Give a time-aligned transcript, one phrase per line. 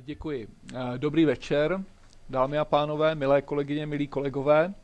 [0.00, 0.48] Děkuji.
[0.96, 1.84] Dobrý večer,
[2.30, 4.74] dámy a pánové, milé kolegyně, milí kolegové.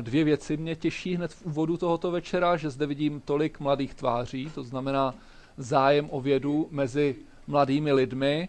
[0.00, 4.50] Dvě věci mě těší hned v úvodu tohoto večera, že zde vidím tolik mladých tváří,
[4.54, 5.14] to znamená
[5.56, 8.48] zájem o vědu mezi mladými lidmi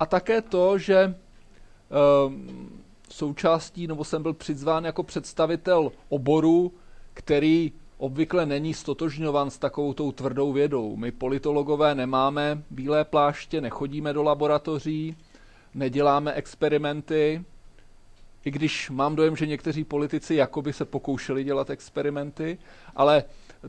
[0.00, 2.68] a také to, že ehm,
[3.10, 6.72] součástí, nebo jsem byl přizván jako představitel oboru,
[7.14, 10.96] který obvykle není stotožňovan s takovou tou tvrdou vědou.
[10.96, 15.16] My politologové nemáme bílé pláště, nechodíme do laboratoří,
[15.74, 17.44] neděláme experimenty,
[18.44, 22.58] i když mám dojem, že někteří politici jakoby se pokoušeli dělat experimenty,
[22.96, 23.24] ale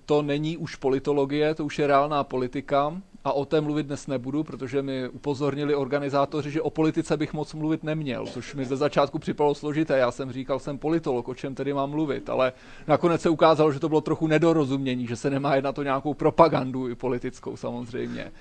[0.06, 4.44] to není už politologie, to už je reálná politika a o té mluvit dnes nebudu,
[4.44, 9.20] protože mi upozornili organizátoři, že o politice bych moc mluvit neměl, což mi ze začátku
[9.20, 9.98] připadalo složité.
[9.98, 12.54] Já jsem říkal, jsem politolog, o čem tedy mám mluvit, ale
[12.88, 16.90] nakonec se ukázalo, že to bylo trochu nedorozumění, že se nemá jednat o nějakou propagandu
[16.90, 18.32] i politickou samozřejmě.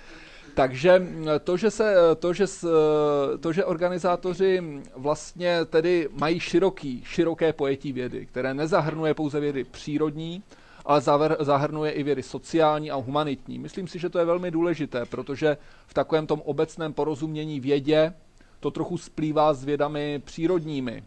[0.55, 1.07] Takže
[1.45, 2.45] to, že, se, to, že,
[3.41, 4.63] to, že organizátoři
[4.97, 10.43] vlastně tedy mají široký, široké pojetí vědy, které nezahrnuje pouze vědy přírodní,
[10.85, 11.03] ale
[11.41, 13.59] zahrnuje i vědy sociální a humanitní.
[13.59, 18.15] Myslím si, že to je velmi důležité, protože v takovém tom obecném porozumění vědě
[18.61, 21.05] to trochu splývá s vědami přírodními.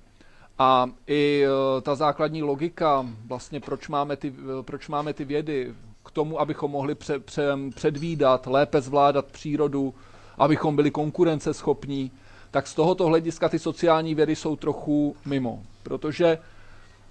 [0.59, 4.27] A i e, ta základní logika, vlastně proč máme ty,
[4.59, 5.73] e, proč máme ty vědy,
[6.05, 7.43] k tomu, abychom mohli pře, pře,
[7.75, 9.93] předvídat, lépe zvládat přírodu,
[10.37, 12.11] abychom byli konkurenceschopní,
[12.51, 15.63] tak z tohoto hlediska ty sociální vědy jsou trochu mimo.
[15.83, 16.37] Protože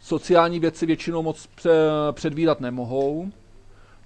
[0.06, 1.48] sociální věci většinou moc
[2.12, 3.30] předvídat nemohou,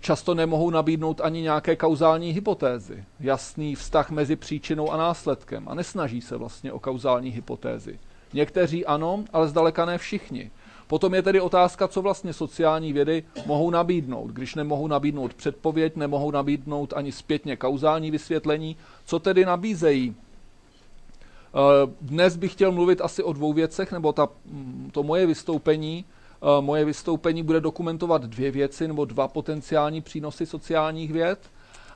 [0.01, 6.21] často nemohou nabídnout ani nějaké kauzální hypotézy, jasný vztah mezi příčinou a následkem a nesnaží
[6.21, 7.99] se vlastně o kauzální hypotézy.
[8.33, 10.51] Někteří ano, ale zdaleka ne všichni.
[10.87, 14.31] Potom je tedy otázka, co vlastně sociální vědy mohou nabídnout.
[14.31, 20.15] Když nemohou nabídnout předpověď, nemohou nabídnout ani zpětně kauzální vysvětlení, co tedy nabízejí
[22.01, 26.05] dnes bych chtěl mluvit asi o dvou věcech, nebo ta, mm, to moje vystoupení,
[26.43, 31.39] eh, moje vystoupení bude dokumentovat dvě věci nebo dva potenciální přínosy sociálních věd.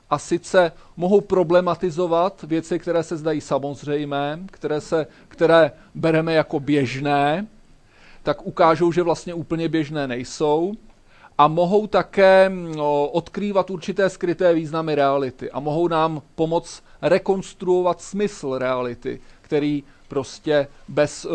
[0.09, 7.47] A sice mohou problematizovat věci, které se zdají samozřejmé, které, se, které bereme jako běžné,
[8.23, 10.73] tak ukážou, že vlastně úplně běžné nejsou.
[11.37, 12.75] A mohou také mm,
[13.11, 21.25] odkrývat určité skryté významy reality a mohou nám pomoct rekonstruovat smysl reality, který prostě bez,
[21.25, 21.29] eh,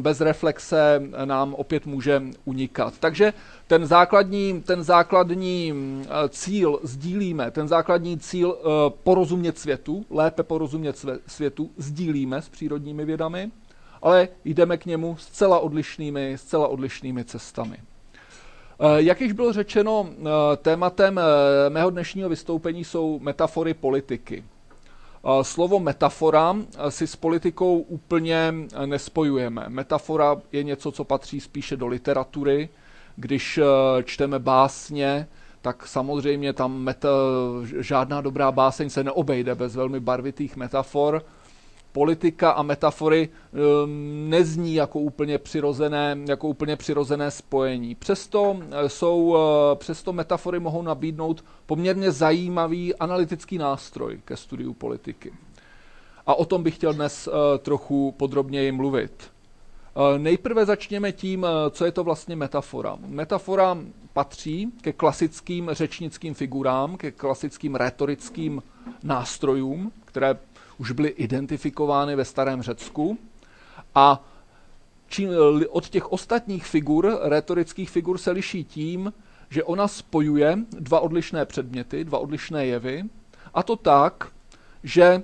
[0.00, 2.94] bez reflexe nám opět může unikat.
[3.00, 3.32] Takže
[3.66, 8.68] ten základní, ten základní eh, cíl sdílíme, ten základní cíl eh,
[9.04, 13.50] porozumět světu, lépe porozumět světu, sdílíme s přírodními vědami,
[14.02, 17.76] ale jdeme k němu zcela odlišnými, zcela odlišnými cestami.
[18.96, 20.08] Jak již bylo řečeno,
[20.62, 21.20] tématem
[21.68, 24.44] mého dnešního vystoupení jsou metafory politiky.
[25.42, 26.56] Slovo metafora
[26.88, 28.54] si s politikou úplně
[28.86, 29.64] nespojujeme.
[29.68, 32.68] Metafora je něco, co patří spíše do literatury.
[33.16, 33.60] Když
[34.04, 35.28] čteme básně,
[35.62, 37.08] tak samozřejmě tam meta,
[37.78, 41.24] žádná dobrá báseň se neobejde bez velmi barvitých metafor
[41.94, 47.94] politika a metafory ehm, nezní jako úplně přirozené, jako úplně přirozené spojení.
[47.94, 55.32] Přesto, eh, jsou, eh, přesto metafory mohou nabídnout poměrně zajímavý analytický nástroj ke studiu politiky.
[56.26, 59.30] A o tom bych chtěl dnes eh, trochu podrobněji mluvit.
[60.18, 62.98] Nejprve začněme tím, co je to vlastně metafora.
[63.06, 63.78] Metafora
[64.12, 68.62] patří ke klasickým řečnickým figurám, ke klasickým retorickým
[69.02, 70.38] nástrojům, které
[70.78, 73.18] už byly identifikovány ve starém Řecku
[73.94, 74.24] a
[75.08, 75.30] čím,
[75.68, 79.12] od těch ostatních figur, retorických figur, se liší tím,
[79.50, 83.04] že ona spojuje dva odlišné předměty, dva odlišné jevy,
[83.54, 84.28] a to tak,
[84.82, 85.22] že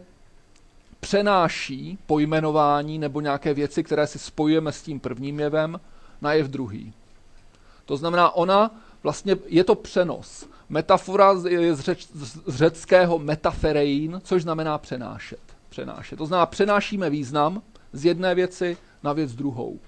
[1.00, 5.81] přenáší pojmenování nebo nějaké věci, které si spojujeme s tím prvním jevem,
[6.21, 6.93] na jev druhý.
[7.84, 8.71] To znamená, ona
[9.03, 10.49] vlastně je to přenos.
[10.70, 15.41] Metafora je z, řeč, z řeckého metaferein, což znamená přenášet.
[15.69, 16.16] přenášet.
[16.16, 17.62] To znamená, přenášíme význam
[17.92, 19.78] z jedné věci na věc druhou.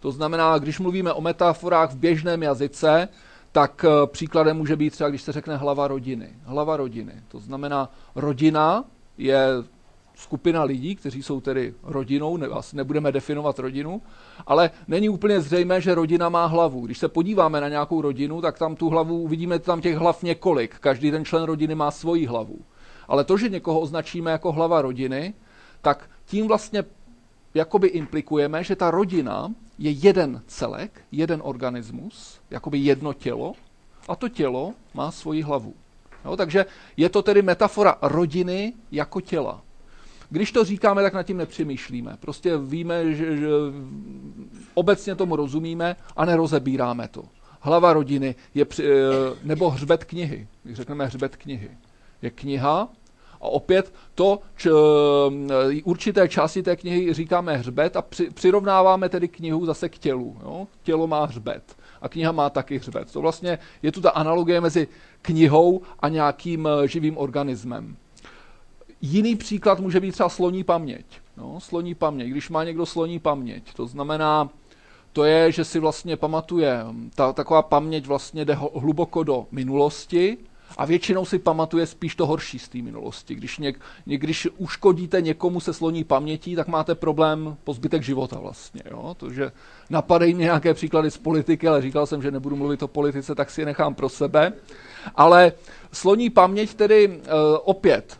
[0.00, 3.08] To znamená, když mluvíme o metaforách v běžném jazyce,
[3.52, 6.28] tak eh, příkladem může být třeba, když se řekne hlava rodiny.
[6.44, 7.12] Hlava rodiny.
[7.28, 8.84] To znamená, rodina
[9.18, 9.48] je
[10.16, 14.02] skupina lidí, kteří jsou tedy rodinou, ne, asi nebudeme definovat rodinu,
[14.46, 16.86] ale není úplně zřejmé, že rodina má hlavu.
[16.86, 20.78] Když se podíváme na nějakou rodinu, tak tam tu hlavu uvidíme tam těch hlav několik.
[20.78, 22.58] Každý ten člen rodiny má svoji hlavu.
[23.08, 25.34] Ale to, že někoho označíme jako hlava rodiny,
[25.82, 26.84] tak tím vlastně
[27.54, 29.48] jakoby implikujeme, že ta rodina
[29.78, 33.52] je jeden celek, jeden organismus, jakoby jedno tělo,
[34.08, 35.74] a to tělo má svoji hlavu.
[36.24, 36.66] Jo, takže
[36.96, 39.62] je to tedy metafora rodiny jako těla.
[40.30, 42.16] Když to říkáme, tak nad tím nepřemýšlíme.
[42.20, 43.46] Prostě víme, že, že
[44.74, 47.22] obecně tomu rozumíme a nerozebíráme to.
[47.60, 48.96] Hlava rodiny je, při, eh,
[49.42, 50.48] nebo hřbet knihy.
[50.62, 51.70] Když řekneme hřbet knihy.
[52.22, 52.88] Je kniha,
[53.40, 59.28] a opět to, č, eh, určité části té knihy říkáme hřbet a při, přirovnáváme tedy
[59.28, 60.36] knihu zase k tělu.
[60.42, 60.66] Jo?
[60.82, 63.12] Tělo má hřbet a kniha má taky hřbet.
[63.12, 64.88] To vlastně je tu ta analogie mezi
[65.22, 67.96] knihou a nějakým eh, živým organismem.
[69.00, 71.06] Jiný příklad může být třeba sloní paměť.
[71.36, 72.28] No, sloní paměť.
[72.28, 74.48] Když má někdo sloní paměť, to znamená,
[75.12, 76.84] to je, že si vlastně pamatuje,
[77.14, 80.38] ta, taková paměť vlastně jde hluboko do minulosti,
[80.76, 83.34] a většinou si pamatuje spíš to horší z té minulosti.
[83.34, 88.82] Když, něk, když uškodíte někomu se sloní pamětí, tak máte problém po zbytek života vlastně.
[88.90, 89.14] Jo?
[89.16, 89.52] To, že
[89.90, 93.50] napadají mě nějaké příklady z politiky, ale říkal jsem, že nebudu mluvit o politice, tak
[93.50, 94.52] si je nechám pro sebe.
[95.14, 95.52] Ale
[95.92, 97.22] sloní paměť tedy uh,
[97.64, 98.18] opět.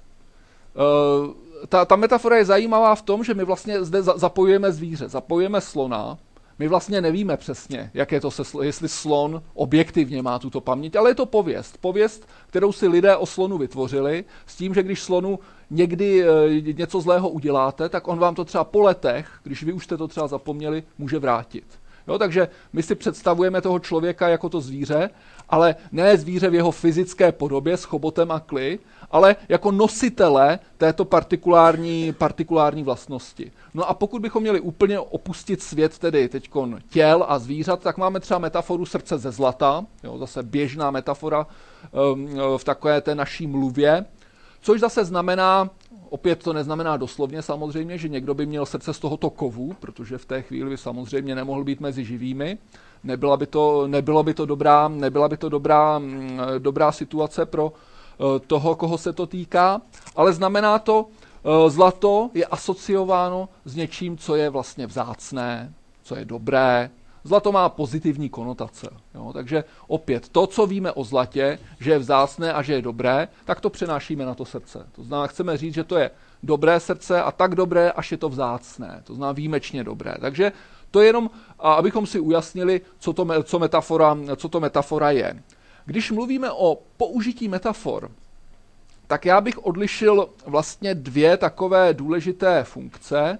[0.76, 1.34] Uh,
[1.68, 5.60] ta, ta metafora je zajímavá v tom, že my vlastně zde za, zapojujeme zvíře, zapojujeme
[5.60, 6.18] slona,
[6.58, 11.10] my vlastně nevíme přesně, jak je to se, jestli slon objektivně má tuto paměť, ale
[11.10, 11.78] je to pověst.
[11.80, 15.38] Pověst, kterou si lidé o slonu vytvořili, s tím, že když slonu
[15.70, 19.84] někdy e, něco zlého uděláte, tak on vám to třeba po letech, když vy už
[19.84, 21.64] jste to třeba zapomněli, může vrátit.
[22.08, 25.10] Jo, takže my si představujeme toho člověka jako to zvíře,
[25.48, 28.78] ale ne zvíře v jeho fyzické podobě s chobotem a kly,
[29.10, 33.52] ale jako nositele této partikulární, partikulární vlastnosti.
[33.74, 36.50] No a pokud bychom měli úplně opustit svět tedy teď
[36.88, 41.46] těl a zvířat, tak máme třeba metaforu srdce ze zlata, jo, zase běžná metafora
[42.12, 44.04] um, v takové té naší mluvě,
[44.60, 45.70] což zase znamená,
[46.10, 50.24] opět to neznamená doslovně samozřejmě, že někdo by měl srdce z tohoto kovu, protože v
[50.24, 52.58] té chvíli by samozřejmě nemohl být mezi živými,
[53.04, 57.72] nebyla by to, nebyla by to dobrá, nebyla by to dobrá, mm, dobrá situace pro
[58.46, 59.80] toho, koho se to týká,
[60.16, 65.72] ale znamená to, eh, zlato je asociováno s něčím, co je vlastně vzácné,
[66.02, 66.90] co je dobré.
[67.24, 68.88] Zlato má pozitivní konotace.
[69.14, 69.32] Jo?
[69.32, 73.60] Takže opět to, co víme o zlatě, že je vzácné a že je dobré, tak
[73.60, 74.86] to přenášíme na to srdce.
[74.92, 76.10] To znamená, chceme říct, že to je
[76.42, 79.00] dobré srdce a tak dobré, až je to vzácné.
[79.04, 80.14] To znamená výjimečně dobré.
[80.20, 80.52] Takže
[80.90, 85.42] to je jenom, abychom si ujasnili, co to, co metafora, co to metafora je.
[85.86, 88.10] Když mluvíme o použití metafor,
[89.06, 93.38] tak já bych odlišil vlastně dvě takové důležité funkce.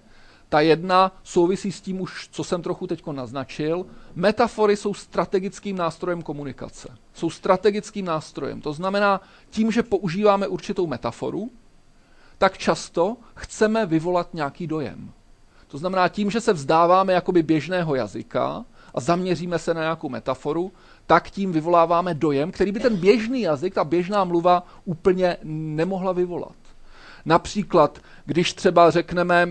[0.48, 3.86] Ta jedna souvisí s tím už, co jsem trochu teď naznačil.
[4.14, 6.88] Metafory jsou strategickým nástrojem komunikace.
[7.14, 8.60] Jsou strategickým nástrojem.
[8.60, 9.20] To znamená,
[9.50, 11.50] tím, že používáme určitou metaforu,
[12.38, 15.12] tak často chceme vyvolat nějaký dojem.
[15.68, 18.64] To znamená, tím, že se vzdáváme jakoby běžného jazyka
[18.96, 20.72] a zaměříme se na nějakou metaforu,
[21.06, 26.56] tak tím vyvoláváme dojem, který by ten běžný jazyk, ta běžná mluva úplně nemohla vyvolat.
[27.24, 29.48] Například, když třeba řekneme,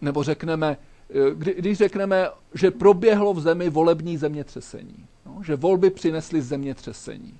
[0.00, 0.76] nebo řekneme,
[1.10, 7.38] eh, kdy, když řekneme, že proběhlo v zemi volební zemětřesení, no, že volby přinesly zemětřesení.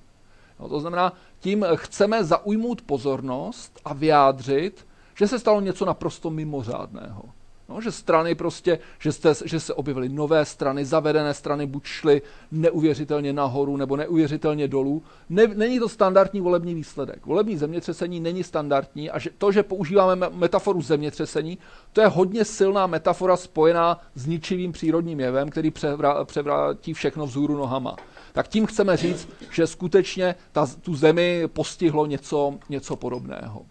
[0.61, 4.87] No, to znamená, tím chceme zaujmout pozornost a vyjádřit,
[5.19, 7.23] že se stalo něco naprosto mimořádného.
[7.69, 12.23] No, že strany prostě, že, jste, že se objevily nové strany, zavedené strany buď šly
[12.53, 15.03] neuvěřitelně nahoru nebo neuvěřitelně dolů.
[15.29, 17.27] Ne, není to standardní volební výsledek.
[17.27, 21.59] Volební zemětřesení není standardní a že to, že používáme metaforu zemětřesení,
[21.93, 27.57] to je hodně silná metafora spojená s ničivým přírodním jevem, který převrá, převrátí všechno vzhůru
[27.57, 27.97] nohama.
[28.33, 33.67] Tak tím chceme říct, že skutečně ta, tu zemi postihlo něco, něco podobného.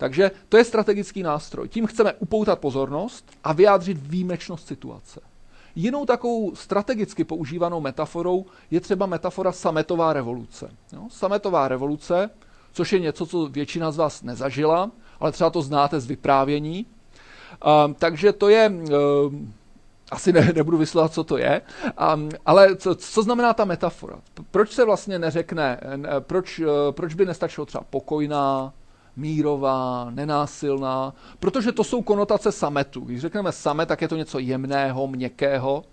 [0.00, 1.68] Takže to je strategický nástroj.
[1.68, 5.20] Tím chceme upoutat pozornost a vyjádřit výjimečnost situace.
[5.74, 10.70] Jinou takovou strategicky používanou metaforou je třeba metafora sametová revoluce.
[10.92, 11.02] Jo?
[11.10, 12.30] Sametová revoluce,
[12.72, 14.90] což je něco, co většina z vás nezažila,
[15.20, 16.86] ale třeba to znáte z vyprávění.
[17.86, 19.54] Um, takže to je, um,
[20.10, 21.62] asi ne, nebudu vysvětlovat, co to je,
[22.14, 24.16] um, ale co, co znamená ta metafora?
[24.50, 25.80] Proč se vlastně neřekne,
[26.20, 28.72] proč, proč by nestačilo třeba pokojná,
[29.20, 33.00] mírová, nenásilná, protože to jsou konotace sametu.
[33.00, 35.84] Když řekneme samet, tak je to něco jemného, měkkého,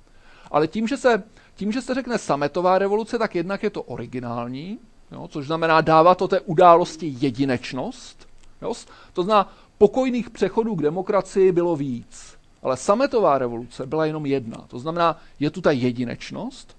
[0.51, 1.23] ale tím, že se,
[1.55, 4.79] tím, že se řekne sametová revoluce, tak jednak je to originální,
[5.11, 8.27] jo, což znamená dává to té události jedinečnost.
[8.61, 8.73] Jo,
[9.13, 12.37] to znamená, pokojných přechodů k demokracii bylo víc.
[12.63, 14.57] Ale sametová revoluce byla jenom jedna.
[14.67, 16.77] To znamená, je tu ta jedinečnost,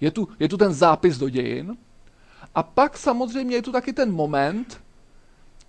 [0.00, 1.76] je tu, je tu ten zápis do dějin,
[2.54, 4.80] a pak samozřejmě je tu taky ten moment,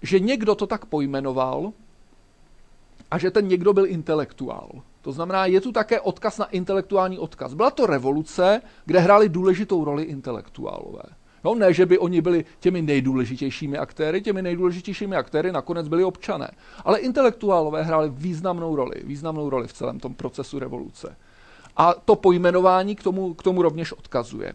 [0.03, 1.71] že někdo to tak pojmenoval
[3.11, 4.69] a že ten někdo byl intelektuál.
[5.01, 7.53] To znamená, je tu také odkaz na intelektuální odkaz.
[7.53, 11.03] Byla to revoluce, kde hráli důležitou roli intelektuálové.
[11.43, 16.51] No ne, že by oni byli těmi nejdůležitějšími aktéry, těmi nejdůležitějšími aktéry nakonec byli občané.
[16.85, 21.15] Ale intelektuálové hráli významnou roli, významnou roli v celém tom procesu revoluce.
[21.77, 24.53] A to pojmenování k tomu, k tomu rovněž odkazuje.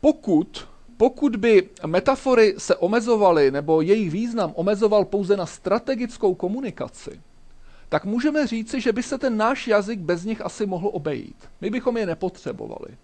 [0.00, 0.68] Pokud,
[1.00, 7.20] pokud by metafory se omezovaly, nebo jejich význam omezoval pouze na strategickou komunikaci,
[7.88, 11.36] tak můžeme říci, že by se ten náš jazyk bez nich asi mohl obejít.
[11.60, 12.96] My bychom je nepotřebovali.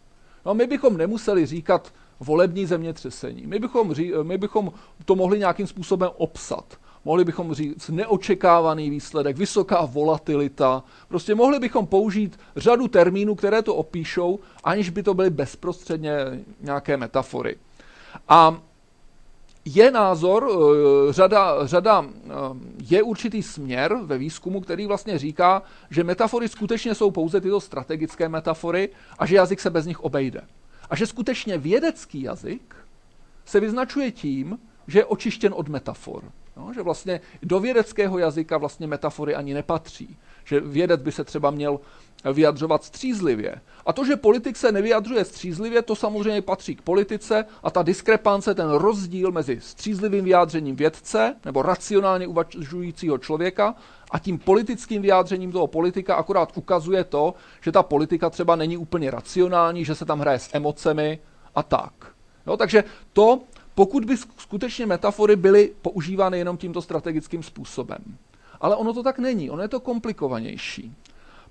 [0.47, 3.47] No, my bychom nemuseli říkat volební zemětřesení.
[3.47, 4.73] My bychom, ří, my bychom
[5.05, 6.79] to mohli nějakým způsobem obsat.
[7.05, 10.85] Mohli bychom říct neočekávaný výsledek, vysoká volatilita.
[11.09, 16.97] Prostě mohli bychom použít řadu termínů, které to opíšou, aniž by to byly bezprostředně nějaké
[16.97, 17.57] metafory.
[18.29, 18.61] A
[19.65, 22.31] je názor, eh, řada, řada, eh,
[22.91, 28.29] je určitý směr ve výzkumu, který vlastně říká, že metafory skutečně jsou pouze tyto strategické
[28.29, 30.41] metafory a že jazyk se bez nich obejde.
[30.91, 32.77] A že skutečně vědecký jazyk
[33.45, 36.23] se vyznačuje tím, že je očištěn od metafor.
[36.57, 40.17] No, že vlastně do vědeckého jazyka vlastně metafory ani nepatří.
[40.45, 41.81] Že vědec by se třeba měl
[42.33, 43.61] vyjadřovat střízlivě.
[43.87, 48.55] A to, že politik se nevyjadřuje střízlivě, to samozřejmě patří k politice a ta diskrepance,
[48.55, 53.75] ten rozdíl mezi střízlivým vyjádřením vědce nebo racionálně uvažujícího člověka
[54.11, 59.11] a tím politickým vyjádřením toho politika akorát ukazuje to, že ta politika třeba není úplně
[59.11, 61.19] racionální, že se tam hraje s emocemi
[61.55, 61.93] a tak.
[62.47, 63.41] No, takže to,
[63.75, 67.99] pokud by skutečně metafory byly používány jenom tímto strategickým způsobem.
[68.61, 70.93] Ale ono to tak není, ono je to komplikovanější.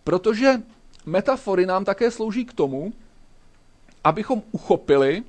[0.06, 0.62] Protože
[1.06, 2.94] metafory nám také slouží k tomu,
[4.04, 5.24] abychom uchopili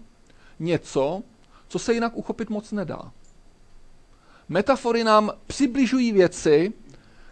[0.58, 1.22] něco,
[1.68, 3.12] co se jinak uchopit moc nedá.
[4.48, 6.72] Metafory nám přibližují věci,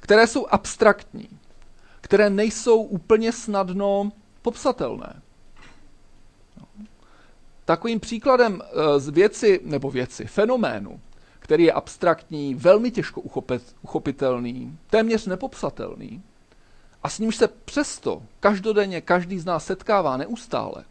[0.01, 1.29] které jsou abstraktní,
[2.01, 5.23] které nejsou úplně snadno popsatelné.
[7.65, 11.01] Takovým příkladem eh, z věci, nebo věci, fenoménu,
[11.39, 16.23] který je abstraktní, velmi těžko uchopit, uchopitelný, téměř nepopsatelný,
[17.05, 20.85] a s nímž se přesto každodenně každý z nás setkává neustále,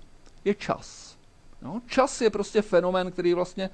[0.45, 1.17] je čas.
[1.61, 3.69] No, čas je prostě fenomén, který je vlastně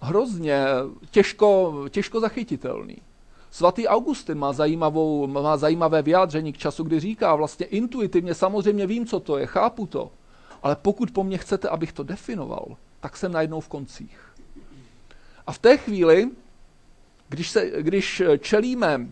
[0.00, 0.64] hrozně
[1.10, 2.96] těžko, těžko zachytitelný.
[3.50, 9.06] Svatý Augustin má, zajímavou, má zajímavé vyjádření k času, kdy říká vlastně intuitivně, samozřejmě vím,
[9.06, 10.12] co to je, chápu to,
[10.62, 14.18] ale pokud po mně chcete, abych to definoval, tak jsem najednou v koncích.
[15.46, 16.30] A v té chvíli,
[17.28, 19.06] když, se, když čelíme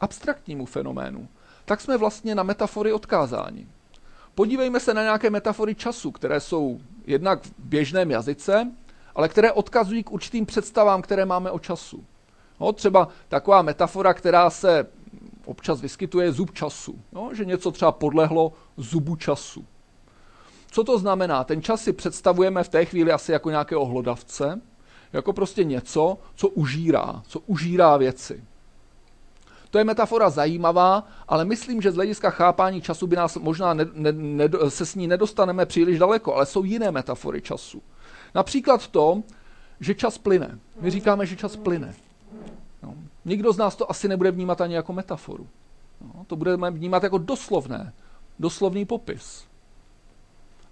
[0.00, 1.28] abstraktnímu fenoménu,
[1.70, 3.66] tak jsme vlastně na metafory odkázáni.
[4.34, 8.70] Podívejme se na nějaké metafory času, které jsou jednak v běžném jazyce,
[9.14, 12.04] ale které odkazují k určitým představám, které máme o času.
[12.60, 14.86] No, třeba taková metafora, která se
[15.44, 16.98] občas vyskytuje, je zub času.
[17.12, 19.64] No, že něco třeba podlehlo zubu času.
[20.70, 21.44] Co to znamená?
[21.44, 24.60] Ten čas si představujeme v té chvíli asi jako nějakého hlodavce,
[25.12, 28.44] jako prostě něco, co užírá, co užírá věci.
[29.70, 33.86] To je metafora zajímavá, ale myslím, že z hlediska chápání času by nás možná ne,
[33.94, 37.82] ne, ne, se s ní nedostaneme příliš daleko, ale jsou jiné metafory času.
[38.34, 39.22] Například to,
[39.80, 40.58] že čas plyne.
[40.80, 41.94] My říkáme, že čas plyne.
[42.82, 42.94] No.
[43.24, 45.46] Nikdo z nás to asi nebude vnímat ani jako metaforu.
[46.00, 46.24] No.
[46.26, 47.92] To budeme vnímat jako doslovné,
[48.38, 49.44] doslovný popis.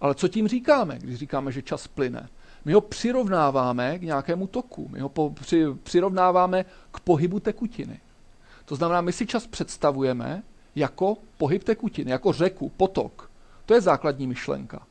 [0.00, 2.28] Ale co tím říkáme, když říkáme, že čas plyne?
[2.64, 8.00] My ho přirovnáváme k nějakému toku, my ho po, při, přirovnáváme k pohybu tekutiny.
[8.68, 10.42] To znamená, my si čas představujeme
[10.76, 13.30] jako pohyb tekutiny, jako řeku, potok.
[13.66, 14.87] To je základní myšlenka.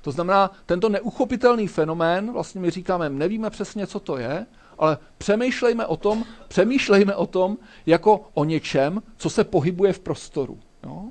[0.00, 4.46] To znamená, tento neuchopitelný fenomén, vlastně my říkáme, nevíme přesně, co to je,
[4.78, 10.58] ale přemýšlejme o tom, přemýšlejme o tom jako o něčem, co se pohybuje v prostoru.
[10.84, 11.04] Jo?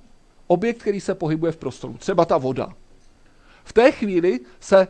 [0.47, 2.73] Objekt, který se pohybuje v prostoru, třeba ta voda.
[3.63, 4.87] V té chvíli se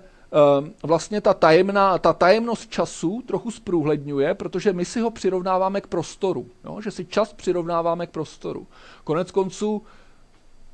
[0.84, 6.48] vlastně ta, tajemná, ta tajemnost času trochu zprůhledňuje, protože my si ho přirovnáváme k prostoru.
[6.64, 6.82] Jo?
[6.82, 8.68] Že si čas přirovnáváme k prostoru.
[9.04, 9.82] Konec konců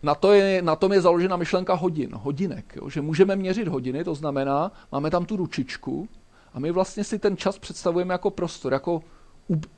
[0.03, 2.75] na, to je, na tom je založena myšlenka hodin, hodinek.
[2.75, 2.89] Jo?
[2.89, 6.09] Že můžeme měřit hodiny, to znamená, máme tam tu ručičku
[6.53, 9.01] a my vlastně si ten čas představujeme jako prostor, jako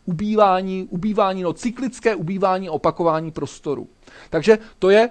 [0.05, 3.87] ubývání, ubývání, no cyklické ubývání, opakování prostoru.
[4.29, 5.09] Takže to je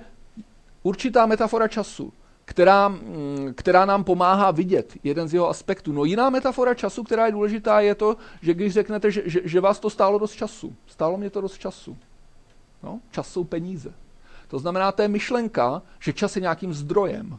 [0.83, 2.13] určitá metafora času
[2.49, 5.93] která, mm, která nám pomáhá vidět jeden z jeho aspektů.
[5.93, 9.61] No jiná metafora času, která je důležitá, je to, že když řeknete, že, že, že
[9.61, 10.77] vás to stálo dost času.
[10.87, 11.97] Stálo mě to dost času.
[12.83, 13.93] No, čas jsou peníze.
[14.49, 17.39] To znamená, to je myšlenka, že čas je nějakým zdrojem.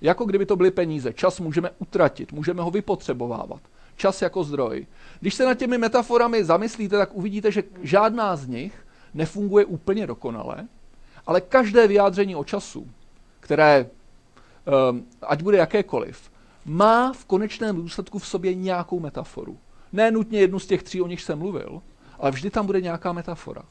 [0.00, 1.12] Jako kdyby to byly peníze.
[1.12, 3.60] Čas můžeme utratit, můžeme ho vypotřebovávat.
[3.96, 4.86] Čas jako zdroj.
[5.20, 10.68] Když se nad těmi metaforami zamyslíte, tak uvidíte, že žádná z nich nefunguje úplně dokonale,
[11.26, 12.86] ale každé vyjádření o času,
[13.40, 13.86] které
[15.22, 16.30] ať bude jakékoliv,
[16.64, 19.58] má v konečném důsledku v sobě nějakou metaforu.
[19.92, 21.82] Ne nutně jednu z těch tří, o nich jsem mluvil,
[22.18, 23.62] ale vždy tam bude nějaká metafora.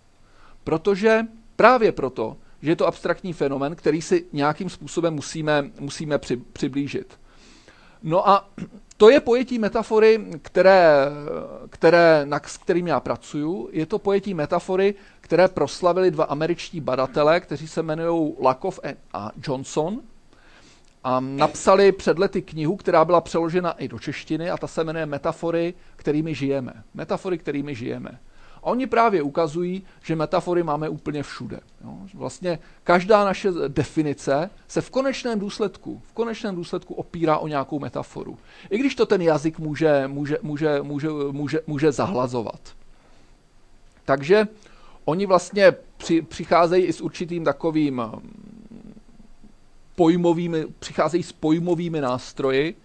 [0.63, 1.21] Protože
[1.55, 7.19] právě proto, že je to abstraktní fenomen, který si nějakým způsobem musíme, musíme při, přiblížit.
[8.03, 8.49] No a
[8.97, 11.05] to je pojetí metafory, které,
[11.69, 13.69] které, na, s kterým já pracuju.
[13.71, 18.79] Je to pojetí metafory, které proslavili dva američtí badatelé, kteří se jmenují Lakoff
[19.13, 20.01] a Johnson.
[21.07, 25.05] A napsali před lety knihu, která byla přeložena i do češtiny a ta se jmenuje
[25.05, 26.73] Metafory, kterými žijeme.
[26.93, 28.19] Metafory, kterými žijeme.
[28.57, 31.59] A oni právě ukazují, že metafory máme úplně všude.
[31.83, 31.97] Jo?
[32.13, 38.37] Vlastně každá naše definice se v konečném důsledku, v konečném důsledku opírá o nějakou metaforu.
[38.69, 42.61] I když to ten jazyk může, může, může, může, může, může zahlazovat.
[44.05, 44.47] Takže
[45.05, 48.01] oni vlastně při, přicházejí i s určitým takovým
[49.97, 52.75] pojmovými, přicházejí s pojmovými nástroji,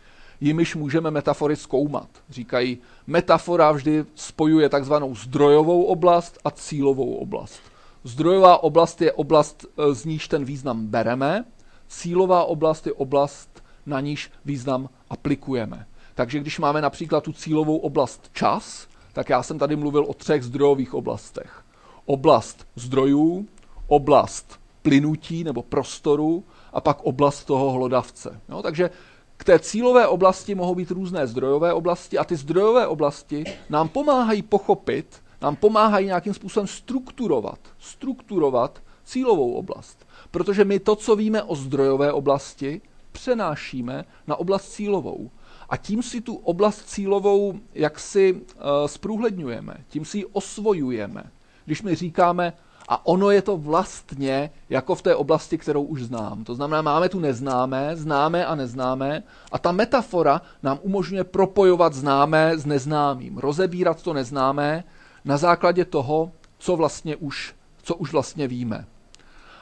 [0.41, 2.09] jimiž můžeme metafory zkoumat.
[2.31, 7.61] Říkají, metafora vždy spojuje takzvanou zdrojovou oblast a cílovou oblast.
[8.05, 11.45] Zdrojová oblast je oblast, e, z níž ten význam bereme,
[11.89, 15.87] cílová oblast je oblast, na níž význam aplikujeme.
[16.15, 20.43] Takže když máme například tu cílovou oblast čas, tak já jsem tady mluvil o třech
[20.43, 21.65] zdrojových oblastech.
[22.07, 23.47] Oblast zdrojů,
[23.87, 28.41] oblast plynutí nebo prostoru a pak oblast toho hlodavce.
[28.49, 28.91] Jo, takže
[29.37, 34.43] k té cílové oblasti mohou být různé zdrojové oblasti a ty zdrojové oblasti nám pomáhají
[34.43, 40.07] pochopit, nám pomáhají nějakým způsobem strukturovat, strukturovat cílovou oblast.
[40.31, 42.81] Protože my to, co víme o zdrojové oblasti,
[43.13, 45.31] přenášíme na oblast cílovou.
[45.69, 48.41] A tím si tu oblast cílovou jaksi uh,
[48.87, 51.31] zprůhledňujeme, tím si ji osvojujeme.
[51.65, 52.53] Když my říkáme,
[52.89, 56.45] a ono je to vlastně jako v té oblasti, kterou už znám.
[56.45, 59.23] To znamená, máme tu neznámé, známé a neznámé
[59.53, 64.85] a ta metafora nám umožňuje propojovat známé s neznámým, rozebírat to neznámé
[65.25, 68.85] na základě toho, co vlastně už, co už vlastně víme.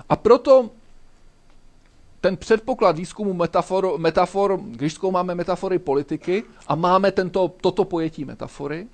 [0.09, 0.71] A proto
[2.21, 8.87] ten předpoklad výzkumu metafor, metafor, když zkoumáme metafory politiky a máme tento, toto pojetí metafory,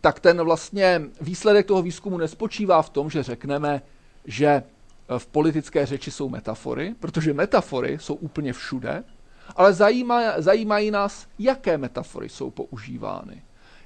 [0.00, 3.82] tak ten vlastně výsledek toho výzkumu nespočívá v tom, že řekneme,
[4.24, 9.04] že eh, v politické řeči jsou metafory, protože metafory jsou úplně všude,
[9.56, 13.42] ale zajímá, zajímají nás, jaké metafory jsou používány.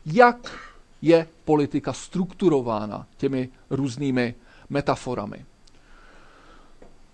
[0.06, 0.58] Jak
[1.02, 4.34] je politika strukturována těmi různými
[4.70, 5.44] metaforami.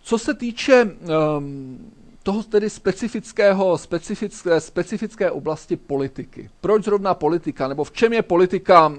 [0.02, 6.50] Co se týče um, toho tedy specifického, specifické, specifické oblasti politiky.
[6.60, 8.94] Proč zrovna politika, nebo v čem je politika, uh,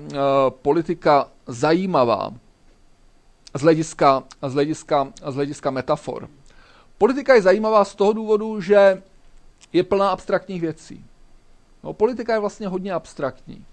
[0.50, 2.34] politika zajímavá
[3.54, 6.30] z hlediska, z, hlediska, z hlediska metafor?
[6.98, 9.02] Politika je zajímavá z toho důvodu, že
[9.74, 11.06] je plná abstraktních věcí.
[11.84, 13.66] No, politika je vlastně hodně abstraktní.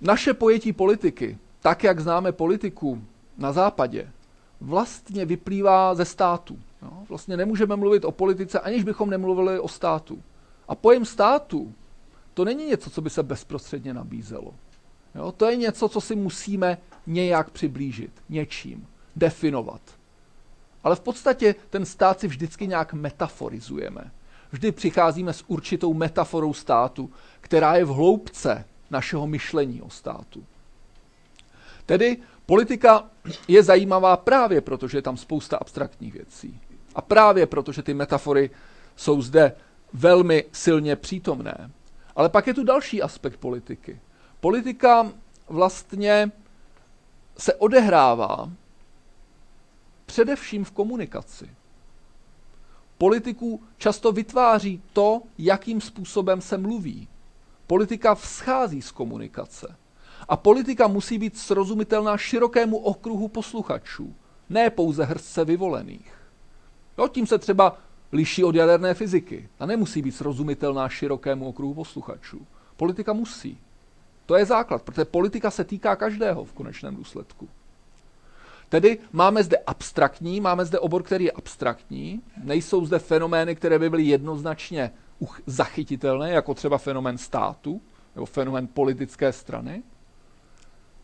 [0.00, 3.02] Naše pojetí politiky, tak jak známe politiku
[3.38, 4.10] na západě,
[4.60, 6.58] vlastně vyplývá ze státu.
[6.82, 6.90] Jo?
[7.08, 10.22] Vlastně nemůžeme mluvit o politice, aniž bychom nemluvili o státu.
[10.68, 11.74] A pojem státu,
[12.34, 14.54] to není něco, co by se bezprostředně nabízelo.
[15.14, 15.32] Jo?
[15.32, 19.80] To je něco, co si musíme nějak přiblížit, něčím, definovat.
[20.84, 24.10] Ale v podstatě ten stát si vždycky nějak metaforizujeme.
[24.52, 30.44] Vždy přicházíme s určitou metaforou státu, která je v hloubce našeho myšlení o státu.
[31.86, 32.16] Tedy
[32.46, 33.10] politika
[33.48, 36.60] je zajímavá právě proto, že je tam spousta abstraktních věcí.
[36.94, 38.50] A právě proto, že ty metafory
[38.96, 39.52] jsou zde
[39.92, 41.70] velmi silně přítomné.
[42.16, 44.00] Ale pak je tu další aspekt politiky.
[44.40, 45.12] Politika
[45.48, 46.32] vlastně
[47.38, 48.50] se odehrává
[50.06, 51.50] především v komunikaci.
[52.98, 57.08] Politiku často vytváří to, jakým způsobem se mluví.
[57.66, 59.76] Politika vzchází z komunikace.
[60.28, 64.14] A politika musí být srozumitelná širokému okruhu posluchačů,
[64.48, 66.21] ne pouze hrstce vyvolených.
[66.98, 67.78] Jo, tím se třeba
[68.12, 69.48] liší od jaderné fyziky.
[69.58, 72.46] Ta nemusí být srozumitelná širokému okruhu posluchačů.
[72.76, 73.58] Politika musí.
[74.26, 77.48] To je základ, protože politika se týká každého v konečném důsledku.
[78.68, 83.90] Tedy máme zde abstraktní, máme zde obor, který je abstraktní, nejsou zde fenomény, které by
[83.90, 84.92] byly jednoznačně
[85.46, 87.80] zachytitelné, jako třeba fenomén státu
[88.14, 89.82] nebo fenomén politické strany.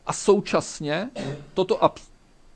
[0.06, 1.10] A současně
[1.54, 1.98] toto, ab,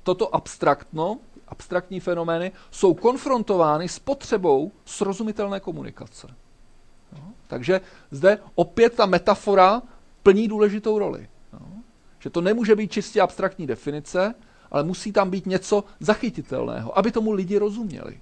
[0.03, 1.19] toto abstraktno
[1.53, 6.27] abstraktní fenomény jsou konfrontovány s potřebou srozumitelné komunikace.
[7.13, 9.83] No, takže zde opět ta metafora
[10.23, 11.29] plní důležitou roli.
[11.53, 11.61] No,
[12.19, 14.35] že to nemůže být čistě abstraktní definice,
[14.71, 18.21] ale musí tam být něco zachytitelného, aby tomu lidi rozuměli.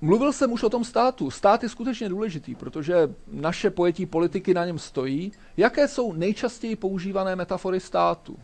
[0.00, 1.30] Mluvil jsem už o tom státu.
[1.30, 5.32] Stát je skutečně důležitý, protože naše pojetí politiky na něm stojí.
[5.56, 8.36] Jaké jsou nejčastěji používané metafory státu?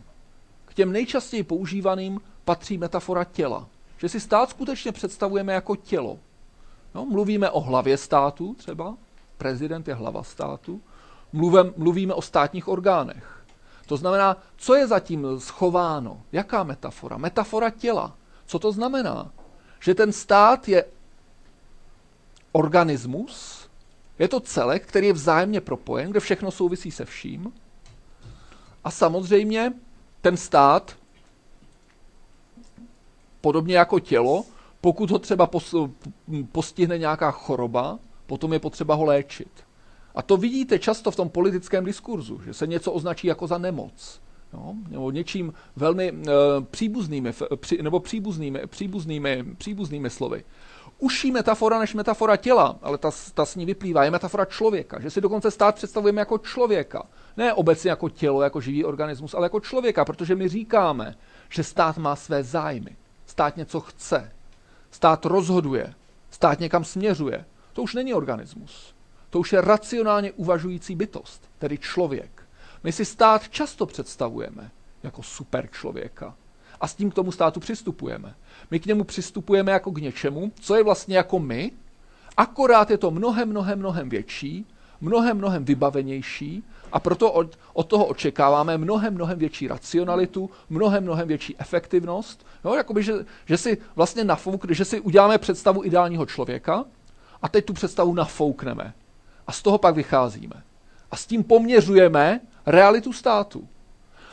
[0.73, 3.67] K těm nejčastěji používaným patří metafora těla.
[3.97, 6.19] Že si stát skutečně představujeme jako tělo.
[6.95, 8.97] No, mluvíme o hlavě státu třeba,
[9.37, 10.81] prezident je hlava státu,
[11.33, 13.45] Mluvím, mluvíme o státních orgánech.
[13.85, 16.21] To znamená, co je zatím schováno?
[16.31, 17.17] Jaká metafora?
[17.17, 18.15] Metafora těla.
[18.45, 19.31] Co to znamená?
[19.79, 20.85] Že ten stát je
[22.51, 23.67] organismus,
[24.19, 27.53] je to celek, který je vzájemně propojen, kde všechno souvisí se vším.
[28.83, 29.73] A samozřejmě
[30.23, 30.95] ten stát,
[33.41, 34.45] podobně jako tělo,
[34.81, 35.49] pokud ho třeba
[36.51, 39.51] postihne nějaká choroba, potom je potřeba ho léčit.
[40.15, 44.21] A to vidíte často v tom politickém diskurzu, že se něco označí jako za nemoc.
[44.53, 44.73] Jo?
[44.89, 46.31] Nebo něčím velmi e,
[46.71, 50.43] příbuznými, při, nebo příbuznými, příbuznými, příbuznými slovy.
[50.99, 54.99] Užší metafora než metafora těla, ale ta, ta s ní vyplývá, je metafora člověka.
[54.99, 57.03] Že si dokonce stát představujeme jako člověka.
[57.37, 61.15] Ne obecně jako tělo, jako živý organismus, ale jako člověka, protože my říkáme,
[61.49, 62.95] že stát má své zájmy.
[63.25, 64.31] Stát něco chce.
[64.91, 65.93] Stát rozhoduje.
[66.31, 67.45] Stát někam směřuje.
[67.73, 68.93] To už není organismus.
[69.29, 72.43] To už je racionálně uvažující bytost, tedy člověk.
[72.83, 74.71] My si stát často představujeme
[75.03, 76.35] jako super člověka.
[76.81, 78.35] A s tím k tomu státu přistupujeme.
[78.71, 81.71] My k němu přistupujeme jako k něčemu, co je vlastně jako my,
[82.37, 84.65] akorát je to mnohem, mnohem, mnohem větší,
[85.01, 91.27] mnohem, mnohem vybavenější a proto od, od toho očekáváme mnohem, mnohem větší racionalitu, mnohem, mnohem
[91.27, 92.45] větší efektivnost.
[92.65, 93.13] Jo, jakoby, že,
[93.45, 96.85] že si vlastně nafouk, že si uděláme představu ideálního člověka
[97.41, 98.93] a teď tu představu nafoukneme.
[99.47, 100.63] A z toho pak vycházíme.
[101.11, 103.67] A s tím poměřujeme realitu státu.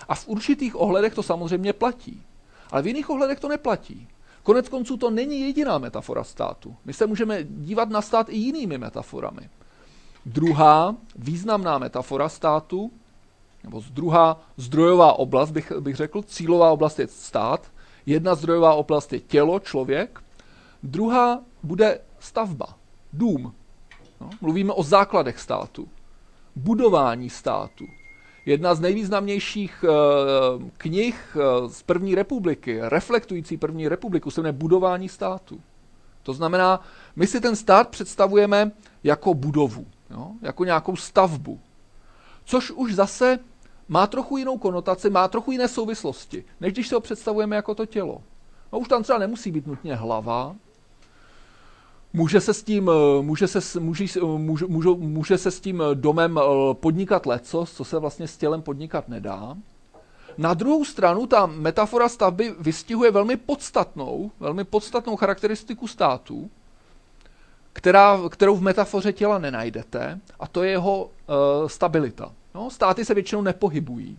[0.09, 2.23] A v určitých ohledech to samozřejmě platí.
[2.71, 4.09] Ale v jiných ohledech to neplatí.
[4.43, 6.77] Konec konců to není jediná metafora státu.
[6.85, 9.49] My se můžeme dívat na stát i jinými metaforami.
[10.27, 12.91] Druhá významná metafora státu,
[13.65, 17.73] nebo druhá zdrojová oblast, bych, bych řekl, cílová oblast je stát,
[18.07, 20.23] jedna zdrojová oblast je tělo, člověk,
[20.83, 22.67] druhá bude stavba,
[23.13, 23.55] dům,
[24.21, 25.89] No, mluvíme o základech státu,
[26.57, 27.85] budování státu.
[28.47, 35.09] Jedna z nejvýznamnějších uh, knih uh, z první republiky, reflektující první republiku, se jmenuje Budování
[35.09, 35.61] státu.
[36.23, 36.81] To znamená,
[37.17, 38.71] my si ten stát představujeme
[39.05, 40.33] jako budovu, jo?
[40.43, 41.61] jako nějakou stavbu.
[42.45, 43.39] Což už zase
[43.89, 47.87] má trochu jinou konotaci, má trochu jiné souvislosti, než když se ho představujeme jako to
[47.87, 48.23] tělo.
[48.73, 50.57] No už tam třeba nemusí být nutně hlava,
[52.13, 54.05] Může se s tím, může se, může,
[54.67, 59.09] může, může, se s tím domem eh, podnikat lecos, co se vlastně s tělem podnikat
[59.09, 59.57] nedá.
[60.39, 66.51] Na druhou stranu ta metafora stavby vystihuje velmi podstatnou, velmi podstatnou charakteristiku státu,
[67.73, 72.33] která, kterou v metafoře těla nenajdete, a to je jeho uh, stabilita.
[72.55, 74.19] No, státy se většinou nepohybují.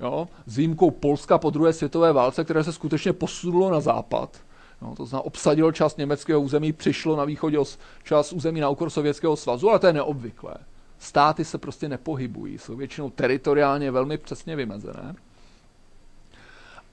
[0.00, 0.28] Jo?
[0.46, 4.40] S výjimkou Polska po druhé světové válce, které se skutečně posunulo na západ,
[4.82, 7.58] No, to znamená, obsadilo část německého území, přišlo na východě
[8.04, 10.54] část území na úkor Sovětského svazu, ale to je neobvyklé.
[10.98, 15.14] Státy se prostě nepohybují, jsou většinou teritoriálně velmi přesně vymezené.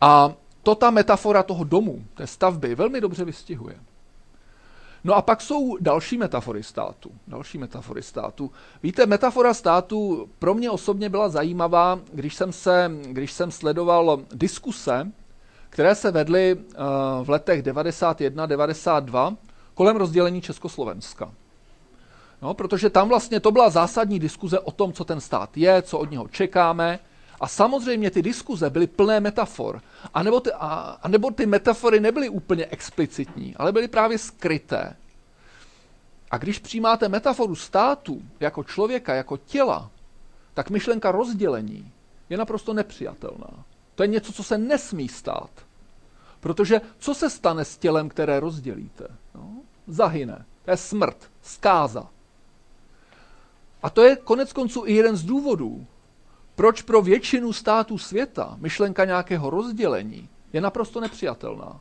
[0.01, 3.75] A to ta metafora toho domu, té stavby, velmi dobře vystihuje.
[5.03, 7.11] No a pak jsou další metafory státu.
[7.27, 8.51] Další metafory státu.
[8.83, 15.11] Víte, metafora státu pro mě osobně byla zajímavá, když jsem, se, když jsem sledoval diskuse
[15.73, 16.75] které se vedly eh,
[17.23, 19.37] v letech 91-92
[19.73, 21.31] kolem rozdělení Československa.
[22.41, 25.99] No, protože tam vlastně to byla zásadní diskuze o tom, co ten stát je, co
[25.99, 26.99] od něho čekáme.
[27.43, 29.81] A samozřejmě ty diskuze byly plné metafor.
[30.13, 30.67] A nebo ty, a,
[31.01, 34.95] a nebo ty metafory nebyly úplně explicitní, ale byly právě skryté.
[36.31, 39.91] A když přijímáte metaforu státu jako člověka, jako těla,
[40.53, 41.91] tak myšlenka rozdělení
[42.29, 43.65] je naprosto nepřijatelná.
[43.95, 45.51] To je něco, co se nesmí stát.
[46.39, 49.07] Protože co se stane s tělem, které rozdělíte?
[49.35, 49.51] No,
[49.87, 50.45] zahyne.
[50.65, 52.07] To je smrt, zkáza.
[53.83, 55.85] A to je konec konců i jeden z důvodů,
[56.55, 61.79] proč pro většinu států světa myšlenka nějakého rozdělení je naprosto nepřijatelná.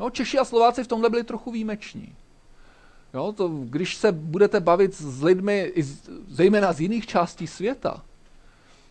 [0.00, 2.14] No, Češi a Slováci v tomhle byli trochu výjimeční.
[3.14, 5.72] Jo, to, když se budete bavit s lidmi,
[6.28, 8.02] zejména z jiných částí světa,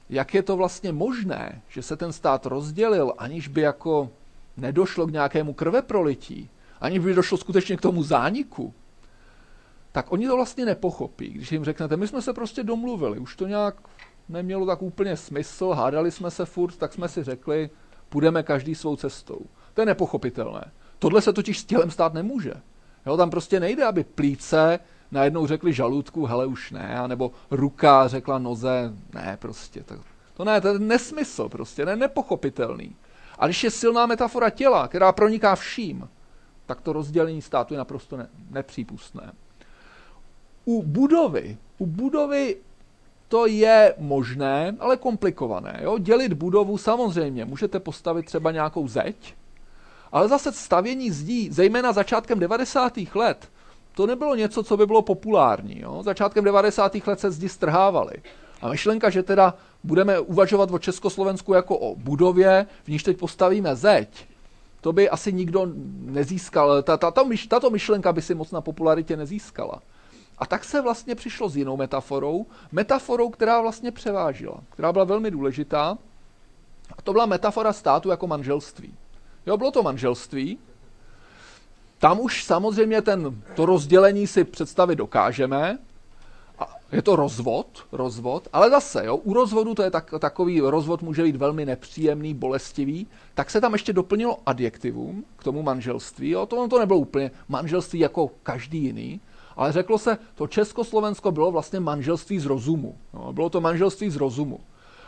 [0.10, 4.10] jak je to vlastně možné, že se ten stát rozdělil, aniž by jako
[4.58, 6.50] nedošlo k nějakému krveprolití,
[6.82, 8.74] ani by došlo skutečně k tomu zániku,
[9.92, 11.30] tak oni to vlastně nepochopí.
[11.30, 13.76] Když jim řeknete, my jsme se prostě domluvili, už to nějak
[14.30, 17.70] nemělo tak úplně smysl, hádali jsme se furt, tak jsme si řekli,
[18.10, 19.40] půjdeme každý svou cestou.
[19.74, 20.72] To je nepochopitelné.
[21.00, 22.54] Tohle se totiž s tělem stát nemůže.
[23.06, 24.80] Jo, tam prostě nejde, aby plíce
[25.12, 29.84] najednou řekli žaludku, hele už ne, nebo ruka řekla noze, ne prostě.
[29.84, 29.96] To,
[30.34, 32.96] to ne, to je nesmysl prostě, ne, nepochopitelný.
[33.40, 36.10] A když je silná metafora těla, která proniká vším,
[36.66, 39.32] tak to rozdělení státu je naprosto ne, nepřípustné.
[40.66, 42.58] U budovy, u budovy
[43.34, 45.80] to je možné, ale komplikované.
[45.84, 45.98] Jo?
[45.98, 49.34] Dělit budovu samozřejmě, můžete postavit třeba nějakou zeď,
[50.12, 52.94] ale zase stavění zdí, zejména začátkem 90.
[53.16, 53.50] let,
[53.96, 55.82] to nebylo něco, co by bylo populární.
[55.82, 56.04] Jo?
[56.04, 56.96] Začátkem 90.
[57.08, 58.16] let se zdi strhávaly.
[58.62, 63.76] A myšlenka, že teda budeme uvažovat o Československu jako o budově, v níž teď postavíme
[63.76, 64.26] zeď,
[64.82, 65.68] to by asi nikdo
[66.06, 66.84] nezískal.
[66.84, 69.82] Tato, myšlenka by si moc na popularitě nezískala.
[70.44, 75.32] A tak se vlastně přišlo s jinou metaforou, metaforou, která vlastně převážila, která byla velmi
[75.32, 75.98] důležitá.
[76.98, 78.94] A to byla metafora státu jako manželství.
[79.46, 80.60] Jo, bylo to manželství.
[82.00, 85.80] Tam už samozřejmě ten, to rozdělení si představit dokážeme.
[86.60, 91.02] A je to rozvod, rozvod, ale zase, jo, u rozvodu to je tak, takový, rozvod
[91.02, 96.30] může být velmi nepříjemný, bolestivý, tak se tam ještě doplnilo adjektivum k tomu manželství.
[96.30, 99.22] Jo, to, to nebylo úplně manželství jako každý jiný,
[99.56, 102.98] ale řeklo se, to Československo bylo vlastně manželství z rozumu.
[103.14, 104.60] No, bylo to manželství z rozumu.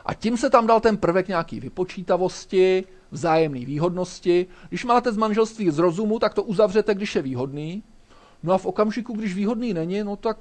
[0.05, 4.47] A tím se tam dal ten prvek nějaký vypočítavosti, vzájemné výhodnosti.
[4.69, 7.83] Když máte z manželství z rozumu, tak to uzavřete, když je výhodný.
[8.43, 10.37] No a v okamžiku, když výhodný není, no tak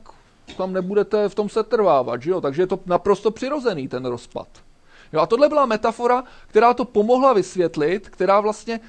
[0.57, 2.40] tam nebudete v tom se trvávat, že jo?
[2.40, 4.49] Takže je to naprosto přirozený ten rozpad.
[5.12, 8.81] Jo, a tohle byla metafora, která to pomohla vysvětlit, která vlastně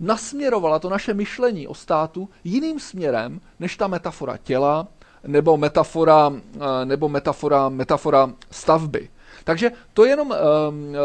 [0.00, 4.88] nasměrovala to naše myšlení o státu jiným směrem, než ta metafora těla
[5.26, 9.08] nebo metafora, eh, nebo metafora, metafora stavby.
[9.44, 10.96] Takže to je jenom uh, uh,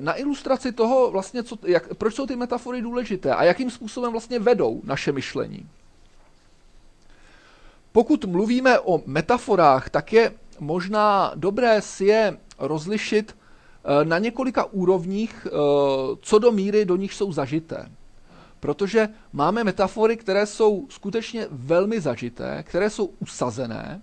[0.00, 4.38] na ilustraci toho, vlastně, co, jak, proč jsou ty metafory důležité a jakým způsobem vlastně
[4.38, 5.68] vedou naše myšlení.
[7.92, 13.36] Pokud mluvíme o metaforách, tak je možná dobré si je rozlišit
[14.04, 15.46] na několika úrovních,
[16.20, 17.90] co do míry do nich jsou zažité.
[18.60, 24.02] Protože máme metafory, které jsou skutečně velmi zažité, které jsou usazené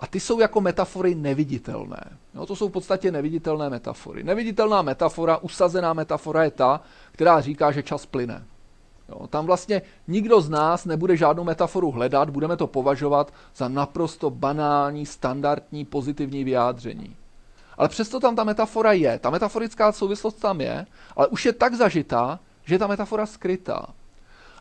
[0.00, 2.04] a ty jsou jako metafory neviditelné.
[2.34, 4.24] No, to jsou v podstatě neviditelné metafory.
[4.24, 6.80] Neviditelná metafora, usazená metafora je ta,
[7.12, 8.44] která říká, že čas plyne.
[9.08, 14.30] Jo, tam vlastně nikdo z nás nebude žádnou metaforu hledat, budeme to považovat za naprosto
[14.30, 17.16] banální, standardní, pozitivní vyjádření.
[17.78, 21.74] Ale přesto tam ta metafora je, ta metaforická souvislost tam je, ale už je tak
[21.74, 23.86] zažitá, že je ta metafora skrytá.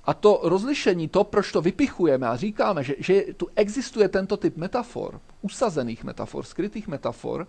[0.06, 4.58] A to rozlišení, to, proč to vypichujeme a říkáme, že, že tu existuje tento typ
[4.58, 7.48] metafor, usazených metafor, skrytých metafor,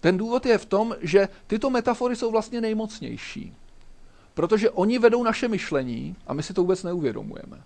[0.00, 3.56] ten důvod je v tom, že tyto metafory jsou vlastně nejmocnější.
[4.34, 7.62] Protože oni vedou naše myšlení a my si to vůbec neuvědomujeme.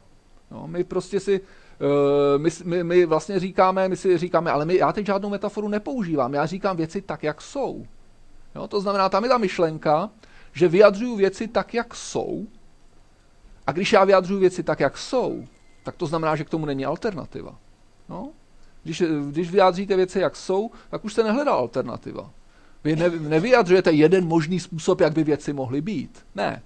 [0.51, 4.77] No, my prostě si, uh, my, my, my vlastně říkáme, my si říkáme, ale my,
[4.77, 7.87] já teď žádnou metaforu nepoužívám, já říkám věci tak, jak jsou.
[8.55, 10.11] Jo, to znamená, tam je ta myšlenka,
[10.53, 12.47] že vyjadřuju věci tak, jak jsou.
[13.67, 15.45] A když já vyjadřuju věci tak, jak jsou,
[15.83, 17.59] tak to znamená, že k tomu není alternativa.
[18.09, 18.31] No?
[18.83, 22.31] Když, když vyjádříte věci, jak jsou, tak už se nehledá alternativa.
[22.85, 26.27] Vy ne, nevyjadřujete jeden možný způsob, jak by věci mohly být.
[26.35, 26.63] Ne,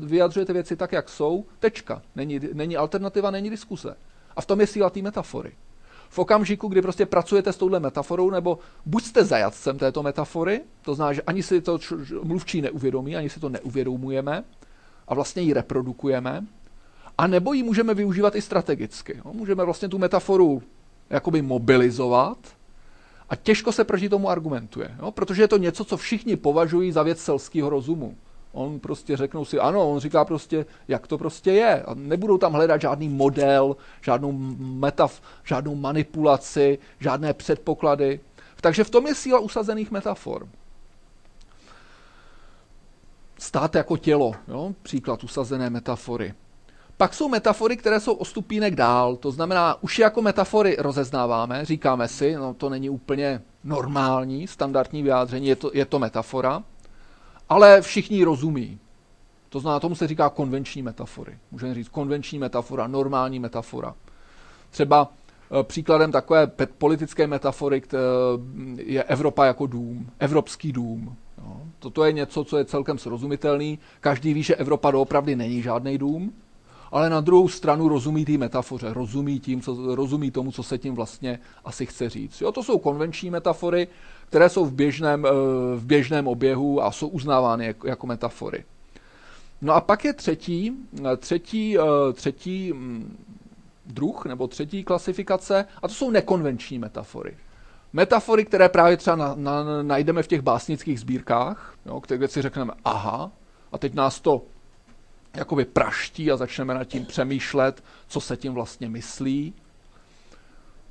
[0.00, 2.02] vyjadřujete věci tak, jak jsou, tečka.
[2.16, 3.96] Není, není alternativa, není diskuse.
[4.36, 5.52] A v tom je síla té metafory.
[6.08, 10.94] V okamžiku, kdy prostě pracujete s touhle metaforou, nebo buď jste zajatcem této metafory, to
[10.94, 11.78] znamená, že ani si to
[12.22, 14.44] mluvčí neuvědomí, ani si to neuvědomujeme
[15.08, 16.46] a vlastně ji reprodukujeme,
[17.18, 19.20] a nebo ji můžeme využívat i strategicky.
[19.24, 20.62] No, můžeme vlastně tu metaforu
[21.10, 22.38] jakoby mobilizovat
[23.28, 27.02] a těžko se proti tomu argumentuje, no, protože je to něco, co všichni považují za
[27.02, 28.16] věc selského rozumu.
[28.52, 31.82] On prostě řeknou si, ano, on říká prostě, jak to prostě je.
[31.82, 38.20] A nebudou tam hledat žádný model, žádnou metaf, žádnou manipulaci, žádné předpoklady.
[38.60, 40.48] Takže v tom je síla usazených metafor.
[43.38, 44.74] Stát jako tělo, jo?
[44.82, 46.34] příklad usazené metafory.
[46.96, 52.08] Pak jsou metafory, které jsou o stupínek dál, to znamená, už jako metafory rozeznáváme, říkáme
[52.08, 56.62] si, no to není úplně normální, standardní vyjádření, je to, je to metafora
[57.48, 58.78] ale všichni rozumí.
[59.48, 61.38] To znamená, tomu se říká konvenční metafory.
[61.50, 63.94] Můžeme říct konvenční metafora, normální metafora.
[64.70, 65.12] Třeba
[65.60, 66.46] eh, příkladem takové
[66.78, 67.82] politické metafory
[68.76, 71.16] je Evropa jako dům, evropský dům.
[71.38, 71.60] Jo.
[71.78, 73.78] Toto je něco, co je celkem srozumitelný.
[74.00, 76.32] Každý ví, že Evropa doopravdy není žádný dům,
[76.92, 80.94] ale na druhou stranu rozumí té metafoře, rozumí, tím, co, rozumí tomu, co se tím
[80.94, 82.40] vlastně asi chce říct.
[82.40, 83.88] Jo, to jsou konvenční metafory,
[84.28, 85.30] které jsou v běžném, eh,
[85.76, 88.64] v běžném oběhu a jsou uznávány jako, jako metafory.
[89.62, 90.72] No a pak je třetí,
[91.12, 93.16] eh, třetí, eh, třetí mm,
[93.86, 97.36] druh nebo třetí klasifikace, a to jsou nekonvenční metafory.
[97.92, 102.72] Metafory, které právě třeba na, na, najdeme v těch básnických sbírkách, jo, kde si řekneme,
[102.84, 103.30] aha,
[103.72, 104.42] a teď nás to
[105.34, 109.54] jakoby praští a začneme nad tím přemýšlet, co se tím vlastně myslí.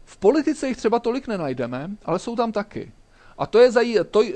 [0.06, 2.92] V politice jich třeba tolik nenajdeme, ale jsou tam taky.
[3.38, 4.32] A to je zaj- to, e,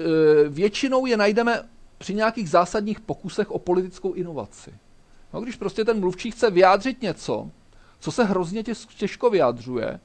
[0.50, 1.64] většinou je najdeme
[1.98, 4.74] při nějakých zásadních pokusech o politickou inovaci.
[5.34, 7.50] No, když prostě ten mluvčí chce vyjádřit něco,
[8.00, 8.64] co se hrozně
[8.98, 10.00] těžko vyjadřuje,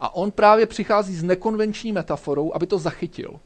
[0.00, 3.40] a on právě přichází s nekonvenční metaforou, aby to zachytil.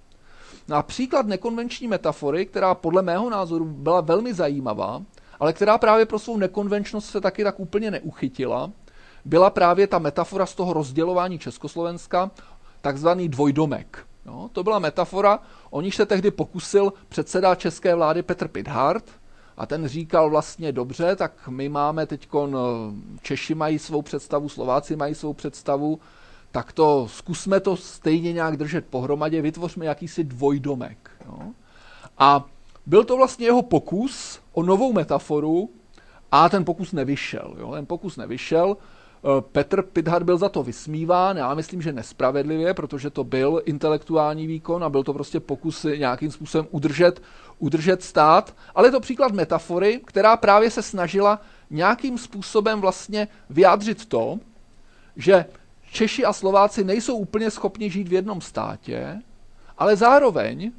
[0.68, 5.02] No příklad nekonvenční metafory, která podle mého názoru byla velmi zajímavá,
[5.40, 8.70] ale která právě pro svou nekonvenčnost se taky tak úplně neuchytila,
[9.24, 12.30] byla právě ta metafora z toho rozdělování Československa,
[12.80, 14.05] takzvaný dvojdomek.
[14.26, 15.38] No, to byla metafora,
[15.70, 19.04] o níž se tehdy pokusil předseda české vlády Petr Pithart,
[19.56, 22.28] a ten říkal vlastně dobře, tak my máme teď,
[23.22, 26.00] Češi mají svou představu, Slováci mají svou představu,
[26.52, 31.10] tak to zkusme to stejně nějak držet pohromadě, vytvořme jakýsi dvojdomek.
[31.26, 31.38] Jo?
[32.18, 32.44] A
[32.86, 35.70] byl to vlastně jeho pokus o novou metaforu
[36.32, 37.54] a ten pokus nevyšel.
[37.58, 37.72] Jo?
[37.72, 38.95] Ten pokus nevyšel, Eh,
[39.40, 44.84] Petr Pithard byl za to vysmíván, já myslím, že nespravedlivě, protože to byl intelektuální výkon
[44.84, 47.22] a byl to prostě pokus nějakým způsobem udržet,
[47.58, 54.06] udržet stát, ale je to příklad metafory, která právě se snažila nějakým způsobem vlastně vyjádřit
[54.06, 54.38] to,
[55.16, 55.44] že
[55.92, 59.22] Češi a Slováci nejsou úplně schopni žít v jednom státě,
[59.78, 60.72] ale zároveň,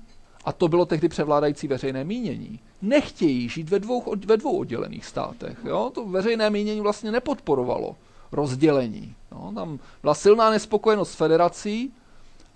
[0.46, 5.58] a to bylo tehdy převládající veřejné mínění, nechtějí žít ve dvou, ve dvou oddělených státech.
[5.66, 5.92] Jo?
[5.94, 7.96] To veřejné mínění vlastně nepodporovalo
[8.32, 9.16] rozdělení.
[9.32, 11.94] No, tam byla silná nespokojenost s federací,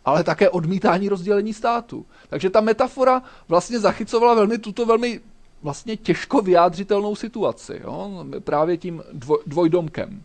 [0.06, 2.06] ale také odmítání rozdělení státu.
[2.30, 5.22] Takže ta metafora vlastně zachycovala velmi tuto velmi
[5.64, 8.26] vlastně těžko vyjádřitelnou situaci, jo?
[8.40, 10.24] právě tím dvoj, dvojdomkem.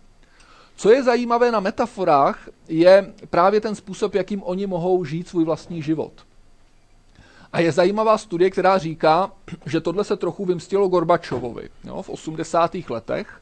[0.76, 5.82] Co je zajímavé na metaforách, je právě ten způsob, jakým oni mohou žít svůj vlastní
[5.82, 6.12] život.
[7.52, 9.32] A je zajímavá studie, která říká,
[9.66, 12.74] že tohle se trochu vymstilo Gorbačovovi jo, v 80.
[12.90, 13.40] letech,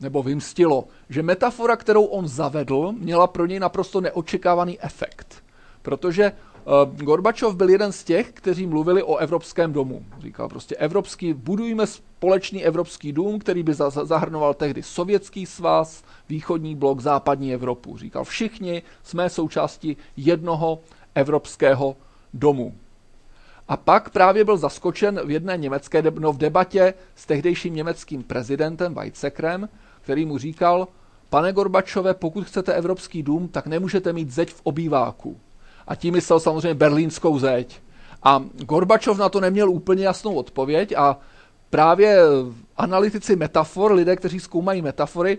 [0.00, 5.42] nebo vymstilo, že metafora, kterou on zavedl, měla pro něj naprosto neočekávaný efekt.
[5.82, 10.04] Protože uh, Gorbačov byl jeden z těch, kteří mluvili o Evropském domu.
[10.20, 17.00] Říkal prostě evropský, budujme společný Evropský dům, který by zahrnoval tehdy Sovětský svaz, východní blok,
[17.00, 17.96] západní Evropu.
[17.96, 20.78] Říkal, všichni jsme součástí jednoho
[21.14, 21.96] evropského
[22.34, 22.74] domu.
[23.68, 28.94] A pak právě byl zaskočen v jedné německé, no v debatě s tehdejším německým prezidentem
[28.94, 29.68] Weizsäckerem,
[30.08, 30.88] který mu říkal,
[31.30, 35.36] pane Gorbačové, pokud chcete Evropský dům, tak nemůžete mít zeď v obýváku.
[35.86, 37.80] A tím myslel samozřejmě berlínskou zeď.
[38.22, 41.18] A Gorbačov na to neměl úplně jasnou odpověď a
[41.70, 42.18] právě
[42.76, 45.38] analytici metafor, lidé, kteří zkoumají metafory,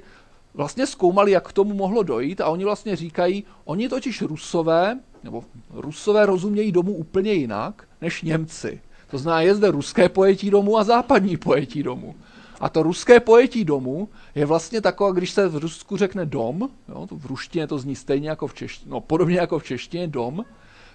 [0.54, 5.44] vlastně zkoumali, jak k tomu mohlo dojít a oni vlastně říkají, oni totiž rusové, nebo
[5.74, 8.82] rusové rozumějí domu úplně jinak než Němci.
[9.12, 12.16] To znamená, je zde ruské pojetí domu a západní pojetí domu.
[12.60, 17.08] A to ruské pojetí domu je vlastně takové, když se v Rusku řekne dom, jo,
[17.12, 20.46] v ruštině to zní stejně jako v češtině, no podobně jako v češtině dom,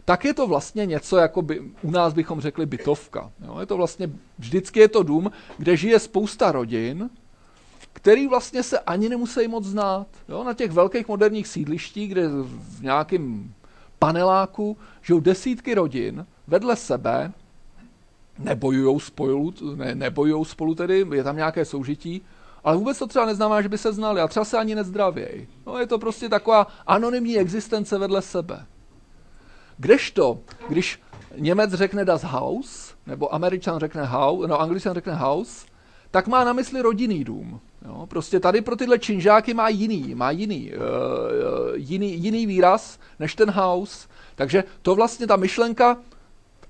[0.05, 3.33] tak je to vlastně něco, jako by, u nás bychom řekli bytovka.
[3.45, 3.61] Jo.
[3.61, 7.11] Je to vlastně, vždycky je to dům, kde žije spousta rodin,
[7.93, 10.07] který vlastně se ani nemusí moc znát.
[10.29, 10.45] Jo.
[10.45, 13.55] Na těch velkých moderních sídlištích, kde v nějakém
[13.99, 17.33] paneláku žijou desítky rodin vedle sebe,
[18.39, 22.23] nebojujou spolu, ne, nebojujou spolu tedy, je tam nějaké soužití,
[22.65, 25.49] ale vůbec to třeba neznamená, že by se znali a třeba se ani nezdravějí.
[25.67, 28.67] No je to prostě taková anonymní existence vedle sebe.
[29.79, 31.01] Kdežto, když
[31.37, 35.67] Němec řekne das Haus, nebo Američan řekne house, no Angličan řekne house,
[36.11, 37.61] tak má na mysli rodinný dům.
[37.85, 38.07] Jo?
[38.07, 40.81] Prostě tady pro tyhle činžáky má jiný, má jiný, uh,
[41.75, 44.09] jiný, jiný výraz než ten house.
[44.35, 45.97] Takže to vlastně ta myšlenka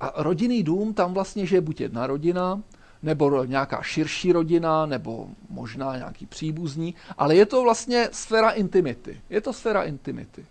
[0.08, 2.62] a rodinný dům, tam vlastně žije buď jedna rodina,
[3.02, 9.20] nebo nějaká širší rodina, nebo možná nějaký příbuzní, ale je to vlastně sféra intimity.
[9.30, 10.46] Je to sféra intimity.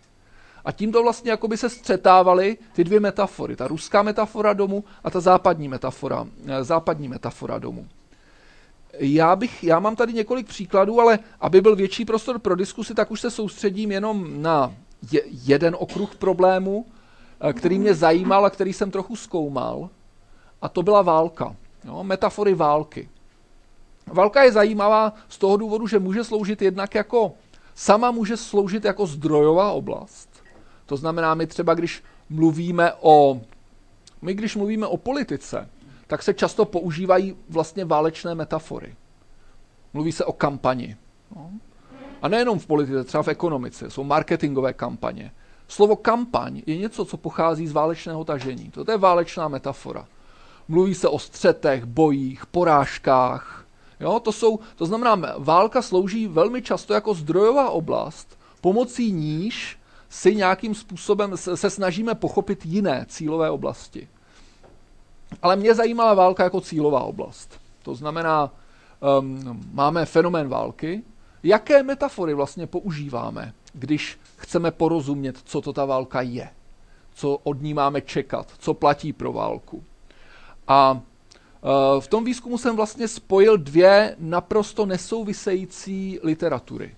[0.65, 3.55] A tímto vlastně jako by se střetávaly ty dvě metafory.
[3.55, 7.87] Ta ruská metafora domu a ta západní metafora, eh, západní metafora domu.
[8.99, 13.11] Já, bych, já mám tady několik příkladů, ale aby byl větší prostor pro diskusi, tak
[13.11, 14.73] už se soustředím jenom na
[15.11, 16.85] je, jeden okruh problému,
[17.51, 19.89] který mě zajímal a který jsem trochu zkoumal,
[20.61, 21.55] a to byla válka.
[21.85, 23.09] Jo, metafory války.
[24.07, 27.33] Válka je zajímavá z toho důvodu, že může sloužit jednak jako,
[27.75, 30.29] sama může sloužit jako zdrojová oblast.
[30.85, 33.41] To znamená, my třeba, když mluvíme o,
[34.21, 35.69] my když mluvíme o politice,
[36.07, 38.95] tak se často používají vlastně válečné metafory.
[39.93, 40.97] Mluví se o kampani.
[42.21, 45.31] A nejenom v politice, třeba v ekonomice, jsou marketingové kampaně.
[45.73, 48.71] Slovo kampaň je něco, co pochází z válečného tažení.
[48.71, 50.05] To je válečná metafora.
[50.67, 53.65] Mluví se o střetech, bojích, porážkách.
[53.99, 60.35] Jo, to, jsou, to znamená, válka slouží velmi často jako zdrojová oblast, pomocí níž si
[60.35, 64.07] nějakým způsobem se snažíme pochopit jiné cílové oblasti.
[65.41, 67.59] Ale mě zajímala válka jako cílová oblast.
[67.83, 68.51] To znamená,
[69.19, 71.03] um, máme fenomén války.
[71.43, 76.49] Jaké metafory vlastně používáme, když chceme porozumět, co to ta válka je?
[77.13, 78.53] Co od ní máme čekat?
[78.59, 79.83] Co platí pro válku?
[80.67, 86.95] A uh, v tom výzkumu jsem vlastně spojil dvě naprosto nesouvisející literatury.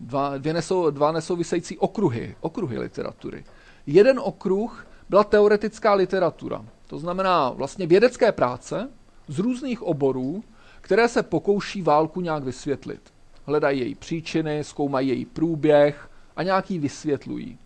[0.00, 3.44] Dva, dvě nesou, dva nesouvisející okruhy, okruhy literatury.
[3.86, 6.64] Jeden okruh byla teoretická literatura.
[6.86, 8.88] To znamená vlastně vědecké práce
[9.28, 10.44] z různých oborů,
[10.80, 13.11] které se pokouší válku nějak vysvětlit.
[13.46, 17.58] Hledají její příčiny, zkoumají její průběh a nějaký vysvětlují.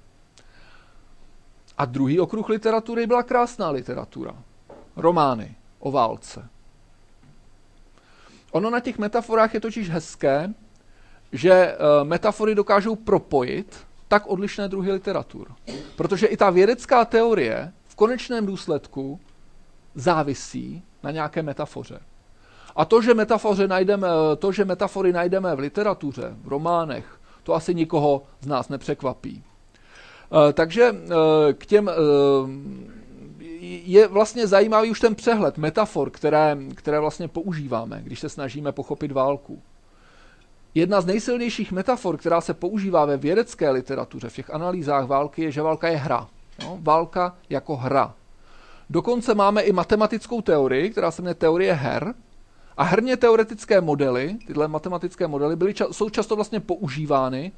[1.78, 4.34] A druhý okruh literatury byla krásná literatura.
[4.96, 6.48] Romány o válce.
[8.50, 10.54] Ono na těch metaforách je totiž hezké,
[11.32, 15.54] že eh, metafory dokážou propojit tak odlišné druhy literatur.
[15.96, 19.20] Protože i ta vědecká teorie v konečném důsledku
[19.94, 22.00] závisí na nějaké metafoře.
[22.76, 24.08] A to, že, metafoře najdeme,
[24.38, 29.42] to, že metafory najdeme v literatuře, v románech, to asi nikoho z nás nepřekvapí.
[30.32, 31.90] Eh, takže eh, k těm
[33.84, 39.12] je vlastně zajímavý už ten přehled metafor, které, které vlastně používáme, když se snažíme pochopit
[39.12, 39.62] válku.
[40.74, 45.50] Jedna z nejsilnějších metafor, která se používá ve vědecké literatuře, v těch analýzách války, je,
[45.50, 46.28] že válka je hra.
[46.62, 48.14] No, válka jako hra.
[48.90, 52.14] Dokonce máme i matematickou teorii, která se jmenuje teorie her.
[52.76, 57.52] A herně teoretické modely, tyhle matematické modely, byly, jsou často vlastně používány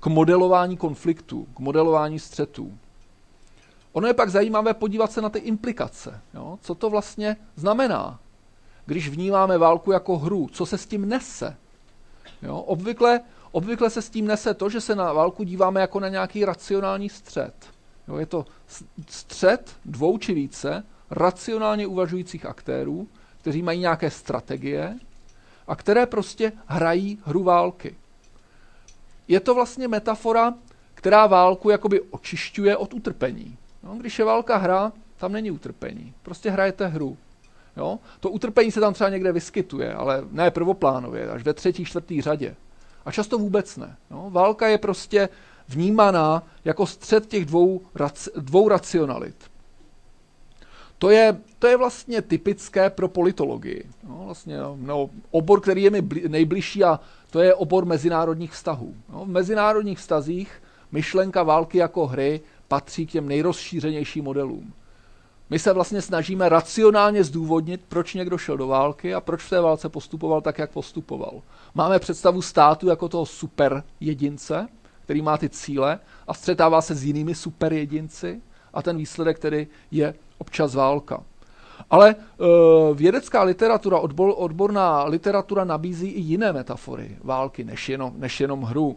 [0.00, 2.78] k modelování konfliktů, k modelování střetů.
[3.92, 6.20] Ono je pak zajímavé podívat se na ty implikace.
[6.34, 6.58] Jo?
[6.62, 8.20] Co to vlastně znamená,
[8.86, 10.48] když vnímáme válku jako hru?
[10.52, 11.56] Co se s tím nese?
[12.42, 12.56] Jo?
[12.56, 13.20] Obvykle,
[13.52, 17.08] obvykle se s tím nese to, že se na válku díváme jako na nějaký racionální
[17.08, 17.54] střed.
[18.08, 18.16] Jo?
[18.16, 18.46] Je to
[19.08, 23.08] střed dvou či více racionálně uvažujících aktérů,
[23.44, 24.96] kteří mají nějaké strategie
[25.66, 27.96] a které prostě hrají hru války.
[29.28, 30.54] Je to vlastně metafora,
[30.94, 33.56] která válku jakoby očišťuje od utrpení.
[33.82, 36.14] No, když je válka hra, tam není utrpení.
[36.22, 37.16] Prostě hrajete hru.
[37.76, 37.98] Jo?
[38.20, 42.56] To utrpení se tam třeba někde vyskytuje, ale ne prvoplánově, až ve třetí, čtvrtý řadě.
[43.04, 43.96] A často vůbec ne.
[44.10, 44.30] Jo?
[44.30, 45.28] Válka je prostě
[45.68, 47.80] vnímaná jako střed těch dvou,
[48.36, 49.53] dvou racionalit.
[50.98, 53.84] To je, to je vlastně typické pro politologii.
[54.08, 58.94] No, vlastně, no, obor, který je mi nejbližší, a to je obor mezinárodních vztahů.
[59.12, 64.72] No, v mezinárodních vztazích myšlenka války jako hry patří k těm nejrozšířenějším modelům.
[65.50, 69.60] My se vlastně snažíme racionálně zdůvodnit, proč někdo šel do války a proč v té
[69.60, 71.42] válce postupoval tak, jak postupoval.
[71.74, 74.68] Máme představu státu jako toho super jedince,
[75.04, 78.40] který má ty cíle a střetává se s jinými super jedinci
[78.74, 81.22] a ten výsledek tedy je občas válka.
[81.90, 82.14] Ale e,
[82.94, 88.96] vědecká literatura, odbor, odborná literatura nabízí i jiné metafory války, než jenom, než jenom hru.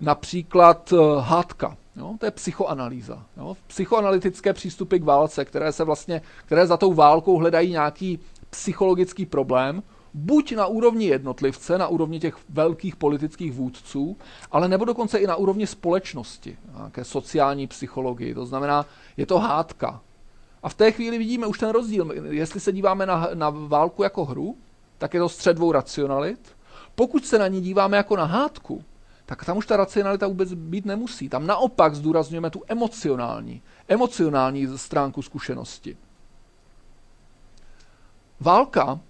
[0.00, 1.76] Například e, hádka.
[1.96, 3.22] Jo, to je psychoanalýza.
[3.36, 3.56] Jo.
[3.66, 8.18] Psychoanalytické přístupy k válce, které se vlastně, které za tou válkou hledají nějaký
[8.50, 9.82] psychologický problém,
[10.14, 14.16] buď na úrovni jednotlivce, na úrovni těch velkých politických vůdců,
[14.50, 18.34] ale nebo dokonce i na úrovni společnosti, nějaké sociální psychologii.
[18.34, 18.86] To znamená,
[19.16, 20.00] je to hádka.
[20.62, 22.12] A v té chvíli vidíme už ten rozdíl.
[22.30, 24.56] Jestli se díváme na, na válku jako hru,
[24.98, 26.56] tak je to střed dvou racionalit.
[26.94, 28.84] Pokud se na ní díváme jako na hádku,
[29.26, 31.28] tak tam už ta racionalita vůbec být nemusí.
[31.28, 35.96] Tam naopak zdůrazňujeme tu emocionální, emocionální stránku zkušenosti.
[38.40, 39.00] Válka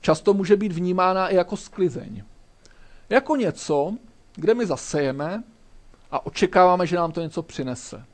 [0.00, 2.22] často může být vnímána i jako sklizeň.
[3.10, 3.94] Jako něco,
[4.34, 5.42] kde my zasejeme
[6.10, 8.04] a očekáváme, že nám to něco přinese.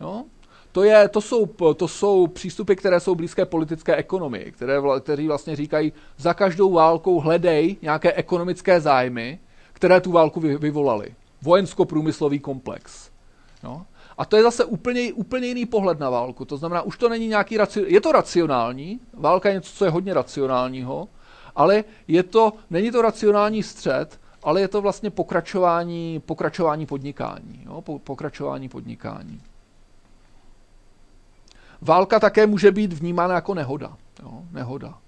[0.00, 0.24] Jo?
[0.72, 5.56] To, je, to, jsou, to jsou přístupy, které jsou blízké politické ekonomii, které, kteří vlastně
[5.56, 9.38] říkají, za každou válkou hledej nějaké ekonomické zájmy,
[9.72, 11.14] které tu válku vyvolaly.
[11.42, 13.10] Vojensko-průmyslový komplex.
[13.64, 13.82] Jo?
[14.18, 16.44] A to je zase úplně, úplně jiný pohled na válku.
[16.44, 17.84] To znamená, už to není nějaký raci...
[17.86, 21.08] Je to racionální, válka je něco, co je hodně racionálního,
[21.56, 27.62] ale je to, není to racionální střed, ale je to vlastně pokračování, pokračování podnikání.
[27.66, 27.98] Jo?
[27.98, 29.40] Pokračování podnikání.
[31.80, 33.96] Válka také může být vnímána jako nehoda.
[34.22, 34.42] Jo?
[34.52, 34.98] Nehoda.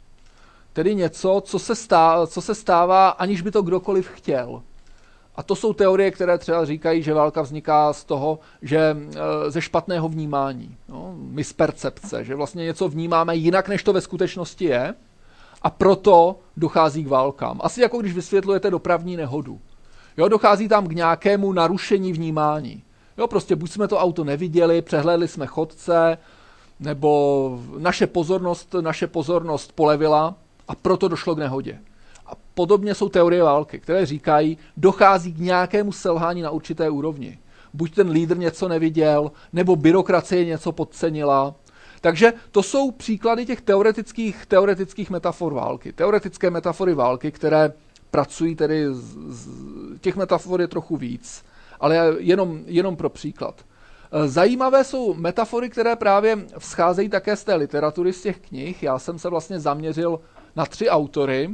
[0.72, 4.62] Tedy něco, co se, stává, co se stává, aniž by to kdokoliv chtěl.
[5.36, 9.62] A to jsou teorie, které třeba říkají, že válka vzniká z toho, že e, ze
[9.62, 14.94] špatného vnímání, no, mispercepce, že vlastně něco vnímáme jinak, než to ve skutečnosti je
[15.62, 17.60] a proto dochází k válkám.
[17.62, 19.60] Asi jako když vysvětlujete dopravní nehodu.
[20.16, 22.82] Jo, dochází tam k nějakému narušení vnímání.
[23.18, 26.18] Jo, prostě buď jsme to auto neviděli, přehlédli jsme chodce,
[26.80, 30.34] nebo naše pozornost, naše pozornost polevila
[30.68, 31.78] a proto došlo k nehodě.
[32.26, 37.38] A podobně jsou teorie války, které říkají, dochází k nějakému selhání na určité úrovni.
[37.74, 41.54] Buď ten lídr něco neviděl, nebo byrokracie něco podcenila.
[42.02, 45.92] Takže to jsou příklady těch teoretických, teoretických metafor války.
[45.92, 47.72] Teoretické metafory války, které
[48.10, 49.48] pracují tedy, z, z,
[50.00, 51.44] těch metafor je trochu víc,
[51.80, 53.64] ale jenom, jenom pro příklad.
[54.26, 58.82] Zajímavé jsou metafory, které právě vzcházejí také z té literatury, z těch knih.
[58.82, 60.20] Já jsem se vlastně zaměřil
[60.56, 61.50] na tři autory,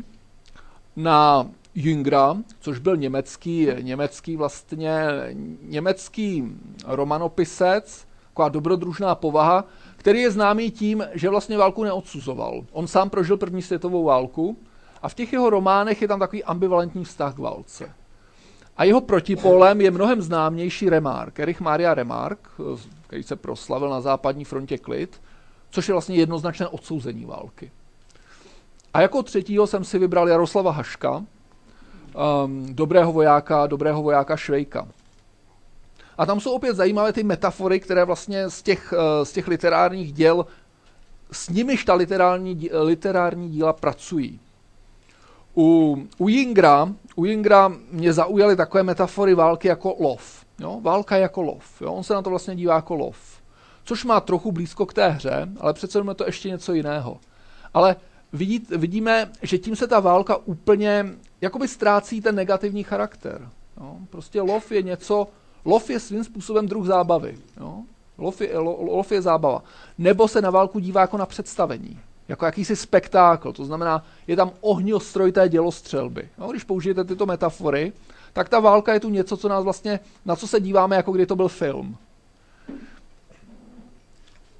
[0.97, 4.97] na Jüngra, což byl německý, německý vlastně,
[5.63, 8.07] německý romanopisec,
[8.39, 9.65] taková dobrodružná povaha,
[10.09, 12.65] který je známý tím, že vlastně válku neodsuzoval.
[12.73, 14.57] On sám prožil první světovou válku
[15.03, 17.93] a v těch jeho románech je tam takový ambivalentní vztah k válce.
[18.77, 22.39] A jeho protipolem je mnohem známější Remark, Erich Maria Remark,
[23.07, 25.21] který se proslavil na západní frontě klid,
[25.71, 27.71] což je vlastně jednoznačné odsouzení války.
[28.95, 34.89] A jako třetího jsem si vybral Jaroslava Haška, um, dobrého vojáka, dobrého vojáka Švejka.
[36.19, 40.13] A tam jsou opět zajímavé ty metafory, které vlastně z těch, uh, z těch literárních
[40.13, 40.47] děl,
[41.33, 44.41] s nimiž ta literární, literární díla pracují.
[45.57, 50.45] U, u, Jingra, u Jingra mě zaujaly takové metafory války jako lov.
[50.61, 50.81] Jo?
[50.83, 51.83] Válka jako lov.
[51.83, 51.93] Jo?
[51.93, 53.19] On se na to vlastně dívá jako lov.
[53.85, 57.19] Což má trochu blízko k té hře, ale přece je to ještě něco jiného.
[57.75, 57.97] Ale
[58.33, 61.07] vidí, vidíme, že tím se ta válka úplně
[61.41, 63.49] jakoby ztrácí ten negativní charakter.
[63.81, 63.97] Jo?
[64.11, 65.27] Prostě lov je něco,
[65.65, 67.39] lov je svým způsobem druh zábavy.
[67.61, 67.83] Jo?
[68.19, 69.63] Lov, je, lo, lov je zábava.
[69.99, 73.53] Nebo se na válku dívá jako na představení jako jakýsi spektákl.
[73.53, 76.29] To znamená, je tam ohniostroj té dělostřelby.
[76.39, 77.93] No, když použijete tyto metafory,
[78.33, 81.27] tak ta válka je tu něco, co nás vlastně, na co se díváme, jako kdy
[81.27, 81.97] to byl film.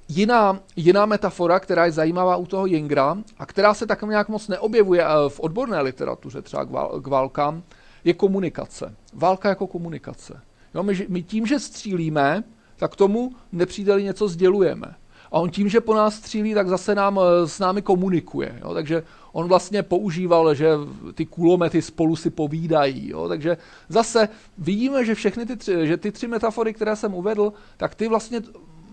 [0.09, 4.47] Jiná, jiná metafora, která je zajímavá u toho Jingra a která se tak nějak moc
[4.47, 6.65] neobjevuje eh, v odborné literatuře třeba
[7.01, 7.63] k válkám,
[8.03, 8.95] je komunikace.
[9.13, 10.41] Válka jako komunikace.
[10.75, 12.43] Jo, my, my tím, že střílíme,
[12.75, 14.95] tak tomu nepříteli něco sdělujeme.
[15.31, 18.59] A on tím, že po nás střílí, tak zase nám, eh, s námi komunikuje.
[18.61, 18.73] Jo?
[18.73, 20.69] Takže on vlastně používal, že
[21.13, 23.09] ty kulomety spolu si povídají.
[23.09, 23.27] Jo?
[23.27, 23.57] Takže
[23.89, 28.07] zase vidíme, že všechny ty tři, že ty tři metafory, které jsem uvedl, tak ty
[28.07, 28.41] vlastně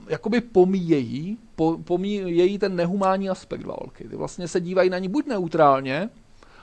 [0.08, 4.08] jakoby pomíjejí, po, pomíjejí ten nehumánní aspekt války.
[4.08, 6.10] Ty vlastně se dívají na ní buď neutrálně,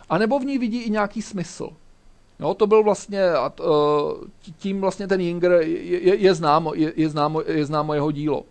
[0.09, 1.69] anebo v ní vidí i nějaký smysl.
[2.39, 6.93] Jo, to byl vlastně, a eh, tím vlastně ten Jinger je, je, je, známo, je,
[6.95, 8.43] je, známo, je známo jeho dílo.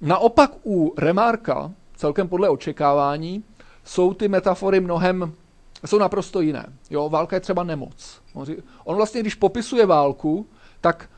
[0.00, 3.44] Naopak u Remarka, celkem podle očekávání,
[3.84, 5.32] jsou ty metafory mnohem,
[5.86, 6.66] jsou naprosto jiné.
[6.90, 8.20] Jo, válka je třeba nemoc.
[8.84, 10.46] On vlastně, když popisuje válku,
[10.80, 11.10] tak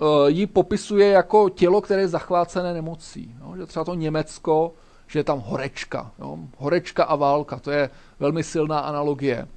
[0.00, 3.34] uh, ji popisuje jako tělo, které je zachvácené nemocí.
[3.40, 4.72] Jo, že třeba to Německo,
[5.06, 6.12] že je tam horečka.
[6.18, 7.90] Jo, horečka a válka, to je
[8.20, 9.48] velmi silná analogie.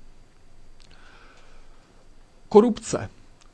[2.50, 3.10] Korupce.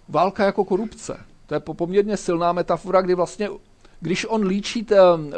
[0.09, 1.17] Válka jako korupce.
[1.45, 3.49] To je poměrně silná metafora, kdy vlastně
[3.99, 4.85] když on líčí,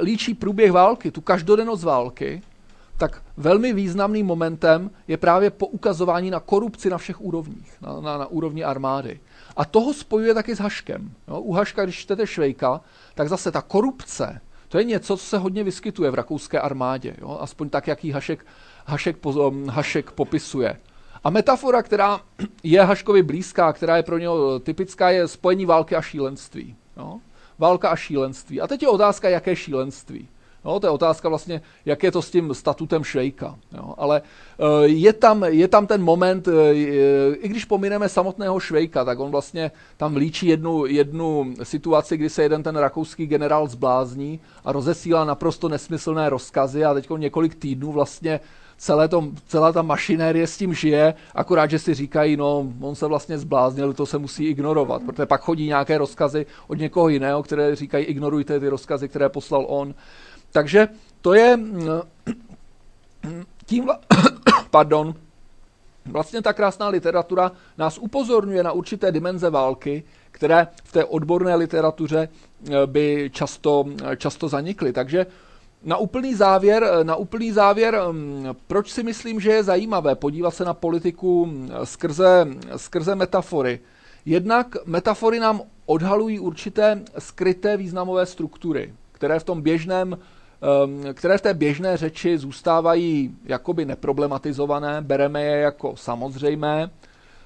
[0.01, 2.41] líčí průběh války, tu každodennost války,
[2.97, 8.25] tak velmi významným momentem je právě poukazování na korupci na všech úrovních, na, na, na
[8.25, 9.19] úrovni armády.
[9.57, 11.11] A toho spojuje taky s Haškem.
[11.27, 11.39] Jo?
[11.39, 12.81] U Haška, když čtete Švejka,
[13.15, 17.37] tak zase ta korupce, to je něco, co se hodně vyskytuje v rakouské armádě, jo?
[17.41, 18.45] aspoň tak, jak ji Hašek,
[18.85, 19.17] Hašek,
[19.69, 20.77] Hašek popisuje.
[21.25, 22.21] A metafora, která
[22.63, 26.75] je Haškovi blízká, která je pro něho typická, je spojení války a šílenství.
[26.97, 27.19] Jo?
[27.59, 28.61] válka a šílenství.
[28.61, 30.27] A teď je otázka, jaké šílenství.
[30.65, 33.55] No, to je otázka vlastně, jak je to s tím statutem Švejka.
[33.77, 33.93] Jo.
[33.97, 36.73] Ale eh, je tam, je tam ten moment, eh,
[37.33, 42.43] i když pomineme samotného Švejka, tak on vlastně tam líčí jednu, jednu situaci, kdy se
[42.43, 48.39] jeden ten rakouský generál zblázní a rozesílá naprosto nesmyslné rozkazy a teď několik týdnů vlastně
[48.77, 53.07] celé to, celá ta mašinérie s tím žije, akorát, že si říkají, no, on se
[53.07, 57.75] vlastně zbláznil, to se musí ignorovat, protože pak chodí nějaké rozkazy od někoho jiného, které
[57.75, 59.95] říkají, ignorujte ty rozkazy, které poslal on.
[60.51, 60.87] Takže
[61.21, 62.01] to je mm,
[63.65, 63.89] tím,
[64.69, 65.13] pardon,
[66.05, 72.29] vlastně ta krásná literatura nás upozorňuje na určité dimenze války, které v té odborné literatuře
[72.29, 73.85] eh, by často,
[74.17, 74.93] často zanikly.
[74.93, 75.25] Takže
[75.85, 80.65] na úplný závěr, na úplný závěr, mm, proč si myslím, že je zajímavé podívat se
[80.65, 83.79] na politiku mm, skrze, skrze metafory.
[84.25, 90.09] Jednak metafory nám odhalují určité skryté významové struktury, které v tom běžném
[90.85, 96.89] mm, které v té běžné řeči zůstávají jakoby neproblematizované, bereme je jako samozřejmé,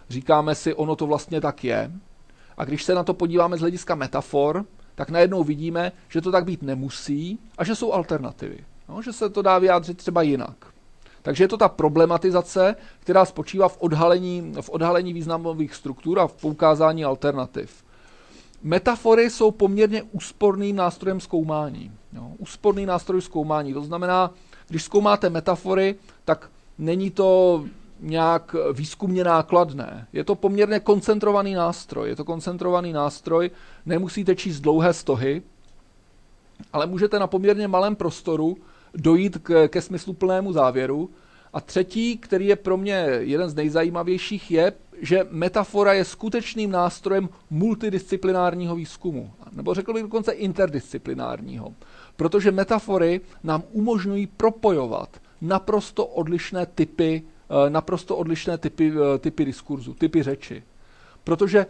[0.10, 1.92] říkáme si, ono to vlastně tak je.
[2.58, 4.66] A když se na to podíváme z hlediska metafor,
[5.00, 8.66] tak najednou vidíme, že to tak být nemusí a že jsou alternativy.
[8.90, 10.56] No, že se to dá vyjádřit třeba jinak.
[11.22, 16.34] Takže je to ta problematizace, která spočívá v odhalení, v odhalení významových struktur a v
[16.34, 17.84] poukázání alternativ.
[18.62, 21.92] Metafory jsou poměrně úsporným nástrojem zkoumání.
[22.14, 23.74] Jo, úsporný nástroj zkoumání.
[23.74, 24.32] To znamená,
[24.68, 25.96] když zkoumáte metafory,
[26.26, 27.64] tak není to
[28.00, 30.08] nějak výzkumně nákladné.
[30.14, 32.10] Je to poměrně koncentrovaný nástroj.
[32.10, 33.52] Je to koncentrovaný nástroj,
[33.86, 35.42] nemusíte číst dlouhé stohy,
[36.74, 38.58] ale můžete na poměrně malém prostoru
[38.94, 41.10] dojít k, ke smysluplnému závěru.
[41.54, 47.30] A třetí, který je pro mě jeden z nejzajímavějších, je, že metafora je skutečným nástrojem
[47.50, 51.74] multidisciplinárního výzkumu, nebo řekl bych dokonce interdisciplinárního,
[52.16, 55.10] protože metafory nám umožňují propojovat
[55.42, 57.24] naprosto odlišné typy
[57.70, 60.64] naprosto odlišné typy, eh, typy diskurzu, typy řeči.
[61.24, 61.66] Protože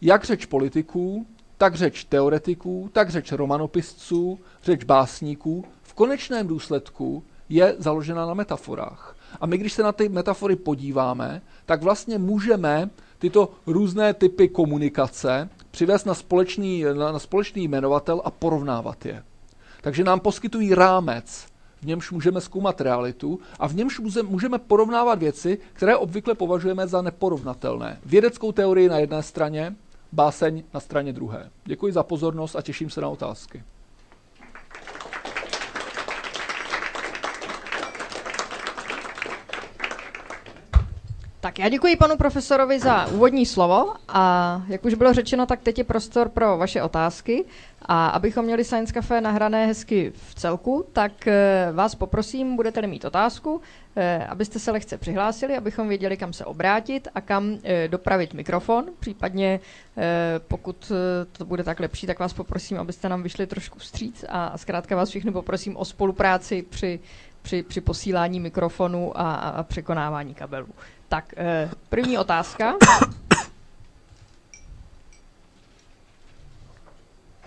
[0.00, 1.26] jak řeč politiků,
[1.58, 9.16] tak řeč teoretiků, tak řeč romanopisců, řeč básníků v konečném důsledku je založena na metaforách.
[9.40, 15.48] A my, když se na ty metafory podíváme, tak vlastně můžeme tyto různé typy komunikace
[15.70, 19.22] přivést na společný, na, na společný jmenovatel a porovnávat je.
[19.80, 21.46] Takže nám poskytují rámec
[21.82, 27.02] v němž můžeme zkoumat realitu a v němž můžeme porovnávat věci, které obvykle považujeme za
[27.02, 27.98] neporovnatelné.
[28.04, 29.74] Vědeckou teorii na jedné straně,
[30.12, 31.50] báseň na straně druhé.
[31.64, 33.62] Děkuji za pozornost a těším se na otázky.
[41.42, 45.78] Tak já děkuji panu profesorovi za úvodní slovo a jak už bylo řečeno, tak teď
[45.78, 47.44] je prostor pro vaše otázky.
[47.82, 53.04] A abychom měli Science Café nahrané hezky v celku, tak eh, vás poprosím, budete-li mít
[53.04, 53.60] otázku,
[53.96, 58.84] eh, abyste se lehce přihlásili, abychom věděli, kam se obrátit a kam eh, dopravit mikrofon.
[59.00, 59.60] Případně,
[60.48, 60.92] pokud
[61.32, 65.08] to bude tak lepší, tak vás poprosím, abyste nám vyšli trošku vstříc a zkrátka vás
[65.08, 67.00] všechny poprosím o spolupráci při,
[67.42, 70.68] při, při posílání mikrofonu a, a překonávání kabelů.
[71.12, 71.34] Tak,
[71.88, 72.74] první otázka.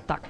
[0.05, 0.29] Tak.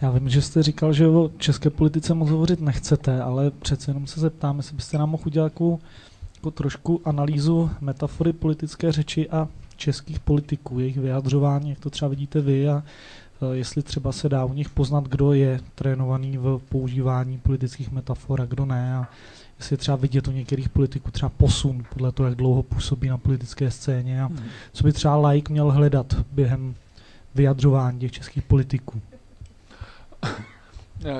[0.00, 4.06] Já vím, že jste říkal, že o české politice moc hovořit nechcete, ale přece jenom
[4.06, 5.78] se zeptám, jestli byste nám mohl udělat jako,
[6.34, 12.40] jako trošku analýzu metafory politické řeči a českých politiků, jejich vyjadřování, jak to třeba vidíte
[12.40, 12.82] vy a
[13.52, 18.44] jestli třeba se dá u nich poznat, kdo je trénovaný v používání politických metafor a
[18.46, 19.08] kdo ne a
[19.58, 23.18] jestli je třeba vidět u některých politiků třeba posun podle toho, jak dlouho působí na
[23.18, 24.38] politické scéně a hmm.
[24.72, 26.74] co by třeba like měl hledat během
[27.34, 29.02] vyjadřování těch českých politiků.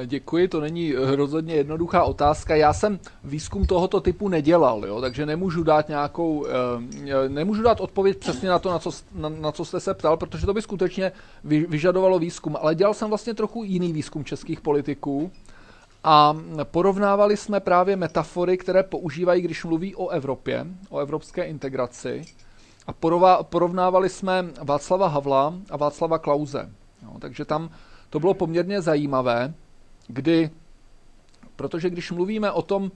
[0.07, 2.55] Děkuji, to není rozhodně jednoduchá otázka.
[2.57, 8.19] Já jsem výzkum tohoto typu nedělal, jo, takže nemůžu dát nějakou, eh, nemůžu dát odpověď
[8.19, 11.13] přesně na to, na co, na, na co jste se ptal, protože to by skutečně
[11.45, 12.57] vyžadovalo výzkum.
[12.61, 15.31] Ale dělal jsem vlastně trochu jiný výzkum českých politiků
[16.05, 22.23] a porovnávali jsme právě metafory, které používají, když mluví o Evropě, o evropské integraci.
[22.87, 22.93] A
[23.43, 26.71] porovnávali jsme Václava Havla a Václava Klauze.
[27.03, 27.71] No, takže tam
[28.11, 29.55] to bylo poměrně zajímavé,
[30.13, 30.51] kdy,
[31.57, 32.91] protože když mluvíme o tom,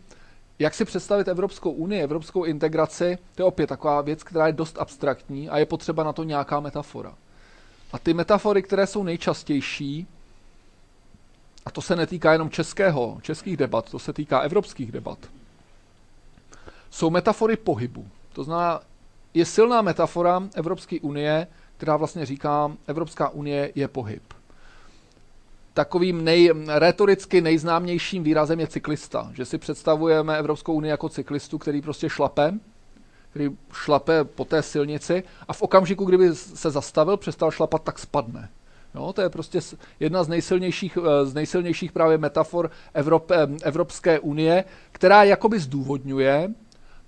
[0.58, 4.78] jak si představit Evropskou unii, evropskou integraci, to je opět taková věc, která je dost
[4.78, 7.14] abstraktní a je potřeba na to nějaká metafora.
[7.92, 10.06] A ty metafory, které jsou nejčastější,
[11.66, 15.18] a to se netýká jenom českého, českých debat, to se týká evropských debat,
[16.90, 18.08] jsou metafory pohybu.
[18.32, 18.80] To znamená,
[19.34, 21.46] je silná metafora Evropské unie,
[21.76, 24.22] která vlastně říká, Evropská unie je pohyb.
[25.76, 31.82] Takovým nej, retoricky nejznámějším výrazem je cyklista, že si představujeme Evropskou unii jako cyklistu, který
[31.82, 32.54] prostě šlape,
[33.30, 38.48] který šlape po té silnici a v okamžiku, kdyby se zastavil, přestal šlapat, tak spadne.
[38.94, 39.60] No, to je prostě
[40.00, 46.48] jedna z nejsilnějších, eh, z nejsilnějších právě metafor Evrop, eh, Evropské unie, která jakoby zdůvodňuje,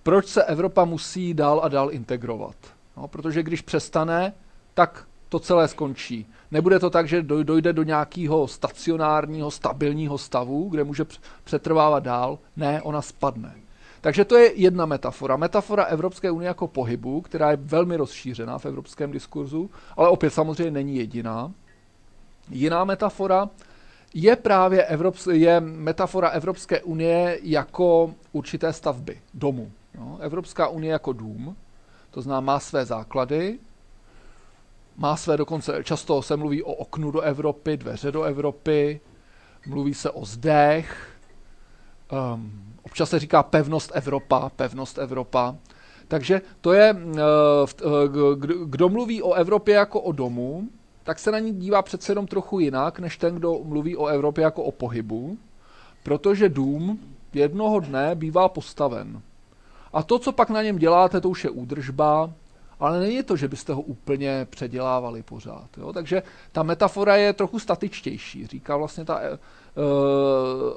[0.02, 2.56] proč se Evropa musí dál a dál integrovat.
[2.96, 4.32] No, protože když přestane,
[4.74, 6.26] tak to celé skončí.
[6.50, 11.04] Nebude to tak, že dojde do nějakého stacionárního, stabilního stavu, kde může
[11.44, 12.38] přetrvávat dál.
[12.56, 13.54] Ne, ona spadne.
[14.00, 15.36] Takže to je jedna metafora.
[15.36, 20.70] Metafora Evropské unie jako pohybu, která je velmi rozšířená v evropském diskurzu, ale opět samozřejmě
[20.70, 21.52] není jediná.
[22.50, 23.50] Jiná metafora
[24.14, 29.70] je právě Evrops- je metafora Evropské unie jako určité stavby, domu.
[29.98, 31.56] No, Evropská unie jako dům,
[32.10, 33.58] to znamená má své základy,
[34.98, 39.00] má své dokonce, často se mluví o oknu do Evropy, dveře do Evropy,
[39.66, 41.08] mluví se o zdech,
[42.34, 45.56] um, občas se říká pevnost Evropa, pevnost Evropa.
[46.08, 48.04] Takže to je, uh,
[48.64, 50.68] kdo mluví o Evropě jako o domu,
[51.04, 54.44] tak se na ní dívá přece jenom trochu jinak, než ten, kdo mluví o Evropě
[54.44, 55.38] jako o pohybu,
[56.02, 56.98] protože dům
[57.34, 59.22] jednoho dne bývá postaven.
[59.92, 62.30] A to, co pak na něm děláte, to už je údržba,
[62.80, 65.68] ale není to, že byste ho úplně předělávali pořád.
[65.78, 65.92] Jo?
[65.92, 66.22] Takže
[66.52, 68.46] ta metafora je trochu statičtější.
[68.46, 69.20] Říká vlastně ta...
[69.20, 69.84] Uh,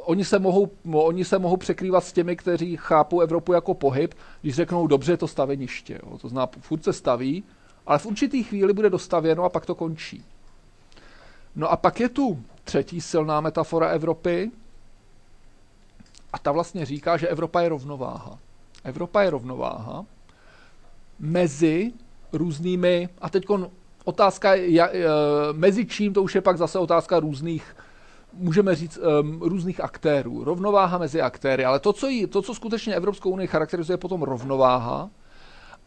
[0.03, 4.55] oni, se mohou, oni se mohou překrývat s těmi, kteří chápou Evropu jako pohyb, když
[4.55, 5.99] řeknou, dobře, to staveniště.
[6.03, 6.17] Jo?
[6.17, 7.43] To znamená, furt se staví,
[7.87, 10.25] ale v určitý chvíli bude dostavěno a pak to končí.
[11.55, 14.51] No a pak je tu třetí silná metafora Evropy
[16.33, 18.39] a ta vlastně říká, že Evropa je rovnováha.
[18.83, 20.05] Evropa je rovnováha
[21.21, 21.91] mezi
[22.33, 23.45] různými, a teď
[24.05, 24.89] otázka, je,
[25.51, 27.75] mezi čím, to už je pak zase otázka různých,
[28.33, 30.43] můžeme říct, um, různých aktérů.
[30.43, 34.23] Rovnováha mezi aktéry, ale to co, jí, to, co skutečně Evropskou unii charakterizuje, je potom
[34.23, 35.09] rovnováha.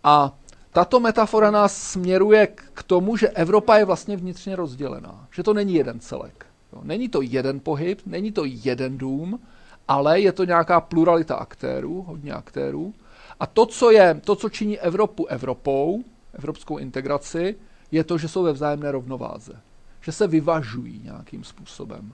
[0.05, 0.39] A
[0.73, 5.27] tato metafora nás směruje k tomu, že Evropa je vlastně vnitřně rozdělená.
[5.31, 6.47] Že to není jeden celek.
[6.83, 9.41] Není to jeden pohyb, není to jeden dům,
[9.89, 12.95] ale je to nějaká pluralita aktérů, hodně aktérů.
[13.41, 16.05] A to, co je, to, co činí Evropu Evropou,
[16.35, 17.57] evropskou integraci,
[17.91, 19.61] je to, že jsou ve vzájemné rovnováze.
[20.01, 22.13] Že se vyvažují nějakým způsobem.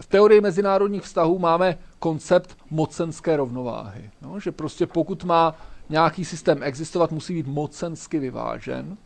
[0.00, 4.10] V teorii mezinárodních vztahů máme koncept mocenské rovnováhy.
[4.22, 5.54] No, že prostě pokud má
[5.88, 8.96] nějaký systém existovat, musí být mocensky vyvážen.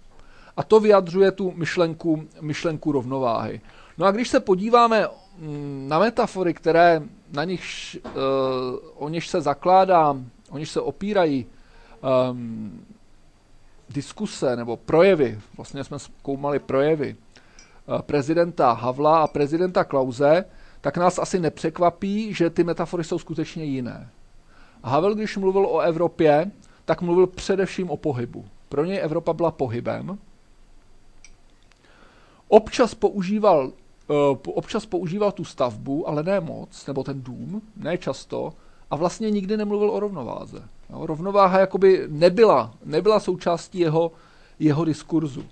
[0.56, 3.60] A to vyjadřuje tu myšlenku, myšlenku rovnováhy.
[3.98, 5.06] No a když se podíváme
[5.38, 8.12] mm, na metafory, které na nich, uh,
[8.94, 10.16] o něž se zakládá,
[10.52, 11.46] o něž se opírají
[12.30, 12.86] um,
[13.90, 17.16] diskuse nebo projevy, vlastně jsme zkoumali projevy
[17.86, 20.44] uh, prezidenta Havla a prezidenta Klauze,
[20.80, 24.10] tak nás asi nepřekvapí, že ty metafory jsou skutečně jiné.
[24.84, 26.50] Havel, když mluvil o Evropě,
[26.84, 28.44] tak mluvil především o pohybu.
[28.68, 30.18] Pro něj Evropa byla pohybem.
[32.48, 38.52] Občas používal, uh, občas používal tu stavbu, ale ne moc, nebo ten dům, ne často,
[38.92, 40.62] a vlastně nikdy nemluvil o rovnováze.
[40.90, 44.12] Jo, rovnováha jakoby nebyla, nebyla součástí jeho,
[44.58, 45.44] jeho diskurzu.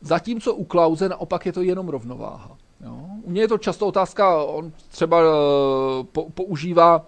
[0.00, 2.56] Zatímco u Klauze naopak je to jenom rovnováha.
[2.84, 2.98] Jo.
[3.22, 5.26] U něj je to často otázka, on třeba uh,
[6.12, 7.06] po, používá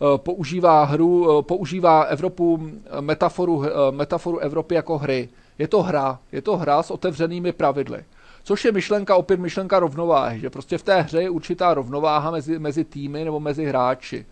[0.00, 5.28] Eh, používá hru, eh, používá Evropu, eh, metaforu, metaforu Evropy jako hry.
[5.58, 8.04] Je to hra, je to hra s otevřenými pravidly.
[8.44, 12.58] Což je myšlenka, opět myšlenka rovnováhy, že prostě v té hře je určitá rovnováha mezi,
[12.58, 14.26] mezi týmy nebo mezi hráči.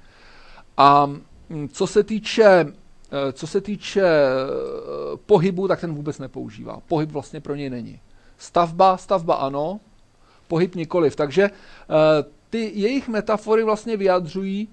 [0.76, 1.06] A
[1.50, 2.66] hm, co se týče
[3.32, 4.02] co se týče
[5.26, 6.80] pohybu, tak ten vůbec nepoužívá.
[6.88, 8.00] Pohyb vlastně pro něj není.
[8.38, 9.80] Stavba, stavba ano,
[10.48, 11.16] pohyb nikoliv.
[11.16, 11.50] Takže
[12.50, 14.68] ty jejich metafory vlastně vyjadřují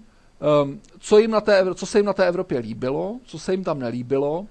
[0.99, 3.79] co, jim na té, co se jim na té Evropě líbilo, co se jim tam
[3.79, 4.45] nelíbilo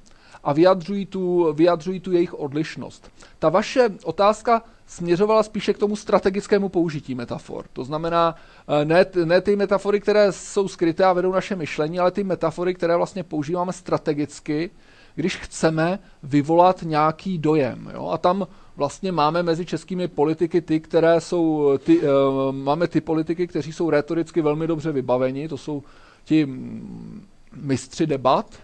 [0.44, 3.10] a vyjadřují tu, vyjadřují tu jejich odlišnost.
[3.38, 7.64] Ta vaše otázka směřovala spíše k tomu strategickému použití metafor.
[7.72, 8.34] To znamená,
[8.68, 12.74] eh, ne, ne ty metafory, které jsou skryté a vedou naše myšlení, ale ty metafory,
[12.74, 14.70] které vlastně používáme strategicky,
[15.14, 17.90] když chceme vyvolat nějaký dojem.
[17.94, 18.08] Jo?
[18.08, 22.08] A tam vlastně máme mezi českými politiky ty, které jsou, ty, uh,
[22.52, 25.82] máme ty politiky, kteří jsou retoricky velmi dobře vybaveni, to jsou
[26.24, 27.26] ti mm,
[27.56, 28.54] mistři debat,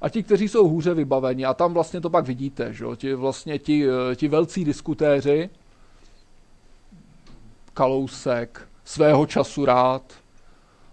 [0.00, 1.44] a ti, kteří jsou hůře vybaveni.
[1.44, 2.84] A tam vlastně to pak vidíte, že?
[2.96, 5.50] Ti, vlastně ti, eh, ti velcí diskutéři,
[7.74, 10.02] Kalousek, svého času rád,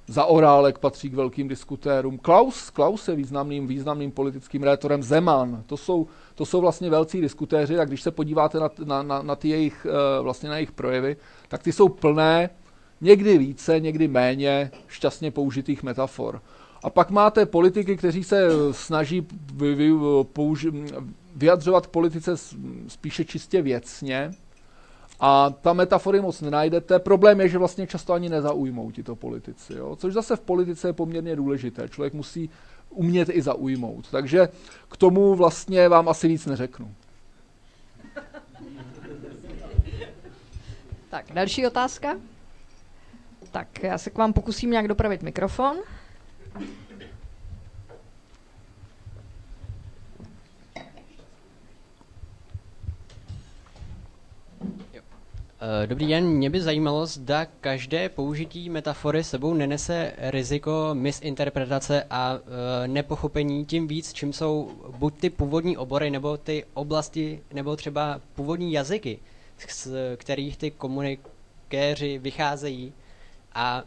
[0.08, 2.18] Zaorálek patří k velkým diskutérům.
[2.18, 5.04] Klaus, Klaus je významným, významným politickým rétorem.
[5.04, 9.22] Zeman, to jsou, to jsou vlastně velcí diskutéři a když se podíváte na, na, na,
[9.22, 12.50] na ty jejich, eh, vlastně na jejich projevy, tak ty jsou plné
[13.02, 16.42] někdy více, někdy méně šťastně použitých metafor.
[16.84, 19.92] A pak máte politiky, kteří se snaží vy, vy,
[20.24, 20.72] použi,
[21.36, 22.38] vyjadřovat politice
[22.88, 24.32] spíše čistě věcně,
[25.20, 27.00] a ta metafory moc nenajdete.
[27.00, 29.96] Problém je, že vlastně často ani nezaujmou tito politici, jo?
[29.96, 31.90] což zase v politice je poměrně důležité.
[31.90, 32.50] Člověk musí
[32.90, 34.12] umět i zaujmout.
[34.12, 34.50] Takže
[34.90, 36.94] k tomu vlastně vám asi víc neřeknu.
[41.10, 42.16] Tak, další otázka.
[43.52, 45.78] Tak, já se k vám pokusím nějak dopravit mikrofon.
[55.66, 62.40] Eh, dobrý den, mě by zajímalo, zda každé použití metafory sebou nenese riziko misinterpretace a
[62.84, 68.22] e, nepochopení, tím víc, čím jsou buď ty původní obory, nebo ty oblasti, nebo třeba
[68.36, 69.20] původní jazyky,
[69.68, 69.88] z
[70.18, 72.94] kterých ty komunikéři vycházejí
[73.56, 73.84] a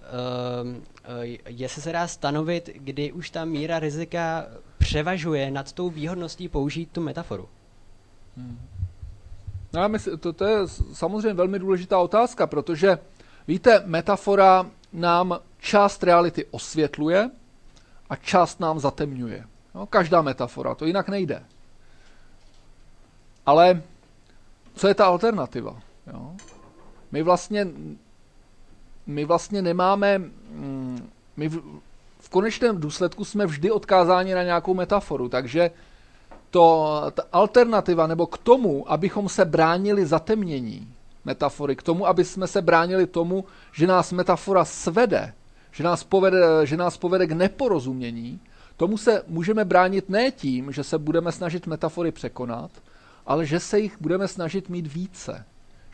[1.25, 4.47] e, jestli se dá stanovit, kdy už ta míra rizika
[4.79, 7.49] převažuje nad tou výhodností použít tu metaforu.
[8.37, 8.59] Hmm.
[9.73, 10.59] No, myslím, to, to je
[10.93, 12.99] samozřejmě velmi důležitá otázka, protože
[13.49, 17.31] víte, metafora nám část reality osvětluje
[18.11, 19.45] a část nám zatemňuje.
[19.75, 21.45] No, každá metafora, to jinak nejde.
[23.47, 23.83] Ale
[24.75, 25.81] co je ta alternativa?
[26.13, 26.33] Jo?
[27.13, 27.67] My vlastně
[29.07, 31.63] my vlastně nemáme, mm, my v,
[32.21, 35.71] v konečném důsledku jsme vždy odkázáni na nějakou metaforu, takže
[36.51, 40.89] to, ta alternativa, nebo k tomu, abychom se bránili zatemnění
[41.25, 45.35] metafory, k tomu, aby jsme se bránili tomu, že nás metafora svede,
[45.73, 48.41] že nás povede, že nás povede k neporozumění,
[48.77, 52.71] tomu se můžeme bránit ne tím, že se budeme snažit metafory překonat,
[53.27, 55.45] ale že se jich budeme snažit mít více.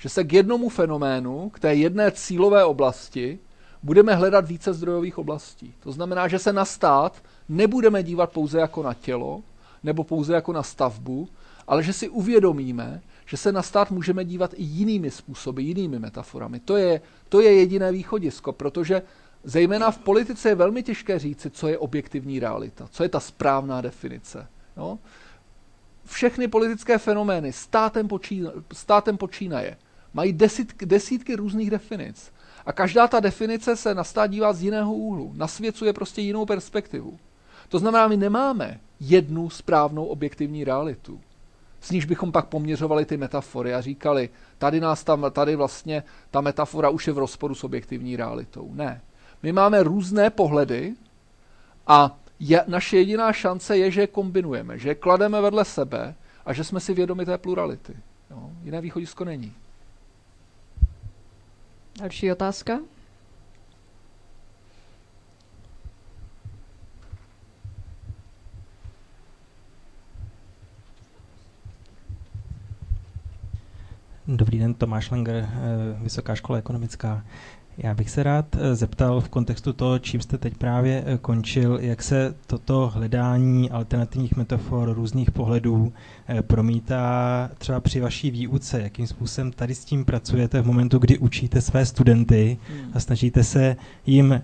[0.03, 3.38] Že se k jednomu fenoménu, k té jedné cílové oblasti,
[3.82, 5.74] budeme hledat více zdrojových oblastí.
[5.80, 9.42] To znamená, že se na stát nebudeme dívat pouze jako na tělo,
[9.82, 11.28] nebo pouze jako na stavbu,
[11.66, 16.61] ale že si uvědomíme, že se na stát můžeme dívat i jinými způsoby, jinými metaforami.
[16.61, 19.03] To je, to je jediné východisko, protože
[19.44, 23.80] zejména v politice je velmi těžké říci, co je objektivní realita, co je ta správná
[23.80, 24.46] definice.
[24.76, 24.98] Jo?
[26.05, 29.76] Všechny politické fenomény státem, počína, státem počínaje
[30.14, 32.32] mají desítky, desítky různých definic.
[32.66, 35.32] A každá ta definice se na stát dívá z jiného úhlu.
[35.36, 37.18] Nasvěcuje prostě jinou perspektivu.
[37.68, 41.20] To znamená, my nemáme jednu správnou objektivní realitu.
[41.80, 46.40] S níž bychom pak poměřovali ty metafory a říkali, tady, nás tam, tady vlastně ta
[46.40, 48.70] metafora už je v rozporu s objektivní realitou.
[48.74, 49.00] Ne.
[49.42, 50.94] My máme různé pohledy
[51.86, 56.14] a je, naše jediná šance je, že je kombinujeme, že je klademe vedle sebe
[56.46, 57.96] a že jsme si vědomi té plurality.
[58.30, 58.50] Jo?
[58.62, 59.54] Jiné východisko není.
[61.99, 62.80] Další otázka?
[74.26, 75.49] Dobrý den, Tomáš Langer, eh,
[76.03, 77.24] Vysoká škola ekonomická.
[77.78, 81.78] Já bych se rád eh, zeptal v kontextu toho, čím jste teď právě eh, končil,
[81.82, 85.92] jak se toto hledání alternativních metafor, různých pohledů
[86.42, 91.60] promítá třeba při vaší výuce, jakým způsobem tady s tím pracujete v momentu, kdy učíte
[91.60, 92.58] své studenty
[92.92, 94.42] a snažíte se jim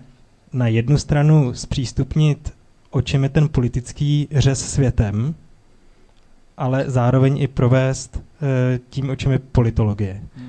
[0.53, 2.53] na jednu stranu zpřístupnit,
[2.89, 5.35] o čem je ten politický řez světem,
[6.57, 10.21] ale zároveň i provést eh, tím, o čem je politologie.
[10.35, 10.48] Hmm.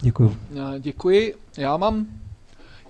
[0.00, 0.36] Děkuji.
[0.78, 1.34] Děkuji.
[1.56, 2.06] Já mám,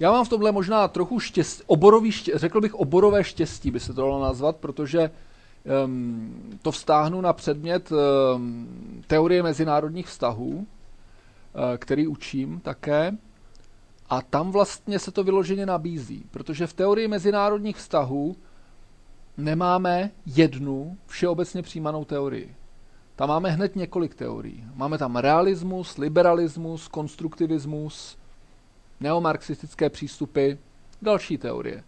[0.00, 3.92] já mám v tomhle možná trochu štěstí, oborový štěstí, řekl bych oborové štěstí, by se
[3.92, 5.10] to dalo nazvat, protože
[5.84, 10.66] um, to vztáhnu na předmět um, teorie mezinárodních vztahů, uh,
[11.76, 13.16] který učím také.
[14.10, 18.36] A tam vlastně se to vyloženě nabízí, protože v teorii mezinárodních vztahů
[19.36, 22.54] nemáme jednu všeobecně přijímanou teorii.
[23.20, 24.64] Tam máme hned několik teorií.
[24.74, 28.18] Máme tam realismus, liberalismus, konstruktivismus,
[29.00, 30.52] neomarxistické přístupy,
[31.02, 31.84] další teorie.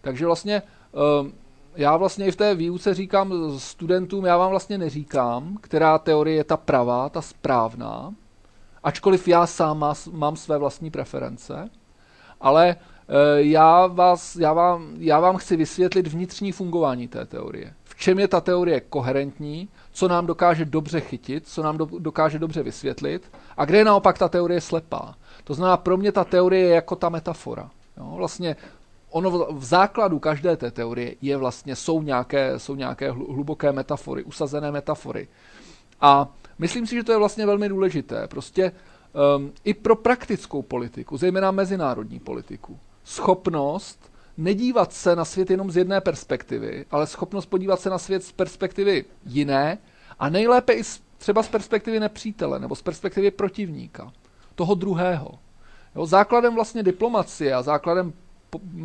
[0.00, 0.62] Takže vlastně
[1.22, 1.32] ehm,
[1.76, 6.44] já vlastně i v té výuce říkám studentům, já vám vlastně neříkám, která teorie je
[6.44, 8.14] ta pravá, ta správná,
[8.82, 11.70] ačkoliv já sám mám své vlastní preference,
[12.40, 12.76] ale
[13.08, 17.74] Eh, já, vás, já, vám, já vám chci vysvětlit vnitřní fungování té teorie.
[17.84, 22.38] V čem je ta teorie koherentní, co nám dokáže dobře chytit, co nám do, dokáže
[22.38, 25.14] dobře vysvětlit a kde je naopak ta teorie slepá.
[25.44, 27.70] To znamená, pro mě ta teorie je jako ta metafora.
[27.96, 28.12] Jo?
[28.16, 28.56] Vlastně
[29.10, 34.24] ono v, v základu každé té teorie je vlastně, jsou nějaké, jsou nějaké hluboké metafory,
[34.24, 35.28] usazené metafory.
[36.00, 36.28] A
[36.58, 38.28] myslím si, že to je vlastně velmi důležité.
[38.28, 38.72] Prostě
[39.36, 45.76] um, i pro praktickou politiku, zejména mezinárodní politiku schopnost nedívat se na svět jenom z
[45.76, 49.78] jedné perspektivy, ale schopnost podívat se na svět z perspektivy jiné
[50.18, 54.12] a nejlépe i z, třeba z perspektivy nepřítele nebo z perspektivy protivníka,
[54.54, 55.38] toho druhého.
[55.96, 58.12] Jo, základem vlastně diplomacie a základem,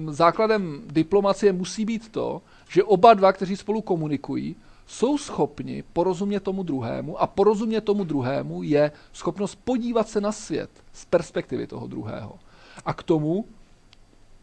[0.09, 4.55] základem diplomacie musí být to, že oba dva, kteří spolu komunikují,
[4.87, 10.69] jsou schopni porozumět tomu druhému a porozumět tomu druhému je schopnost podívat se na svět
[10.93, 12.39] z perspektivy toho druhého.
[12.85, 13.45] A k tomu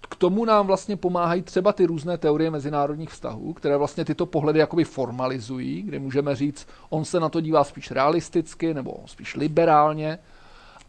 [0.09, 4.59] k tomu nám vlastně pomáhají třeba ty různé teorie mezinárodních vztahů, které vlastně tyto pohledy
[4.59, 10.18] jakoby formalizují, kde můžeme říct, on se na to dívá spíš realisticky nebo spíš liberálně.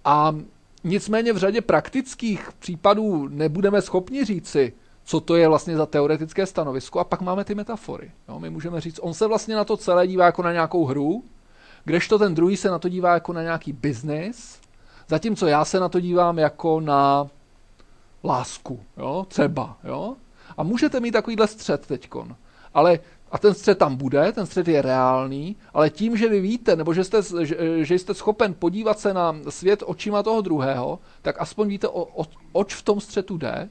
[0.05, 0.35] A
[0.83, 6.99] nicméně v řadě praktických případů nebudeme schopni říci, co to je vlastně za teoretické stanovisko
[6.99, 8.11] a pak máme ty metafory.
[8.29, 11.23] Jo, my můžeme říct, on se vlastně na to celé dívá jako na nějakou hru,
[11.85, 14.59] kdežto ten druhý se na to dívá jako na nějaký biznis,
[15.07, 17.27] zatímco já se na to dívám jako na
[18.23, 20.15] lásku, jo, třeba, jo.
[20.57, 22.35] A můžete mít takovýhle střed teďkon.
[22.73, 22.99] Ale
[23.31, 26.93] a ten střed tam bude, ten střed je reálný, ale tím, že vy víte, nebo
[26.93, 31.67] že jste, že, že jste schopen podívat se na svět očima toho druhého, tak aspoň
[31.67, 33.69] víte, o, o, oč v tom střetu jde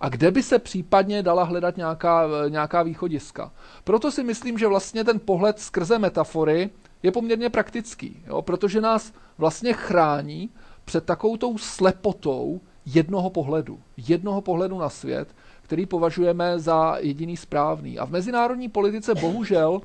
[0.00, 3.52] a kde by se případně dala hledat nějaká, nějaká východiska.
[3.84, 6.70] Proto si myslím, že vlastně ten pohled skrze metafory
[7.02, 10.50] je poměrně praktický, jo, protože nás vlastně chrání
[10.84, 12.60] před takovou tou slepotou
[12.94, 13.78] jednoho pohledu.
[13.96, 15.28] Jednoho pohledu na svět,
[15.62, 17.98] který považujeme za jediný správný.
[17.98, 19.80] A v mezinárodní politice bohužel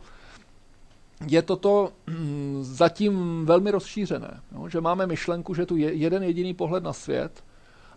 [1.28, 4.40] je toto mm, zatím velmi rozšířené.
[4.52, 4.70] Jo?
[4.70, 7.44] Že máme myšlenku, že tu je jeden jediný pohled na svět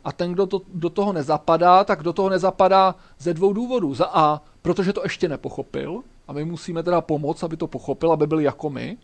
[0.05, 3.95] a ten, kdo to, do toho nezapadá, tak do toho nezapadá ze dvou důvodů.
[3.95, 8.27] Za A, protože to ještě nepochopil a my musíme teda pomoct, aby to pochopil, aby
[8.27, 8.99] byl jako my,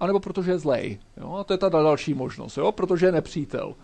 [0.00, 0.98] anebo protože je zlej.
[1.16, 1.34] Jo?
[1.34, 2.72] A to je ta další možnost, jo?
[2.72, 3.74] protože je nepřítel.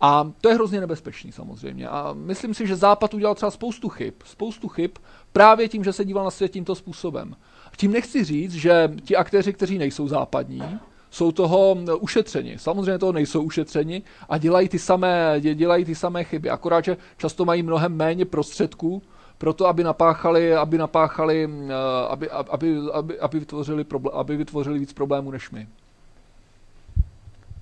[0.00, 1.88] A to je hrozně nebezpečný samozřejmě.
[1.88, 4.14] A myslím si, že Západ udělal třeba spoustu chyb.
[4.24, 4.90] Spoustu chyb
[5.32, 7.36] právě tím, že se díval na svět tímto způsobem.
[7.76, 10.62] Tím nechci říct, že ti aktéři, kteří nejsou západní,
[11.10, 12.58] jsou toho ušetřeni.
[12.58, 16.50] Samozřejmě toho nejsou ušetřeni a dělají ty samé, dělají ty samé chyby.
[16.50, 19.02] Akorát, že často mají mnohem méně prostředků
[19.38, 24.78] pro to, aby napáchali, aby, napáchali, eh, aby, aby, aby, aby, vytvořili, problém, aby vytvořili
[24.78, 25.68] víc problémů než my.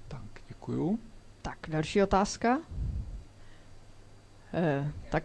[0.08, 0.98] Tak, děkuju.
[1.42, 2.58] Tak, další otázka.
[4.54, 5.24] Eh, tak.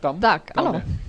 [0.00, 0.20] Tam?
[0.20, 0.78] Tak, Tam ano.
[0.78, 1.06] Je.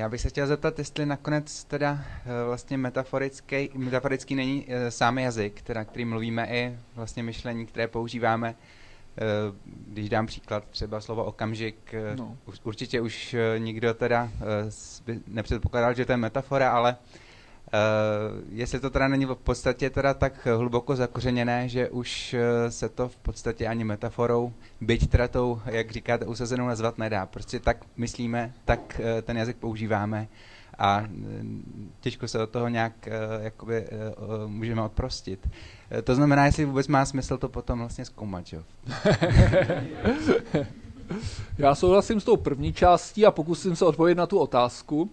[0.00, 5.18] Já bych se chtěl zeptat, jestli nakonec teda eh, vlastně metaforický, metaforický není eh, sám
[5.18, 8.54] jazyk, teda, který mluvíme i vlastně myšlení, které používáme.
[9.20, 12.36] Eh, když dám příklad, třeba slovo okamžik, no.
[12.64, 14.30] určitě už nikdo teda
[15.26, 16.96] nepředpokládal, že to je metafora, ale
[18.48, 22.36] jestli to teda není v podstatě teda tak hluboko zakořeněné, že už
[22.68, 27.26] se to v podstatě ani metaforou, byť teda tou, jak říkáte, usazenou nazvat nedá.
[27.26, 30.28] Prostě tak myslíme, tak ten jazyk používáme
[30.80, 31.04] a
[32.00, 33.08] těžko se od toho nějak
[33.40, 33.86] jakoby,
[34.46, 35.48] můžeme odprostit.
[36.04, 38.62] To znamená, jestli vůbec má smysl to potom vlastně zkoumat, jo?
[41.58, 45.10] Já souhlasím s tou první částí a pokusím se odpovědět na tu otázku.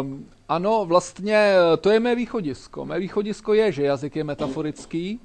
[0.00, 2.84] Um, ano, vlastně to je mé východisko.
[2.84, 5.20] Mé východisko je, že jazyk je metaforický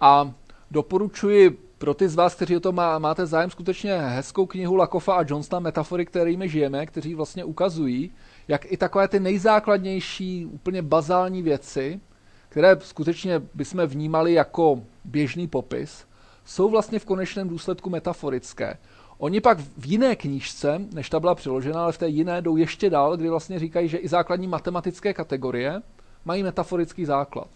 [0.00, 0.32] a
[0.70, 5.14] doporučuji pro ty z vás, kteří o to má, máte zájem, skutečně hezkou knihu Lakofa
[5.14, 8.10] a Johnsona Metafory, kterými žijeme, kteří vlastně ukazují,
[8.48, 12.00] jak i takové ty nejzákladnější, úplně bazální věci,
[12.48, 16.04] které skutečně bychom vnímali jako běžný popis,
[16.44, 18.78] jsou vlastně v konečném důsledku metaforické.
[19.18, 22.90] Oni pak v jiné knížce, než ta byla přiložena, ale v té jiné jdou ještě
[22.90, 25.82] dál, kdy vlastně říkají, že i základní matematické kategorie
[26.24, 27.48] mají metaforický základ.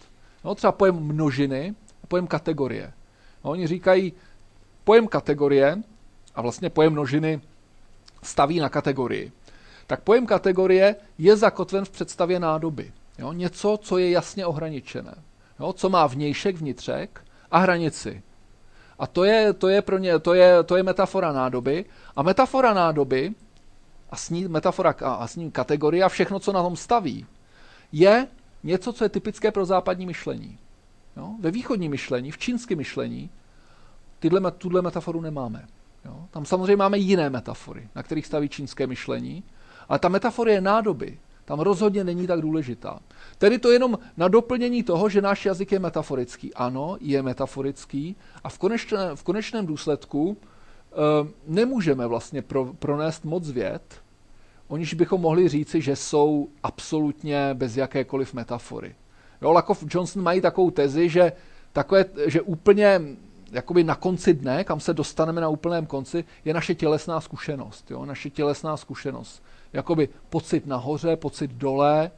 [0.43, 2.93] No, třeba pojem množiny a pojem kategorie.
[3.43, 4.13] No, oni říkají,
[4.83, 5.77] pojem kategorie
[6.35, 7.41] a vlastně pojem množiny
[8.23, 9.31] staví na kategorii.
[9.87, 12.91] Tak pojem kategorie je zakotven v představě nádoby.
[13.17, 13.33] Jo?
[13.33, 15.15] Něco, co je jasně ohraničené.
[15.59, 15.73] Jo?
[15.73, 18.23] Co má vnějšek, vnitřek a hranici.
[18.99, 21.85] A to je, to je pro ně, to je, to je metafora nádoby.
[22.15, 23.33] A metafora nádoby
[24.09, 27.25] a s ní metafora a s ní kategorie a všechno, co na tom staví,
[27.91, 28.27] je
[28.63, 30.57] něco, co je typické pro západní myšlení.
[31.17, 31.35] Jo?
[31.39, 33.29] Ve východním myšlení, v čínském myšlení,
[34.19, 35.65] tyhle, tuhle metaforu nemáme.
[36.05, 36.27] Jo?
[36.31, 39.43] Tam samozřejmě máme jiné metafory, na kterých staví čínské myšlení,
[39.89, 42.99] ale ta metafora je nádoby tam rozhodně není tak důležitá.
[43.37, 46.53] Tedy to jenom na doplnění toho, že náš jazyk je metaforický.
[46.53, 50.95] Ano, je metaforický a v, konečné, v konečném důsledku e,
[51.47, 53.81] nemůžeme vlastně pro, pronést moc věd,
[54.67, 58.95] oniž bychom mohli říci, že jsou absolutně bez jakékoliv metafory.
[59.41, 61.31] Jo, Lakoff Johnson mají takovou tezi, že,
[61.73, 63.01] takové, že úplně
[63.51, 67.91] jakoby na konci dne, kam se dostaneme na úplném konci, je naše tělesná zkušenost.
[67.91, 68.05] Jo?
[68.05, 69.43] Naše tělesná zkušenost
[69.73, 72.11] jakoby pocit nahoře, pocit dole,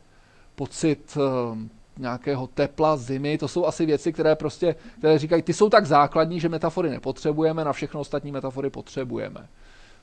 [0.55, 1.57] pocit uh,
[1.97, 6.39] nějakého tepla, zimy, to jsou asi věci, které prostě, které říkají, ty jsou tak základní,
[6.39, 9.47] že metafory nepotřebujeme, na všechno ostatní metafory potřebujeme.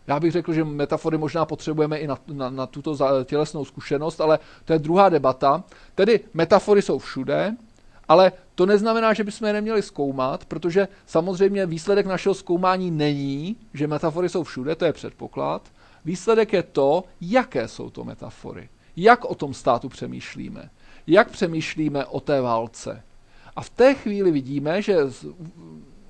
[0.07, 4.39] Já bych řekl, že metafory možná potřebujeme i na, na, na tuto tělesnou zkušenost, ale
[4.65, 5.65] to je druhá debata.
[5.95, 7.55] Tedy metafory jsou všude
[8.09, 13.87] Ale to neznamená, že bychom je neměli zkoumat, protože samozřejmě výsledek našeho zkoumání není, že
[13.87, 15.63] metafory jsou všude, to je předpoklad.
[16.05, 18.69] Výsledek je to, jaké jsou to metafory.
[18.97, 20.71] Jak o tom státu přemýšlíme.
[21.07, 23.03] Jak přemýšlíme o té válce.
[23.57, 24.97] A v té chvíli vidíme, že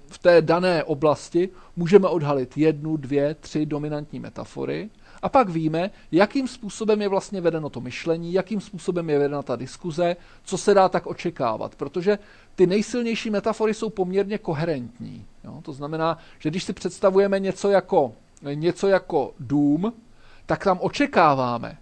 [0.09, 4.91] v té dané oblasti můžeme odhalit jednu, dvě, tři dominantní metafory
[5.23, 9.57] a pak víme, jakým způsobem je vlastně vedeno to myšlení, jakým způsobem je vedena ta
[9.57, 12.19] diskuze, co se dá tak očekávat, protože
[12.55, 15.27] ty nejsilnější metafory jsou poměrně koherentní.
[15.45, 15.61] Jo?
[15.63, 18.13] To znamená, že když si představujeme něco jako,
[18.43, 19.93] něco jako dům,
[20.47, 21.79] tak tam očekáváme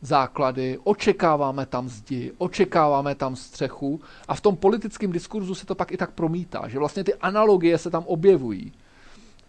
[0.00, 5.92] základy, očekáváme tam zdi, očekáváme tam střechu a v tom politickém diskurzu se to pak
[5.92, 8.72] i tak promítá, že vlastně ty analogie se tam objevují.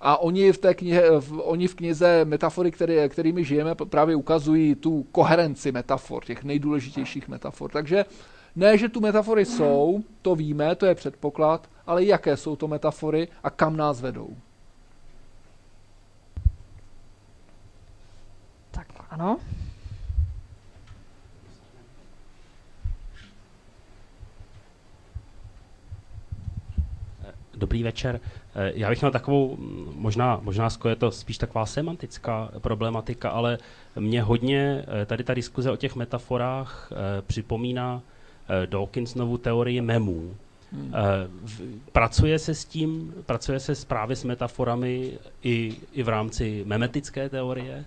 [0.01, 4.75] A oni v, té knihe, v, oni v knize metafory, které, kterými žijeme, právě ukazují
[4.75, 7.71] tu koherenci metafor, těch nejdůležitějších metafor.
[7.71, 8.05] Takže
[8.55, 13.27] ne, že tu metafory jsou, to víme, to je předpoklad, ale jaké jsou to metafory
[13.43, 14.35] a kam nás vedou.
[18.71, 19.37] Tak ano.
[27.55, 28.19] Dobrý večer.
[28.55, 33.57] Eh, já bych měl takovou, mm, možná, možná je to spíš taková semantická problematika, ale
[33.95, 38.01] mě hodně eh, tady ta diskuze o těch metaforách eh, připomíná
[38.65, 40.35] Dawkinsovu teorii memů.
[40.71, 40.93] Hmm.
[41.91, 45.11] Pracuje se s tím, pracuje se právě s metaforami
[45.43, 47.85] i, i v rámci memetické teorie?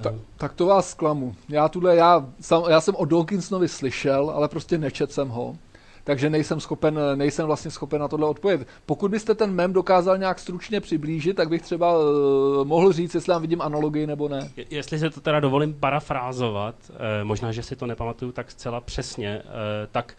[0.00, 1.34] Ta, tak to vás zklamu.
[1.48, 5.56] Já, tuhle, já, sam, já jsem o Dawkinsovi slyšel, ale prostě nečet jsem ho
[6.04, 8.68] takže nejsem schopen, nejsem vlastně schopen na tohle odpovědět.
[8.86, 13.26] Pokud byste ten mem dokázal nějak stručně přiblížit, tak bych třeba uh, mohl říct, jestli
[13.26, 14.50] tam vidím analogii nebo ne.
[14.56, 18.80] Je, jestli se to teda dovolím parafrázovat, eh, možná, že si to nepamatuju tak zcela
[18.80, 20.16] přesně, eh, tak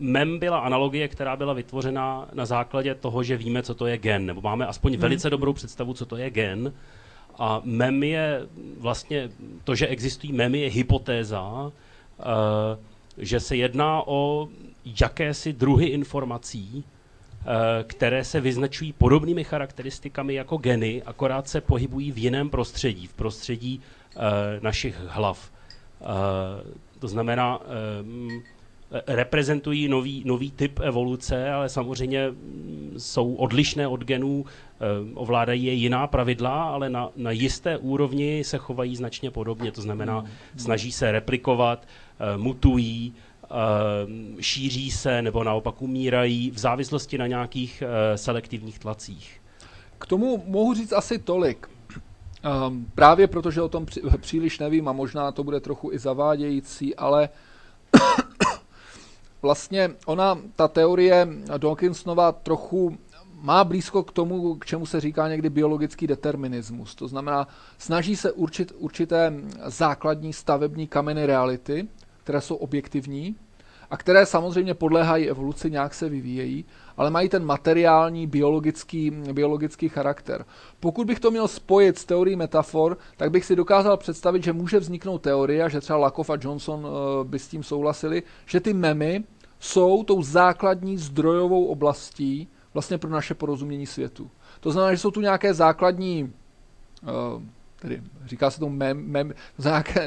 [0.00, 4.26] MEM byla analogie, která byla vytvořena na základě toho, že víme, co to je gen,
[4.26, 5.00] nebo máme aspoň hmm.
[5.00, 6.72] velice dobrou představu, co to je gen.
[7.38, 8.46] A MEM je
[8.78, 9.30] vlastně,
[9.64, 11.72] to, že existují MEMy, je hypotéza,
[12.20, 12.24] eh,
[13.18, 14.48] že se jedná o
[15.00, 17.44] jakési druhy informací, eh,
[17.84, 23.80] které se vyznačují podobnými charakteristikami jako geny, akorát se pohybují v jiném prostředí, v prostředí
[24.16, 24.20] eh,
[24.60, 25.52] našich hlav.
[26.98, 27.60] To znamená,
[29.06, 34.44] reprezentují nový, nový typ evoluce, ale samozřejmě mm, jsou odlišné od genů,
[35.14, 39.72] ovládají je jiná pravidla, ale na, na jisté úrovni se chovají značně podobně.
[39.72, 40.24] To znamená,
[40.56, 41.86] snaží se replikovat,
[42.36, 43.14] mutují,
[43.52, 49.40] Eh, šíří se nebo naopak umírají v závislosti na nějakých eh, selektivních tlacích.
[49.98, 51.68] K tomu mohu říct asi tolik.
[52.66, 53.86] Um, právě protože o tom
[54.20, 57.28] příliš nevím a možná to bude trochu i zavádějící, ale
[59.42, 61.28] vlastně ona, ta teorie
[61.58, 62.98] Dawkinsonova trochu
[63.42, 66.94] má blízko k tomu, k čemu se říká někdy biologický determinismus.
[66.94, 69.32] To znamená, snaží se určit určité
[69.66, 71.88] základní stavební kameny reality,
[72.24, 73.36] které jsou objektivní
[73.90, 76.64] a které samozřejmě podléhají evoluci, nějak se vyvíjejí,
[77.02, 80.44] ale mají ten materiální, biologický, biologický charakter.
[80.80, 84.78] Pokud bych to měl spojit s teorií metafor, tak bych si dokázal představit, že může
[84.78, 88.72] vzniknout teorie, a že třeba Lakoff a Johnson eh, by s tím souhlasili, že ty
[88.72, 89.24] memy
[89.58, 94.30] jsou tou základní zdrojovou oblastí vlastně pro naše porozumění světu.
[94.60, 96.32] To znamená, že jsou tu nějaké základní
[97.02, 97.42] uh,
[97.80, 99.34] tedy říká se to mem, mem,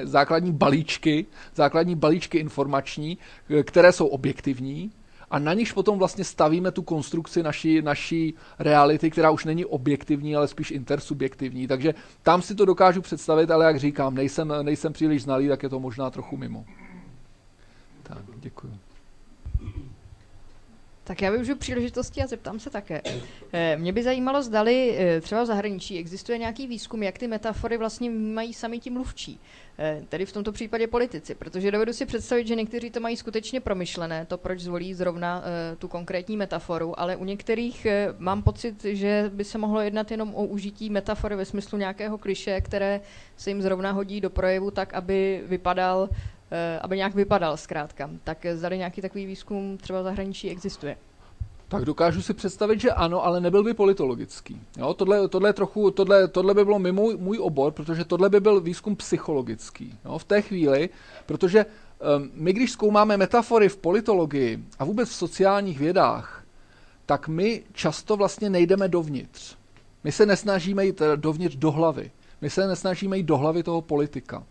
[0.03, 1.25] základní balíčky,
[1.55, 3.17] základní balíčky informační,
[3.63, 4.91] které jsou objektivní
[5.29, 10.35] a na nichž potom vlastně stavíme tu konstrukci naší, naší reality, která už není objektivní,
[10.35, 11.67] ale spíš intersubjektivní.
[11.67, 11.93] Takže
[12.23, 15.79] tam si to dokážu představit, ale jak říkám, nejsem, nejsem příliš znalý, tak je to
[15.79, 16.65] možná trochu mimo.
[18.03, 18.71] Tak, děkuji.
[21.07, 23.01] Tak já využiju příležitosti a zeptám se také.
[23.53, 27.77] Eh, mě by zajímalo, zdali eh, třeba v zahraničí existuje nějaký výzkum, jak ty metafory
[27.77, 29.39] vlastně mají sami ti mluvčí.
[29.79, 33.61] Eh, tedy v tomto případě politici, protože dovedu si představit, že někteří to mají skutečně
[33.61, 35.43] promyšlené, to proč zvolí zrovna
[35.77, 37.87] tu konkrétní metaforu, ale u některých
[38.17, 42.61] mám pocit, že by se mohlo jednat jenom o užití metafory ve smyslu nějakého kliše,
[42.61, 43.01] které
[43.37, 46.09] se jim zrovna hodí do projevu tak, aby vypadal
[46.81, 48.09] aby nějak vypadal zkrátka.
[48.23, 50.97] Tak zdali nějaký takový výzkum třeba zahraničí existuje.
[51.67, 54.61] Tak dokážu si představit, že ano, ale nebyl by politologický.
[54.77, 58.61] Jo, tohle, tohle, trochu, tohle, tohle by bylo mimo můj obor, protože tohle by byl
[58.61, 59.97] výzkum psychologický.
[60.05, 60.89] Jo, v té chvíli,
[61.25, 66.43] protože um, my, když zkoumáme metafory v politologii a vůbec v sociálních vědách,
[67.05, 69.55] tak my často vlastně nejdeme dovnitř.
[70.03, 72.11] My se nesnažíme jít dovnitř do hlavy.
[72.41, 74.43] My se nesnažíme jít do hlavy toho politika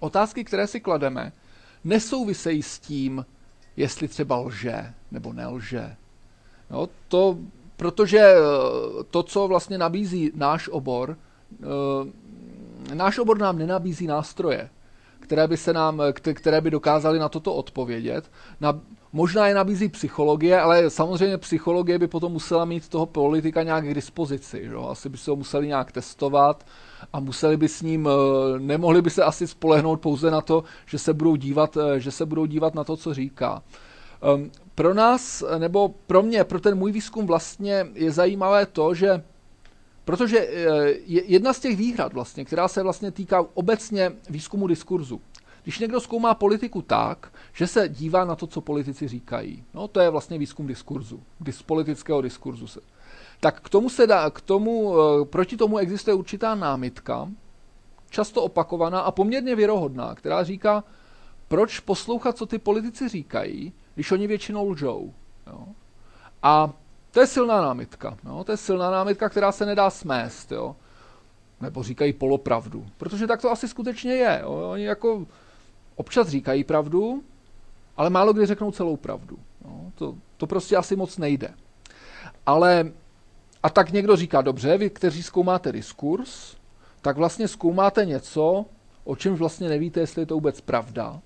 [0.00, 1.32] otázky, které si klademe,
[1.84, 3.26] nesouvisejí s tím,
[3.76, 5.96] jestli třeba lže nebo nelže.
[6.70, 7.38] No, to,
[7.76, 8.38] protože eh,
[9.10, 11.16] to, co vlastně nabízí náš obor,
[11.62, 14.68] eh, náš obor nám nenabízí nástroje,
[15.20, 18.30] které by, se nám, které by dokázaly na toto odpovědět.
[18.60, 18.80] Na,
[19.12, 23.94] možná je nabízí psychologie, ale samozřejmě psychologie by potom musela mít toho politika nějak k
[23.94, 24.64] dispozici.
[24.64, 24.74] Že?
[24.88, 26.66] Asi by se ho museli nějak testovat
[27.12, 30.98] a museli by s ním, eh, nemohli by se asi spolehnout pouze na to, že
[30.98, 33.62] se budou dívat, že se budou dívat na to, co říká.
[34.34, 39.22] Um, pro nás, nebo pro mě, pro ten můj výzkum vlastně je zajímavé to, že
[40.06, 45.20] protože eh, jedna z těch výhrad vlastně, která se vlastně týká obecně výzkumu diskurzu,
[45.62, 50.00] když někdo zkoumá politiku tak, že se dívá na to, co politici říkají, no to
[50.00, 52.80] je vlastně výzkum diskurzu, dis, politického diskurzu se.
[53.40, 57.28] Tak k tomu se dá, k tomu, eh, proti tomu existuje určitá námitka,
[58.10, 60.84] často opakovaná a poměrně věrohodná, která říká,
[61.48, 65.14] proč poslouchat, co ty politici říkají, když oni většinou lžou.
[65.46, 65.66] Jo.
[66.42, 66.72] A
[67.10, 68.16] to je silná námitka.
[68.24, 68.44] Jo.
[68.44, 70.52] To je silná námitka, která se nedá smést.
[70.52, 70.76] Jo.
[71.60, 72.86] Nebo říkají polopravdu.
[72.96, 74.40] Protože tak to asi skutečně je.
[74.42, 74.70] Jo.
[74.72, 75.26] Oni jako
[75.96, 77.22] občas říkají pravdu,
[77.96, 79.38] ale málo kdy řeknou celou pravdu.
[79.64, 79.80] Jo.
[79.94, 81.54] To, to prostě asi moc nejde.
[82.46, 82.92] Ale
[83.66, 86.56] a tak někdo říká, dobře, vy, kteří zkoumáte diskurs,
[87.02, 88.64] tak vlastně zkoumáte něco,
[89.04, 91.20] o čem vlastně nevíte, jestli je to vůbec pravda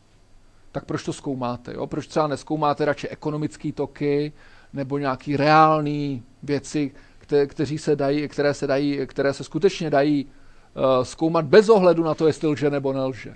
[0.72, 1.74] tak proč to zkoumáte?
[1.74, 1.86] Jo?
[1.86, 4.32] Proč třeba neskoumáte radši ekonomické toky
[4.72, 10.24] nebo nějaký reální věci, které, kteří se dají, které, se dají, které se skutečně dají
[10.26, 13.34] uh, zkoumat bez ohledu na to, jestli lže nebo nelže.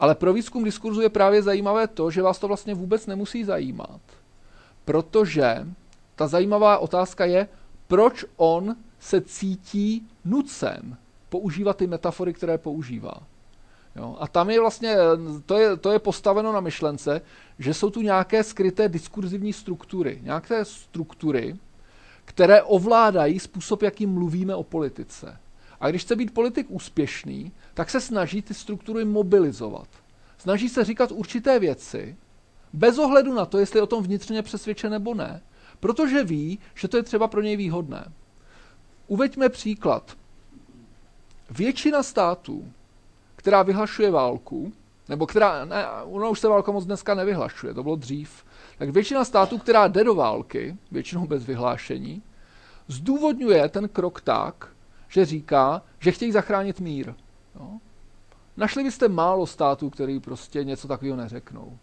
[0.00, 4.00] Ale pro výzkum diskurzu je právě zajímavé to, že vás to vlastně vůbec nemusí zajímat.
[4.84, 5.66] Protože
[6.16, 7.48] ta zajímavá otázka je,
[7.90, 10.96] proč on se cítí nucen
[11.28, 13.22] používat ty metafory, které používá.
[13.96, 14.16] Jo?
[14.20, 14.96] A tam je vlastně,
[15.46, 17.20] to je, to je postaveno na myšlence,
[17.58, 20.18] že jsou tu nějaké skryté diskurzivní struktury.
[20.22, 21.56] Nějaké struktury,
[22.24, 25.38] které ovládají způsob, jakým mluvíme o politice.
[25.80, 29.88] A když chce být politik úspěšný, tak se snaží ty struktury mobilizovat.
[30.38, 32.16] Snaží se říkat určité věci,
[32.72, 35.42] bez ohledu na to, jestli je o tom vnitřně přesvědčen nebo ne,
[35.80, 38.12] protože ví, že to je třeba pro něj výhodné.
[39.06, 40.16] Uveďme příklad.
[41.50, 42.72] Většina států
[43.40, 44.72] která vyhlašuje válku,
[45.08, 48.44] nebo která, ne, ona už se válka moc dneska nevyhlašuje, to bylo dřív,
[48.78, 52.22] tak většina států, která jde do války, většinou bez vyhlášení,
[52.88, 54.68] zdůvodňuje ten krok tak,
[55.08, 57.14] že říká, že chtějí zachránit mír.
[57.54, 57.70] Jo?
[58.56, 61.78] Našli byste málo států, který prostě něco takového neřeknou.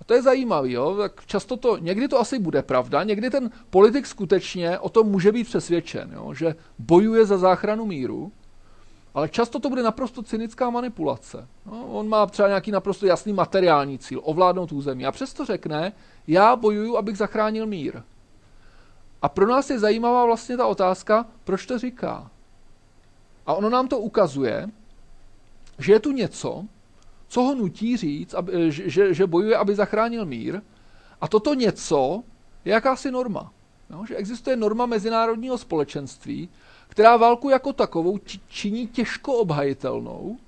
[0.00, 0.96] A to je zajímavé, jo?
[0.96, 5.32] Tak často to, někdy to asi bude pravda, někdy ten politik skutečně o tom může
[5.32, 6.34] být přesvědčen, jo?
[6.34, 8.32] že bojuje za záchranu míru,
[9.14, 11.48] ale často to bude naprosto cynická manipulace.
[11.66, 15.06] No, on má třeba nějaký naprosto jasný materiální cíl, ovládnout území.
[15.06, 15.92] A přesto řekne,
[16.26, 18.02] já bojuju, abych zachránil mír.
[19.22, 22.30] A pro nás je zajímavá vlastně ta otázka, proč to říká.
[23.46, 24.68] A ono nám to ukazuje,
[25.78, 26.64] že je tu něco,
[27.30, 30.60] co ho nutí říct, aby, že, že bojuje, aby zachránil mír.
[31.20, 32.22] A toto něco
[32.64, 33.52] je jakási norma.
[33.90, 36.48] No, že existuje norma mezinárodního společenství,
[36.88, 40.38] která válku jako takovou činí těžko obhajitelnou.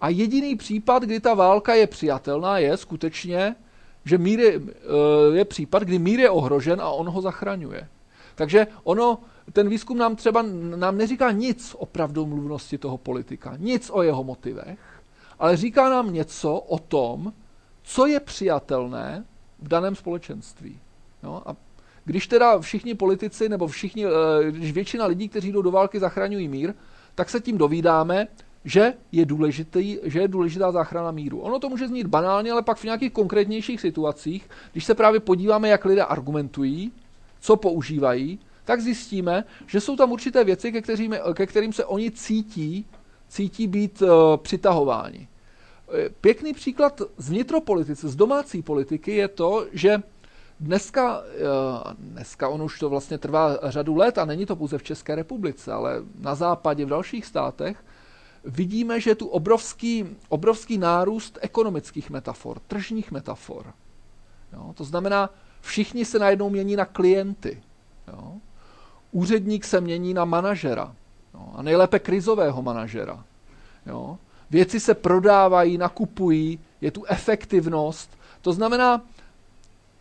[0.00, 3.54] A jediný případ, kdy ta válka je přijatelná, je skutečně,
[4.04, 7.88] že mír je, eh, je případ, kdy mír je ohrožen a on ho zachraňuje.
[8.34, 9.18] Takže ono,
[9.52, 10.42] ten výzkum nám třeba
[10.76, 14.78] nám neříká nic o pravdomluvnosti toho politika, nic o jeho motivech,
[15.38, 17.32] ale říká nám něco o tom,
[17.82, 19.24] co je přijatelné
[19.58, 20.78] v daném společenství.
[21.22, 21.56] No, a
[22.04, 24.10] když teda všichni politici, nebo všichni, eh,
[24.50, 26.74] když většina lidí, kteří jdou do války, zachraňují mír,
[27.14, 28.26] tak se tím dovídáme,
[28.64, 31.40] že je, důležitý, že je důležitá záchrana míru.
[31.40, 35.68] Ono to může znít banálně, ale pak v nějakých konkrétnějších situacích, když se právě podíváme,
[35.68, 36.92] jak lidé argumentují,
[37.40, 42.10] co používají, tak zjistíme, že jsou tam určité věci, ke kterým, ke kterým se oni
[42.10, 42.86] cítí,
[43.28, 45.28] cítí být uh, přitahováni.
[45.92, 50.02] Eh, pěkný příklad z vnitropolitice, z domácí politiky je to, že
[50.60, 54.82] Dneska, eh, dneska on už to vlastně trvá řadu let a není to pouze v
[54.82, 57.84] České republice, ale na západě, v dalších státech,
[58.44, 63.72] vidíme, že je tu obrovský, obrovský nárůst ekonomických metafor, tržních metafor.
[64.52, 64.72] Jo?
[64.74, 65.30] To znamená,
[65.60, 67.62] všichni se najednou mění na klienty.
[68.08, 68.34] Jo?
[69.12, 70.94] Úředník se mění na manažera.
[71.38, 71.52] Jo?
[71.54, 73.24] A nejlépe krizového manažera.
[73.86, 74.18] Jo?
[74.50, 78.10] Věci se prodávají, nakupují, je tu efektivnost.
[78.42, 79.02] To znamená,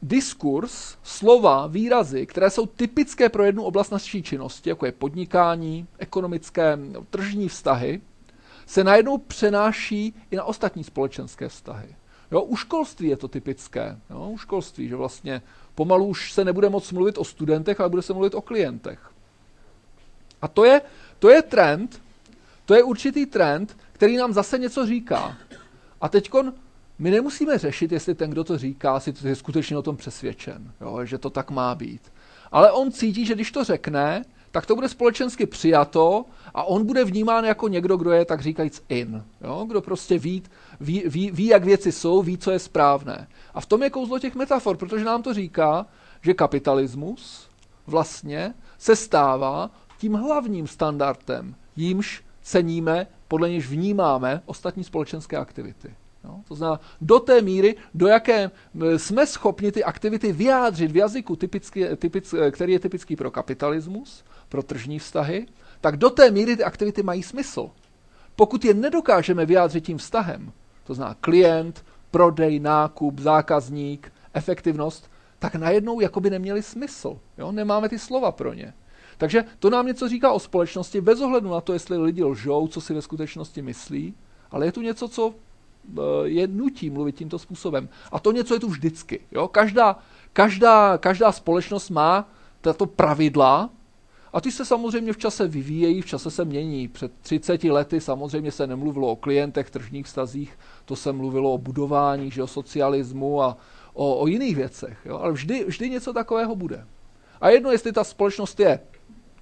[0.01, 6.77] diskurs, slova, výrazy, které jsou typické pro jednu oblast naší činnosti, jako je podnikání, ekonomické,
[7.09, 8.01] tržní vztahy,
[8.65, 11.95] se najednou přenáší i na ostatní společenské vztahy.
[12.31, 13.97] Jo, u školství je to typické.
[14.09, 15.41] Jo, u školství, že vlastně
[15.75, 19.11] pomalu už se nebude moc mluvit o studentech, ale bude se mluvit o klientech.
[20.41, 20.81] A to je,
[21.19, 22.01] to je trend,
[22.65, 25.37] to je určitý trend, který nám zase něco říká.
[26.01, 26.31] A teď
[26.99, 31.05] my nemusíme řešit, jestli ten, kdo to říká, si je skutečně o tom přesvědčen, jo,
[31.05, 32.01] že to tak má být.
[32.51, 37.05] Ale on cítí, že když to řekne, tak to bude společensky přijato a on bude
[37.05, 39.23] vnímán jako někdo, kdo je tak říkajíc in.
[39.41, 39.65] Jo?
[39.67, 40.43] Kdo prostě ví,
[40.79, 43.27] ví, ví, ví, jak věci jsou, ví, co je správné.
[43.53, 45.85] A v tom je kouzlo těch metafor, protože nám to říká,
[46.21, 47.49] že kapitalismus
[47.87, 55.95] vlastně se stává tím hlavním standardem, jímž ceníme, podle něž vnímáme ostatní společenské aktivity.
[56.23, 58.51] No, to znamená, do té míry, do jaké
[58.97, 64.63] jsme schopni ty aktivity vyjádřit v jazyku, typický, typick, který je typický pro kapitalismus, pro
[64.63, 65.47] tržní vztahy,
[65.81, 67.69] tak do té míry ty aktivity mají smysl.
[68.35, 70.51] Pokud je nedokážeme vyjádřit tím vztahem,
[70.83, 77.19] to znamená klient, prodej, nákup, zákazník, efektivnost, tak najednou jakoby neměli smysl.
[77.37, 77.51] Jo?
[77.51, 78.73] Nemáme ty slova pro ně.
[79.17, 82.81] Takže to nám něco říká o společnosti, bez ohledu na to, jestli lidi lžou, co
[82.81, 84.13] si ve skutečnosti myslí,
[84.51, 87.89] ale je tu něco, co eh, je nutí mluvit tímto způsobem.
[88.11, 89.19] A to něco je tu vždycky.
[89.31, 89.47] Jo?
[89.47, 89.99] Každá,
[90.33, 92.29] každá, každá společnost má
[92.61, 93.69] tato pravidla,
[94.33, 96.87] a ty se samozřejmě v čase vyvíjejí, v čase se mění.
[96.87, 102.31] Před 30 lety samozřejmě se nemluvilo o klientech, tržních vztazích, to se mluvilo o budování,
[102.31, 103.57] že o socialismu a
[103.93, 104.97] o, o jiných věcech.
[105.05, 105.17] Jo?
[105.17, 106.85] Ale vždy, vždy něco takového bude.
[107.41, 108.79] A jedno, jestli ta společnost je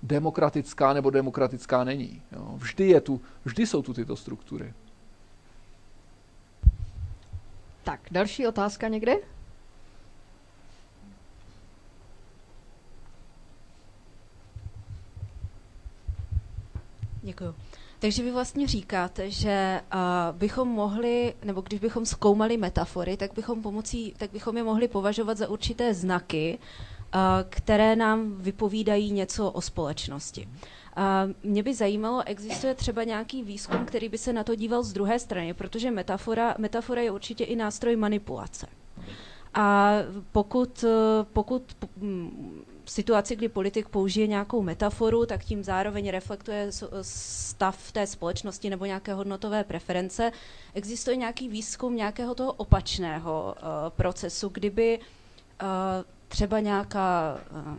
[0.06, 2.22] demokratická nebo demokratická není.
[2.32, 2.54] Jo?
[2.56, 4.74] Vždy, je tu, vždy jsou tu tyto struktury.
[7.84, 9.16] Tak, další otázka někde?
[17.22, 17.56] Děkuji.
[18.00, 20.00] Takže vy vlastně říkáte, že uh,
[20.38, 25.38] bychom mohli, nebo když bychom zkoumali metafory, tak bychom pomocí, tak bychom je mohli považovat
[25.38, 26.95] za určité znaky, uh,
[27.50, 30.48] které nám vypovídají něco o společnosti.
[30.98, 31.04] Uh,
[31.52, 35.20] mě by zajímalo, existuje třeba nějaký výzkum, který by se na to díval z druhé
[35.20, 38.68] strany, protože metafora, metafora je určitě i nástroj manipulace.
[39.54, 39.92] A
[40.32, 40.86] pokud,
[41.34, 41.64] pokud
[42.86, 46.70] situaci, kdy politik použije nějakou metaforu, tak tím zároveň reflektuje
[47.02, 50.32] stav té společnosti nebo nějaké hodnotové preference.
[50.74, 53.56] Existuje nějaký výzkum nějakého toho opačného
[53.90, 55.00] procesu, kdyby
[56.36, 57.78] třeba nějaká, uh,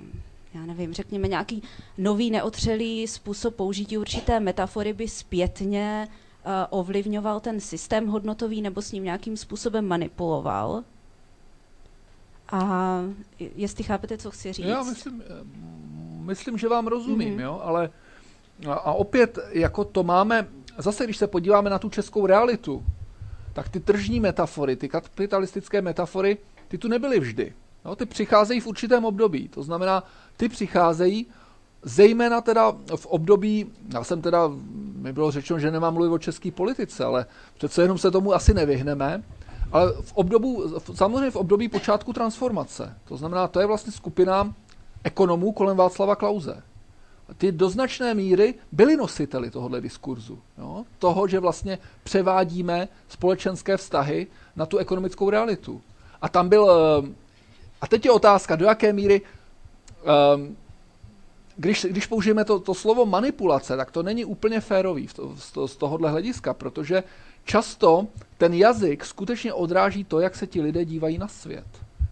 [0.54, 1.62] já nevím, řekněme nějaký
[1.98, 8.92] nový neotřelý způsob použití určité metafory by zpětně uh, ovlivňoval ten systém hodnotový nebo s
[8.92, 10.84] ním nějakým způsobem manipuloval.
[12.52, 13.00] A
[13.56, 14.66] jestli chápete, co chci říct?
[14.66, 15.44] Já myslím, eh,
[16.20, 17.42] myslím že vám rozumím, mm-hmm.
[17.42, 17.90] jo, ale
[18.68, 22.84] a, a opět, jako to máme, zase když se podíváme na tu českou realitu,
[23.52, 26.38] tak ty tržní metafory, ty kapitalistické metafory,
[26.68, 27.54] ty tu nebyly vždy.
[27.86, 29.48] Jo, ty přicházejí v určitém období.
[29.48, 30.04] To znamená,
[30.36, 31.26] ty přicházejí
[31.82, 34.50] zejména teda v období, já jsem teda,
[34.94, 37.26] mi bylo řečeno, že nemám mluvit o české politice, ale
[37.58, 39.22] přece jenom se tomu asi nevyhneme,
[39.72, 40.64] ale v obdobu,
[40.94, 42.94] samozřejmě v období počátku transformace.
[43.04, 44.54] To znamená, to je vlastně skupina
[45.04, 46.62] ekonomů kolem Václava Klauze.
[47.38, 50.38] Ty do značné míry byly nositeli tohohle diskurzu.
[50.58, 50.84] Jo?
[50.98, 54.26] Toho, že vlastně převádíme společenské vztahy
[54.56, 55.80] na tu ekonomickou realitu.
[56.22, 56.70] A tam byl...
[57.80, 59.20] A teď je otázka, do jaké míry...
[60.34, 60.56] Um,
[61.56, 65.76] když, když použijeme to, to slovo manipulace, tak to není úplně férový z, to, z
[65.76, 67.02] tohohle hlediska, protože
[67.44, 68.06] často
[68.38, 71.66] ten jazyk skutečně odráží to, jak se ti lidé dívají na svět.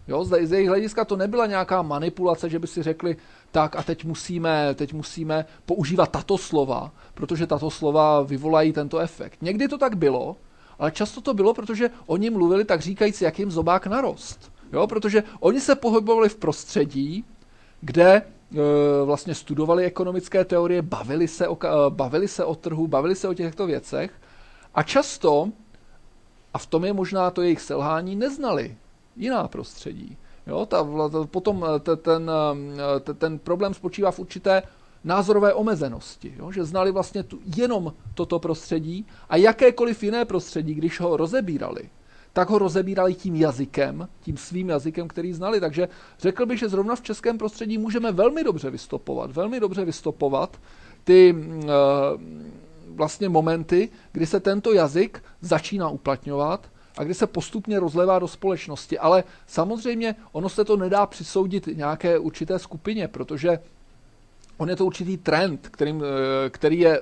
[0.07, 3.17] Jo, z jejich hlediska to nebyla nějaká manipulace, že by si řekli,
[3.51, 9.41] tak a teď musíme, teď musíme používat tato slova, protože tato slova vyvolají tento efekt.
[9.41, 10.35] Někdy to tak bylo,
[10.79, 14.51] ale často to bylo, protože oni mluvili tak říkajíc, jak jim zobák narost.
[14.73, 17.25] Jo, protože oni se pohybovali v prostředí,
[17.81, 18.23] kde e,
[19.05, 21.57] vlastně studovali ekonomické teorie, bavili se, o,
[21.89, 24.11] bavili se o trhu, bavili se o těchto věcech
[24.75, 25.49] a často,
[26.53, 28.77] a v tom je možná to jejich selhání, neznali
[29.15, 30.17] jiná prostředí.
[30.47, 30.87] Jo, ta,
[31.25, 32.31] potom eh, ten,
[33.09, 34.63] eh, ten problém spočívá v určité
[35.03, 40.99] názorové omezenosti, jo, že znali vlastně tu, jenom toto prostředí a jakékoliv jiné prostředí, když
[40.99, 41.89] ho rozebírali,
[42.35, 45.59] tak ho rozebírali tím jazykem, tím svým jazykem, který znali.
[45.59, 45.87] Takže
[46.19, 50.59] řekl bych, že zrovna v českém prostředí můžeme velmi dobře vystopovat, velmi dobře vystopovat
[51.03, 51.71] ty uh,
[52.95, 58.99] vlastně momenty, kdy se tento jazyk začíná uplatňovat a kdy se postupně rozlevá do společnosti.
[58.99, 63.59] Ale samozřejmě ono se to nedá přisoudit nějaké určité skupině, protože
[64.57, 65.89] on je to určitý trend, eh,
[66.49, 67.01] který, je,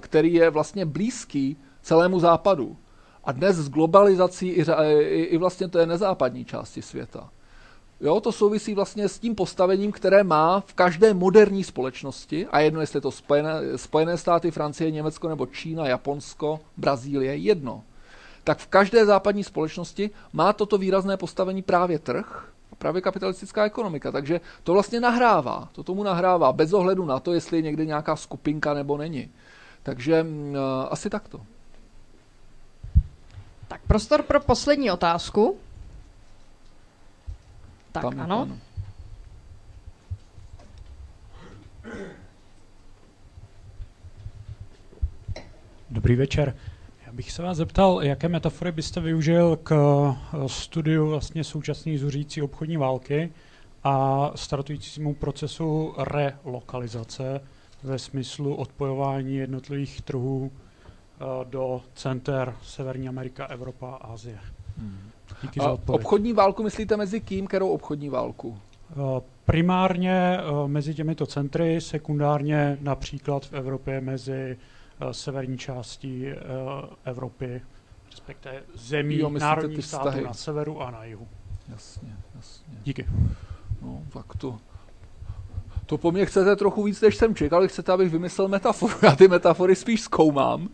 [0.00, 2.76] který je vlastně blízký celému západu.
[3.24, 7.30] A dnes s globalizací i, i, i vlastně je nezápadní části světa.
[8.00, 12.80] Jo, to souvisí vlastně s tím postavením, které má v každé moderní společnosti, a jedno,
[12.80, 17.82] jestli je to Spojené, Spojené státy, Francie, Německo nebo Čína, Japonsko, Brazílie, jedno.
[18.44, 22.48] Tak v každé západní společnosti má toto výrazné postavení právě trh,
[22.78, 24.12] právě kapitalistická ekonomika.
[24.12, 28.16] Takže to vlastně nahrává, to tomu nahrává, bez ohledu na to, jestli je někde nějaká
[28.16, 29.30] skupinka nebo není.
[29.82, 30.56] Takže uh,
[30.90, 31.40] asi takto.
[33.74, 35.56] Tak prostor pro poslední otázku.
[37.92, 38.42] Tak Tam ano.
[38.42, 38.58] ano.
[45.90, 46.56] Dobrý večer.
[47.06, 52.42] Já bych se vás zeptal, jaké metafory byste využil k eh, studiu vlastně současné zuřící
[52.42, 53.32] obchodní války
[53.84, 57.40] a startujícímu procesu relokalizace
[57.82, 60.52] ve smyslu odpojování jednotlivých trhů
[61.44, 64.38] do center Severní Amerika, Evropa a Asie.
[64.78, 65.10] Hmm.
[65.42, 68.58] Díky a obchodní válku myslíte mezi kým, kterou obchodní válku?
[68.90, 74.56] Eh, primárně mezi těmito centry, sekundárně například v Evropě mezi
[75.12, 76.26] severní částí
[77.04, 77.62] Evropy,
[78.10, 81.28] respektive zemí jo, národních států na severu a na jihu.
[81.68, 82.78] Jasně, jasně.
[82.84, 83.06] Díky.
[83.82, 84.58] No, tak to,
[85.86, 88.94] to po mně chcete trochu víc, než jsem čekal, chcete, abych vymyslel metaforu.
[89.02, 90.68] Já ty metafory spíš zkoumám,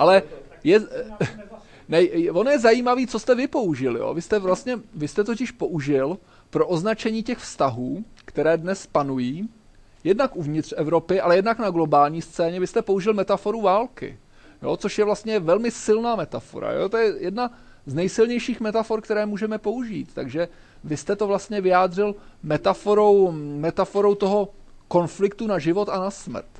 [0.00, 0.22] ale
[0.64, 0.80] je,
[1.88, 2.00] ne,
[2.32, 3.96] ono je zajímavý, co jste vy použil.
[3.96, 4.14] Jo?
[4.14, 6.18] Vy jste vlastně, vy jste totiž použil
[6.50, 9.48] pro označení těch vztahů, které dnes panují,
[10.04, 14.18] jednak uvnitř Evropy, ale jednak na globální scéně, vy jste použil metaforu války,
[14.62, 14.76] jo?
[14.76, 16.72] což je vlastně velmi silná metafora.
[16.72, 16.88] Jo?
[16.88, 17.52] To je jedna
[17.86, 20.08] z nejsilnějších metafor, které můžeme použít.
[20.14, 20.48] Takže
[20.84, 24.48] vy jste to vlastně vyjádřil metaforou, metaforou toho
[24.88, 26.59] konfliktu na život a na smrt.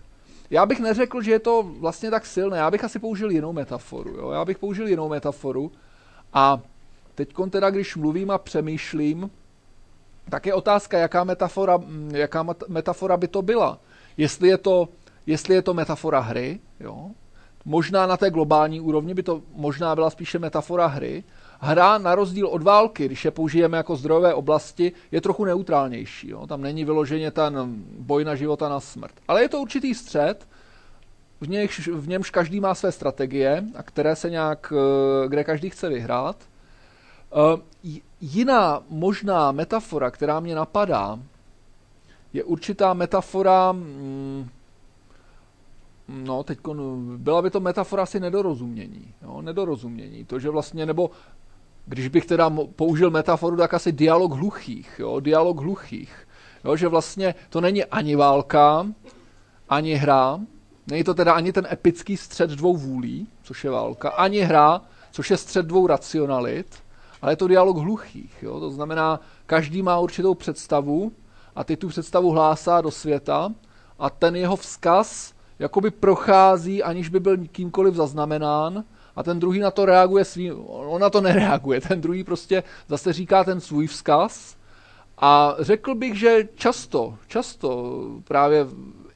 [0.50, 2.58] Já bych neřekl, že je to vlastně tak silné.
[2.58, 4.10] Já bych asi použil jinou metaforu.
[4.10, 4.30] Jo?
[4.30, 5.72] Já bych použil jinou metaforu.
[6.32, 6.60] A
[7.14, 9.30] teď teda, když mluvím a přemýšlím,
[10.30, 11.78] tak je otázka, jaká metafora,
[12.10, 13.78] jaká metafora by to byla.
[14.16, 14.88] Jestli je to,
[15.26, 17.10] jestli je to metafora hry, jo?
[17.64, 21.24] možná na té globální úrovni by to možná byla spíše metafora hry,
[21.60, 26.28] hra na rozdíl od války, když je použijeme jako zdrojové oblasti, je trochu neutrálnější.
[26.28, 26.46] Jo?
[26.46, 27.54] Tam není vyloženě ten
[27.98, 29.12] boj na život a na smrt.
[29.28, 30.48] Ale je to určitý střed,
[31.40, 35.70] v, němž, v němž každý má své strategie, a které se nějak, eh, kde každý
[35.70, 36.36] chce vyhrát.
[37.32, 41.18] Eh, jiná možná metafora, která mě napadá,
[42.32, 44.48] je určitá metafora, mm,
[46.08, 46.58] no teď
[47.16, 49.14] byla by to metafora asi nedorozumění.
[49.22, 49.42] Jo?
[49.42, 50.24] Nedorozumění.
[50.24, 51.10] To, že vlastně, nebo
[51.90, 56.28] když bych teda použil metaforu, tak asi dialog hluchých, jo, dialog hluchých.
[56.64, 58.86] Jo, že vlastně to není ani válka,
[59.68, 60.40] ani hra,
[60.86, 64.80] není to teda ani ten epický střed dvou vůlí, což je válka, ani hra,
[65.10, 66.74] což je střed dvou racionalit,
[67.22, 68.42] ale je to dialog hluchých.
[68.42, 68.60] Jo?
[68.60, 71.12] To znamená, každý má určitou představu
[71.56, 73.52] a ty tu představu hlásá do světa
[73.98, 78.84] a ten jeho vzkaz jakoby prochází, aniž by byl kýmkoliv zaznamenán
[79.20, 83.12] a ten druhý na to reaguje svým, on na to nereaguje, ten druhý prostě zase
[83.12, 84.56] říká ten svůj vzkaz
[85.18, 88.66] a řekl bych, že často, často právě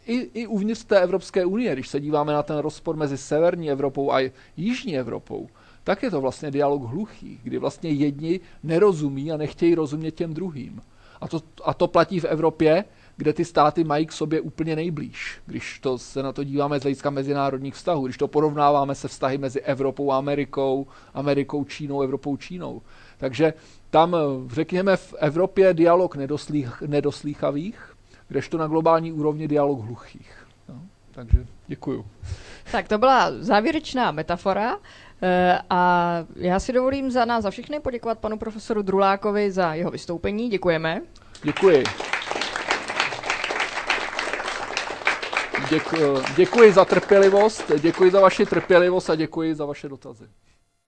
[0.07, 4.13] i, i uvnitř té Evropské unie, když se díváme na ten rozpor mezi severní Evropou
[4.13, 5.49] a jižní Evropou,
[5.85, 10.83] tak je to vlastně dialog hluchý, kdy vlastně jedni nerozumí a nechtějí rozumět těm druhým.
[11.21, 12.85] A to, a to platí v Evropě,
[13.16, 15.39] kde ty státy mají k sobě úplně nejblíž.
[15.47, 19.39] Když to se na to díváme z hlediska mezinárodních vztahů, když to porovnáváme se vztahy
[19.39, 22.82] mezi Evropou a Amerikou, Amerikou, Čínou, Evropou, Čínou.
[23.19, 23.55] Takže
[23.91, 24.16] tam,
[24.49, 27.95] řekněme, v Evropě dialog nedoslých, nedoslýchavých,
[28.28, 30.47] kdežto na globální úrovni dialog hluchých.
[30.69, 30.81] No,
[31.12, 32.07] takže děkuju.
[32.73, 34.78] Tak to byla závěrečná metafora.
[35.23, 39.91] Eh, a já si dovolím za nás za všechny poděkovat panu profesoru Drulákovi za jeho
[39.91, 40.49] vystoupení.
[40.49, 41.01] Děkujeme.
[41.43, 41.85] Děkuji.
[45.70, 50.28] Děkuji, děkuji za trpělivost, děkuji za vaši trpělivost a děkuji za vaše dotazy.